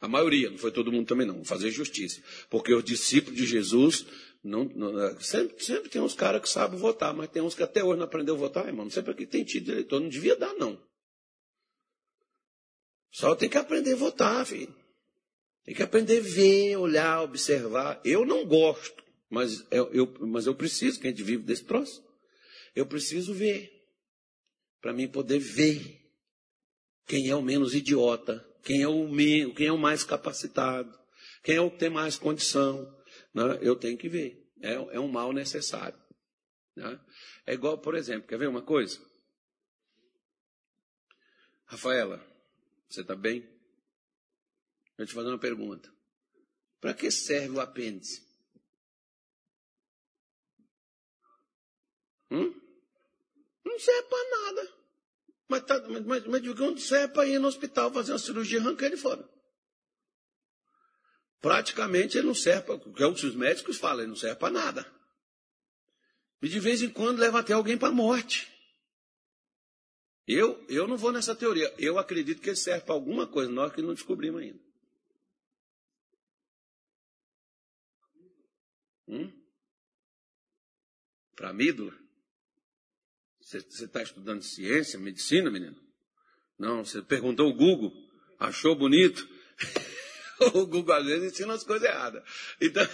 A 0.00 0.06
maioria, 0.06 0.50
não 0.50 0.58
foi 0.58 0.70
todo 0.70 0.92
mundo 0.92 1.06
também 1.06 1.26
não, 1.26 1.44
fazer 1.44 1.70
justiça. 1.70 2.22
Porque 2.48 2.72
os 2.72 2.84
discípulos 2.84 3.36
de 3.36 3.46
Jesus 3.46 4.06
não, 4.42 4.64
não, 4.64 5.00
é, 5.00 5.20
sempre, 5.20 5.62
sempre 5.64 5.90
tem 5.90 6.00
uns 6.00 6.14
caras 6.14 6.40
que 6.40 6.48
sabem 6.48 6.78
votar, 6.78 7.12
mas 7.12 7.30
tem 7.30 7.42
uns 7.42 7.54
que 7.54 7.62
até 7.62 7.82
hoje 7.82 7.98
não 7.98 8.04
aprendeu 8.04 8.34
a 8.34 8.38
votar, 8.38 8.66
irmão. 8.66 8.84
Não 8.84 8.90
sei 8.90 9.02
que 9.02 9.26
tem 9.26 9.44
tido 9.44 9.72
eleitor, 9.72 10.00
não 10.00 10.08
devia 10.08 10.36
dar, 10.36 10.54
não. 10.54 10.80
Só 13.10 13.34
tem 13.34 13.48
que 13.48 13.58
aprender 13.58 13.94
a 13.94 13.96
votar, 13.96 14.46
filho. 14.46 14.74
Tem 15.64 15.74
que 15.74 15.82
aprender 15.82 16.18
a 16.18 16.22
ver, 16.22 16.76
olhar, 16.76 17.22
observar. 17.22 18.00
Eu 18.04 18.24
não 18.24 18.46
gosto, 18.46 19.02
mas 19.28 19.66
eu, 19.70 19.92
eu, 19.92 20.14
mas 20.20 20.46
eu 20.46 20.54
preciso, 20.54 21.00
que 21.00 21.08
a 21.08 21.10
gente 21.10 21.22
vive 21.22 21.42
desse 21.42 21.64
próximo. 21.64 22.06
Eu 22.74 22.86
preciso 22.86 23.34
ver. 23.34 23.70
Para 24.80 24.92
mim 24.92 25.08
poder 25.08 25.40
ver 25.40 26.00
quem 27.06 27.28
é 27.28 27.34
o 27.34 27.42
menos 27.42 27.74
idiota, 27.74 28.47
quem 28.62 28.82
é 28.82 28.88
o, 28.88 29.08
menos, 29.08 29.54
quem 29.56 29.66
é 29.66 29.72
o 29.72 29.78
mais 29.78 30.04
capacitado, 30.04 30.98
quem 31.42 31.56
é 31.56 31.60
o 31.60 31.70
que 31.70 31.78
tem 31.78 31.90
mais 31.90 32.16
condição 32.16 32.96
né, 33.34 33.58
eu 33.60 33.76
tenho 33.76 33.96
que 33.96 34.08
ver. 34.08 34.46
É, 34.60 34.72
é 34.72 35.00
um 35.00 35.08
mal 35.08 35.32
necessário. 35.32 35.98
Né? 36.74 37.00
É 37.46 37.54
igual, 37.54 37.78
por 37.78 37.94
exemplo, 37.94 38.28
quer 38.28 38.38
ver 38.38 38.48
uma 38.48 38.62
coisa? 38.62 39.00
Rafaela, 41.66 42.24
você 42.88 43.02
está 43.02 43.14
bem? 43.14 43.48
Eu 44.96 45.06
te 45.06 45.14
fazer 45.14 45.28
uma 45.28 45.38
pergunta. 45.38 45.92
Para 46.80 46.94
que 46.94 47.10
serve 47.10 47.56
o 47.56 47.60
apêndice? 47.60 48.26
Hum? 52.30 52.54
Não 53.64 53.78
serve 53.78 54.08
para 54.08 54.30
nada. 54.30 54.77
Mas, 55.48 55.62
tá, 55.64 55.80
mas, 55.88 56.04
mas, 56.04 56.26
mas 56.26 56.42
não 56.42 56.76
serve 56.76 57.14
para 57.14 57.26
ir 57.26 57.38
no 57.38 57.48
hospital 57.48 57.92
fazer 57.92 58.12
uma 58.12 58.18
cirurgia 58.18 58.58
e 58.58 58.60
arrancar 58.60 58.86
ele 58.86 58.96
fora 58.96 59.28
praticamente 61.40 62.18
ele 62.18 62.26
não 62.26 62.34
serve 62.34 62.62
para. 62.62 63.04
é 63.04 63.06
o 63.06 63.14
que 63.14 63.26
os 63.26 63.34
médicos 63.34 63.78
falam, 63.78 64.00
ele 64.00 64.08
não 64.08 64.16
serve 64.16 64.36
para 64.36 64.52
nada. 64.52 64.92
E 66.42 66.48
de 66.48 66.60
vez 66.60 66.82
em 66.82 66.90
quando 66.90 67.18
leva 67.18 67.40
até 67.40 67.52
alguém 67.52 67.76
para 67.76 67.88
a 67.88 67.92
morte. 67.92 68.52
Eu, 70.26 70.64
eu 70.68 70.86
não 70.86 70.96
vou 70.96 71.10
nessa 71.10 71.34
teoria. 71.34 71.74
Eu 71.78 71.98
acredito 71.98 72.42
que 72.42 72.50
ele 72.50 72.56
serve 72.56 72.84
para 72.84 72.94
alguma 72.94 73.26
coisa, 73.26 73.50
nós 73.50 73.72
que 73.72 73.80
não 73.80 73.94
descobrimos 73.94 74.42
ainda. 74.42 74.60
Hum? 79.08 79.32
Para 81.34 81.48
amígdala? 81.48 81.96
Você 83.48 83.84
está 83.86 84.02
estudando 84.02 84.42
ciência, 84.42 84.98
medicina, 84.98 85.50
menino? 85.50 85.74
Não, 86.58 86.84
você 86.84 87.00
perguntou 87.00 87.46
ao 87.46 87.54
Google, 87.54 87.90
achou 88.38 88.76
bonito? 88.76 89.26
o 90.54 90.66
Google 90.66 90.94
às 90.94 91.06
vezes 91.06 91.32
ensina 91.32 91.54
as 91.54 91.64
coisas 91.64 91.88
erradas. 91.88 92.22
Então, 92.60 92.86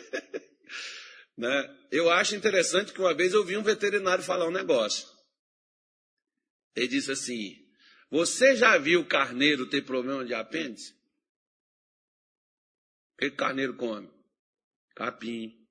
né? 1.38 1.78
eu 1.90 2.10
acho 2.10 2.36
interessante 2.36 2.92
que 2.92 3.00
uma 3.00 3.14
vez 3.14 3.32
eu 3.32 3.42
vi 3.42 3.56
um 3.56 3.62
veterinário 3.62 4.22
falar 4.22 4.46
um 4.46 4.52
negócio. 4.52 5.08
Ele 6.76 6.88
disse 6.88 7.10
assim: 7.10 7.56
Você 8.10 8.54
já 8.54 8.76
viu 8.76 9.06
carneiro 9.06 9.66
ter 9.66 9.80
problema 9.80 10.26
de 10.26 10.34
apêndice? 10.34 10.92
O 13.14 13.16
que 13.16 13.30
carneiro 13.30 13.76
come? 13.76 14.10
Capim. 14.94 15.61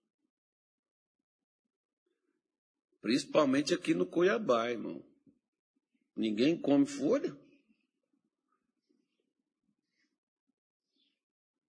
Principalmente 3.02 3.74
aqui 3.74 3.94
no 3.94 4.06
Cuiabá, 4.06 4.70
irmão. 4.70 5.04
Ninguém 6.16 6.56
come 6.56 6.86
folha. 6.86 7.36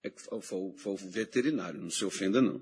É 0.02 0.10
que 0.10 0.20
foi, 0.20 0.70
o 0.84 0.96
veterinário, 0.96 1.80
não 1.80 1.90
se 1.90 2.04
ofenda 2.04 2.42
não. 2.42 2.60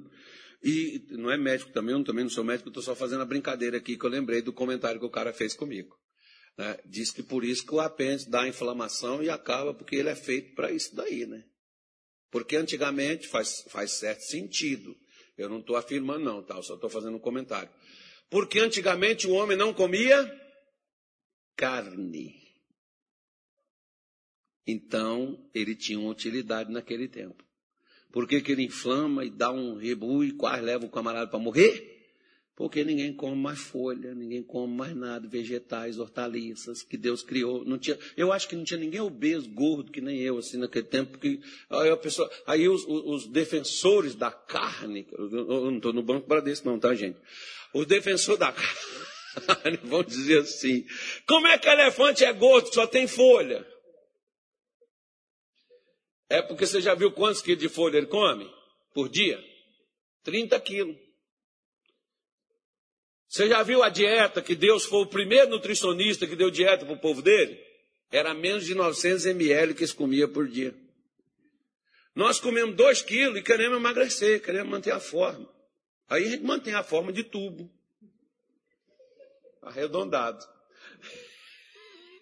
E 0.63 1.07
não 1.11 1.31
é 1.31 1.39
médico 1.39 1.73
também, 1.73 1.95
eu 1.95 2.05
também 2.05 2.25
não 2.25 2.31
sou 2.31 2.45
médico, 2.45 2.69
estou 2.69 2.83
só 2.83 2.95
fazendo 2.95 3.23
a 3.23 3.27
brincadeira 3.27 3.79
aqui 3.79 3.97
que 3.97 4.05
eu 4.05 4.11
lembrei 4.11 4.43
do 4.43 4.53
comentário 4.53 5.01
que 5.01 5.07
o 5.07 5.11
cara 5.11 5.33
fez 5.33 5.55
comigo. 5.55 5.99
Né? 6.57 6.79
Diz 6.85 7.11
que 7.11 7.23
por 7.23 7.45
isso 7.45 7.67
que 7.67 7.75
o 7.75 7.81
apêndice 7.81 8.29
dá 8.29 8.47
inflamação 8.47 9.23
e 9.23 9.31
acaba, 9.31 9.73
porque 9.73 9.97
ele 9.97 10.11
é 10.11 10.15
feito 10.15 10.55
para 10.55 10.71
isso 10.71 10.95
daí, 10.95 11.27
né? 11.27 11.45
Porque 12.31 12.57
antigamente 12.57 13.27
faz, 13.27 13.65
faz 13.69 13.93
certo 13.93 14.21
sentido. 14.21 14.95
Eu 15.37 15.49
não 15.49 15.61
estou 15.61 15.77
afirmando, 15.77 16.25
não, 16.25 16.43
tá? 16.43 16.57
Eu 16.57 16.63
só 16.63 16.75
estou 16.75 16.91
fazendo 16.91 17.17
um 17.17 17.21
comentário. 17.21 17.71
Porque 18.31 18.61
antigamente 18.61 19.27
o 19.27 19.33
homem 19.33 19.57
não 19.57 19.75
comia 19.75 20.41
carne. 21.57 22.41
Então, 24.67 25.51
ele 25.53 25.75
tinha 25.75 25.99
uma 25.99 26.11
utilidade 26.11 26.73
naquele 26.73 27.09
tempo. 27.09 27.45
Por 28.13 28.27
que, 28.27 28.41
que 28.41 28.53
ele 28.53 28.65
inflama 28.65 29.25
e 29.25 29.31
dá 29.31 29.51
um 29.51 29.77
rebu 29.77 30.25
e 30.25 30.33
quase 30.33 30.63
leva 30.63 30.87
o 30.87 30.91
camarada 30.91 31.29
para 31.29 31.39
morrer? 31.39 32.00
Porque 32.61 32.85
ninguém 32.85 33.11
come 33.11 33.37
mais 33.37 33.59
folha, 33.59 34.15
ninguém 34.15 34.43
come 34.43 34.77
mais 34.77 34.95
nada, 34.95 35.27
vegetais, 35.27 35.99
hortaliças 35.99 36.83
que 36.83 36.99
Deus 36.99 37.23
criou. 37.23 37.65
Não 37.65 37.79
tinha, 37.79 37.99
eu 38.19 38.31
acho 38.31 38.47
que 38.47 38.55
não 38.55 38.65
tinha 38.65 38.79
ninguém 38.79 39.01
obeso, 39.01 39.49
gordo, 39.49 39.91
que 39.91 39.99
nem 39.99 40.19
eu, 40.21 40.37
assim, 40.37 40.59
naquele 40.59 40.85
tempo. 40.85 41.17
Que, 41.17 41.41
aí, 41.71 41.89
a 41.89 41.97
pessoa, 41.97 42.31
aí 42.47 42.69
os, 42.69 42.85
os 42.87 43.27
defensores 43.29 44.15
da 44.15 44.31
carne, 44.31 45.09
eu 45.11 45.71
não 45.71 45.77
estou 45.79 45.95
no 45.95 46.03
banco 46.03 46.29
para 46.29 46.43
desse 46.43 46.67
não, 46.67 46.79
tá, 46.79 46.95
gente? 46.95 47.17
Os 47.73 47.87
defensores 47.87 48.39
da 48.39 48.53
carne 48.53 49.79
vão 49.85 50.03
dizer 50.03 50.41
assim, 50.41 50.85
como 51.27 51.47
é 51.47 51.57
que 51.57 51.67
elefante 51.67 52.27
é 52.27 52.33
gordo, 52.35 52.75
só 52.75 52.87
tem 52.87 53.07
folha? 53.07 53.67
É 56.29 56.43
porque 56.43 56.67
você 56.67 56.83
já 56.83 56.95
viu 56.95 57.11
quantos 57.11 57.41
quilos 57.41 57.63
de 57.63 57.71
folha 57.71 57.97
ele 57.97 58.07
come 58.07 58.47
por 58.93 59.09
dia? 59.09 59.43
30 60.25 60.61
quilos. 60.61 61.10
Você 63.31 63.49
já 63.49 63.63
viu 63.63 63.81
a 63.85 63.89
dieta 63.89 64.43
que 64.43 64.57
Deus 64.57 64.85
foi 64.85 65.03
o 65.03 65.07
primeiro 65.07 65.51
nutricionista 65.51 66.27
que 66.27 66.35
deu 66.35 66.51
dieta 66.51 66.85
para 66.85 66.95
o 66.95 66.99
povo 66.99 67.23
dele? 67.23 67.65
Era 68.11 68.35
menos 68.35 68.67
de 68.67 68.75
900 68.75 69.25
ml 69.27 69.73
que 69.73 69.83
eles 69.83 69.93
comiam 69.93 70.29
por 70.29 70.49
dia. 70.49 70.75
Nós 72.13 72.41
comemos 72.41 72.75
2 72.75 73.03
quilos 73.03 73.39
e 73.39 73.43
queremos 73.43 73.79
emagrecer, 73.79 74.43
queremos 74.43 74.69
manter 74.69 74.91
a 74.91 74.99
forma. 74.99 75.49
Aí 76.09 76.27
a 76.27 76.31
gente 76.31 76.43
mantém 76.43 76.75
a 76.75 76.83
forma 76.83 77.13
de 77.13 77.23
tubo. 77.23 77.71
Arredondado. 79.63 80.45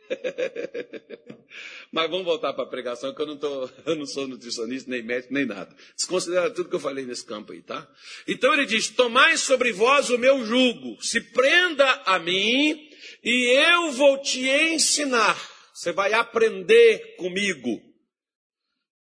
Mas 1.93 2.11
vamos 2.11 2.25
voltar 2.25 2.53
para 2.53 2.65
a 2.65 2.69
pregação, 2.69 3.15
que 3.15 3.23
eu 3.23 3.27
não, 3.27 3.37
tô, 3.37 3.71
eu 3.87 3.97
não 3.97 4.07
sou 4.07 4.29
nutricionista, 4.29 4.91
nem 4.91 5.03
médico, 5.03 5.33
nem 5.33 5.47
nada. 5.47 5.75
Desconsidera 5.97 6.51
tudo 6.51 6.69
que 6.69 6.77
eu 6.77 6.81
falei 6.81 7.05
nesse 7.05 7.25
campo 7.25 7.53
aí, 7.53 7.63
tá? 7.63 7.89
Então 8.27 8.53
ele 8.53 8.67
diz: 8.67 8.89
Tomai 8.89 9.37
sobre 9.37 9.73
vós 9.73 10.11
o 10.11 10.19
meu 10.19 10.45
jugo, 10.45 11.03
se 11.03 11.21
prenda 11.21 11.91
a 12.05 12.19
mim, 12.19 12.89
e 13.25 13.57
eu 13.57 13.93
vou 13.93 14.21
te 14.21 14.49
ensinar. 14.49 15.37
Você 15.73 15.93
vai 15.93 16.13
aprender 16.13 17.17
comigo. 17.17 17.81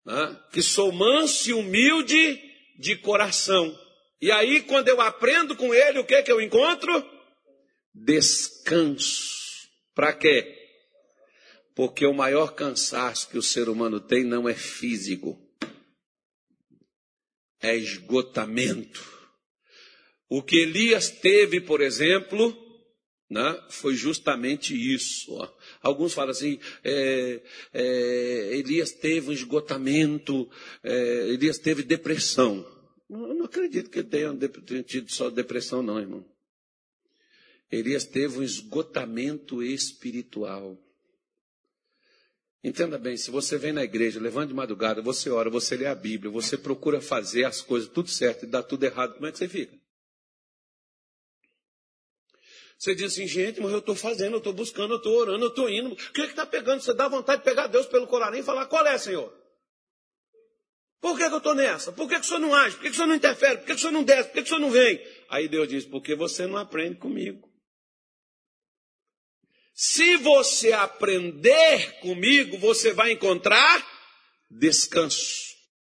Né? 0.05 0.41
Que 0.53 0.63
sou 0.63 0.91
manso 0.91 1.51
e 1.51 1.53
humilde 1.53 2.41
de 2.79 2.97
coração. 2.97 3.79
E 4.21 4.31
aí, 4.31 4.63
quando 4.63 4.89
eu 4.89 5.01
aprendo 5.01 5.55
com 5.57 5.75
ele, 5.75 5.99
o 5.99 6.05
que 6.05 6.23
que 6.23 6.33
eu 6.33 6.41
encontro? 6.41 7.05
Descanso. 7.95 9.69
Para 9.95 10.13
quê? 10.13 10.62
Porque 11.75 12.05
o 12.05 12.13
maior 12.13 12.55
cansaço 12.55 13.29
que 13.29 13.39
o 13.39 13.43
ser 13.43 13.69
humano 13.69 13.99
tem 14.01 14.25
não 14.25 14.49
é 14.49 14.55
físico, 14.55 15.41
é 17.61 17.77
esgotamento. 17.77 19.11
O 20.29 20.43
que 20.43 20.57
Elias 20.57 21.11
teve, 21.11 21.61
por 21.61 21.81
exemplo, 21.81 22.57
né, 23.33 23.59
foi 23.71 23.95
justamente 23.95 24.75
isso. 24.75 25.33
Ó. 25.33 25.49
Alguns 25.81 26.13
falam 26.13 26.31
assim: 26.31 26.59
é, 26.85 27.43
é, 27.73 28.57
Elias 28.59 28.93
teve 28.93 29.31
um 29.31 29.33
esgotamento, 29.33 30.51
é, 30.83 31.29
Elias 31.29 31.59
teve 31.59 31.83
depressão. 31.83 32.67
Eu 33.09 33.35
não 33.35 33.45
acredito 33.45 33.91
que 33.91 34.03
tenha 34.03 34.35
tido 34.87 35.11
só 35.11 35.31
depressão, 35.31 35.83
não, 35.83 35.99
irmão. 35.99 36.27
Elias 37.71 38.05
teve 38.05 38.39
um 38.39 38.43
esgotamento 38.43 39.63
espiritual. 39.63 40.79
Entenda 42.65 42.97
bem, 42.97 43.17
se 43.17 43.31
você 43.31 43.59
vem 43.59 43.73
na 43.73 43.83
igreja, 43.83 44.21
levando 44.21 44.49
de 44.49 44.55
madrugada, 44.55 45.03
você 45.03 45.29
ora, 45.29 45.51
você 45.51 45.77
lê 45.77 45.87
a 45.87 45.95
Bíblia, 45.95 46.31
você 46.31 46.57
procura 46.57 47.01
fazer 47.01 47.45
as 47.45 47.61
coisas 47.61 47.89
tudo 47.89 48.09
certo 48.09 48.45
e 48.45 48.49
dá 48.49 48.63
tudo 48.63 48.85
errado, 48.85 49.15
como 49.15 49.27
é 49.27 49.33
que 49.33 49.39
você 49.39 49.49
fica? 49.49 49.77
Você 52.79 52.95
diz 52.95 53.13
assim, 53.13 53.27
gente, 53.27 53.61
mas 53.61 53.73
eu 53.73 53.79
estou 53.79 53.95
fazendo, 53.95 54.35
eu 54.35 54.39
estou 54.39 54.53
buscando, 54.53 54.95
eu 54.95 54.97
estou 54.97 55.17
orando, 55.17 55.45
eu 55.45 55.49
estou 55.49 55.71
indo. 55.71 55.93
O 55.93 55.97
que 55.97 56.21
está 56.23 56.45
pegando? 56.45 56.81
Você 56.81 56.93
dá 56.93 57.07
vontade 57.07 57.41
de 57.41 57.45
pegar 57.45 57.69
Deus 57.69 57.87
pelo 57.87 58.09
colarinho 58.09 58.43
e 58.43 58.45
falar, 58.45 58.67
qual 58.67 58.85
é, 58.87 58.99
Senhor? 58.99 59.33
Por 61.01 61.17
que, 61.17 61.29
que 61.29 61.35
eu 61.35 61.39
estou 61.39 61.55
nessa? 61.55 61.93
Por 61.93 62.09
que, 62.09 62.15
que 62.15 62.21
o 62.21 62.25
Senhor 62.25 62.41
não 62.41 62.55
age? 62.55 62.77
Por 62.77 62.83
que, 62.83 62.89
que 62.89 62.95
o 62.95 62.97
Senhor 62.97 63.09
não 63.09 63.15
interfere? 63.17 63.59
Por 63.59 63.67
que, 63.67 63.73
que 63.73 63.79
o 63.79 63.79
Senhor 63.79 63.93
não 63.93 64.03
desce? 64.03 64.29
Por 64.29 64.35
que, 64.35 64.43
que 64.43 64.47
o 64.47 64.49
Senhor 64.49 64.61
não 64.61 64.71
vem? 64.71 65.01
Aí 65.29 65.49
Deus 65.49 65.69
diz, 65.69 65.85
porque 65.85 66.15
você 66.15 66.47
não 66.47 66.57
aprende 66.57 66.97
comigo. 66.97 67.52
Se 69.75 70.17
você 70.17 70.73
aprender 70.73 72.01
comigo, 72.01 72.59
você 72.59 72.93
vai 72.93 73.13
encontrar 73.13 73.87
descanso. 74.51 75.52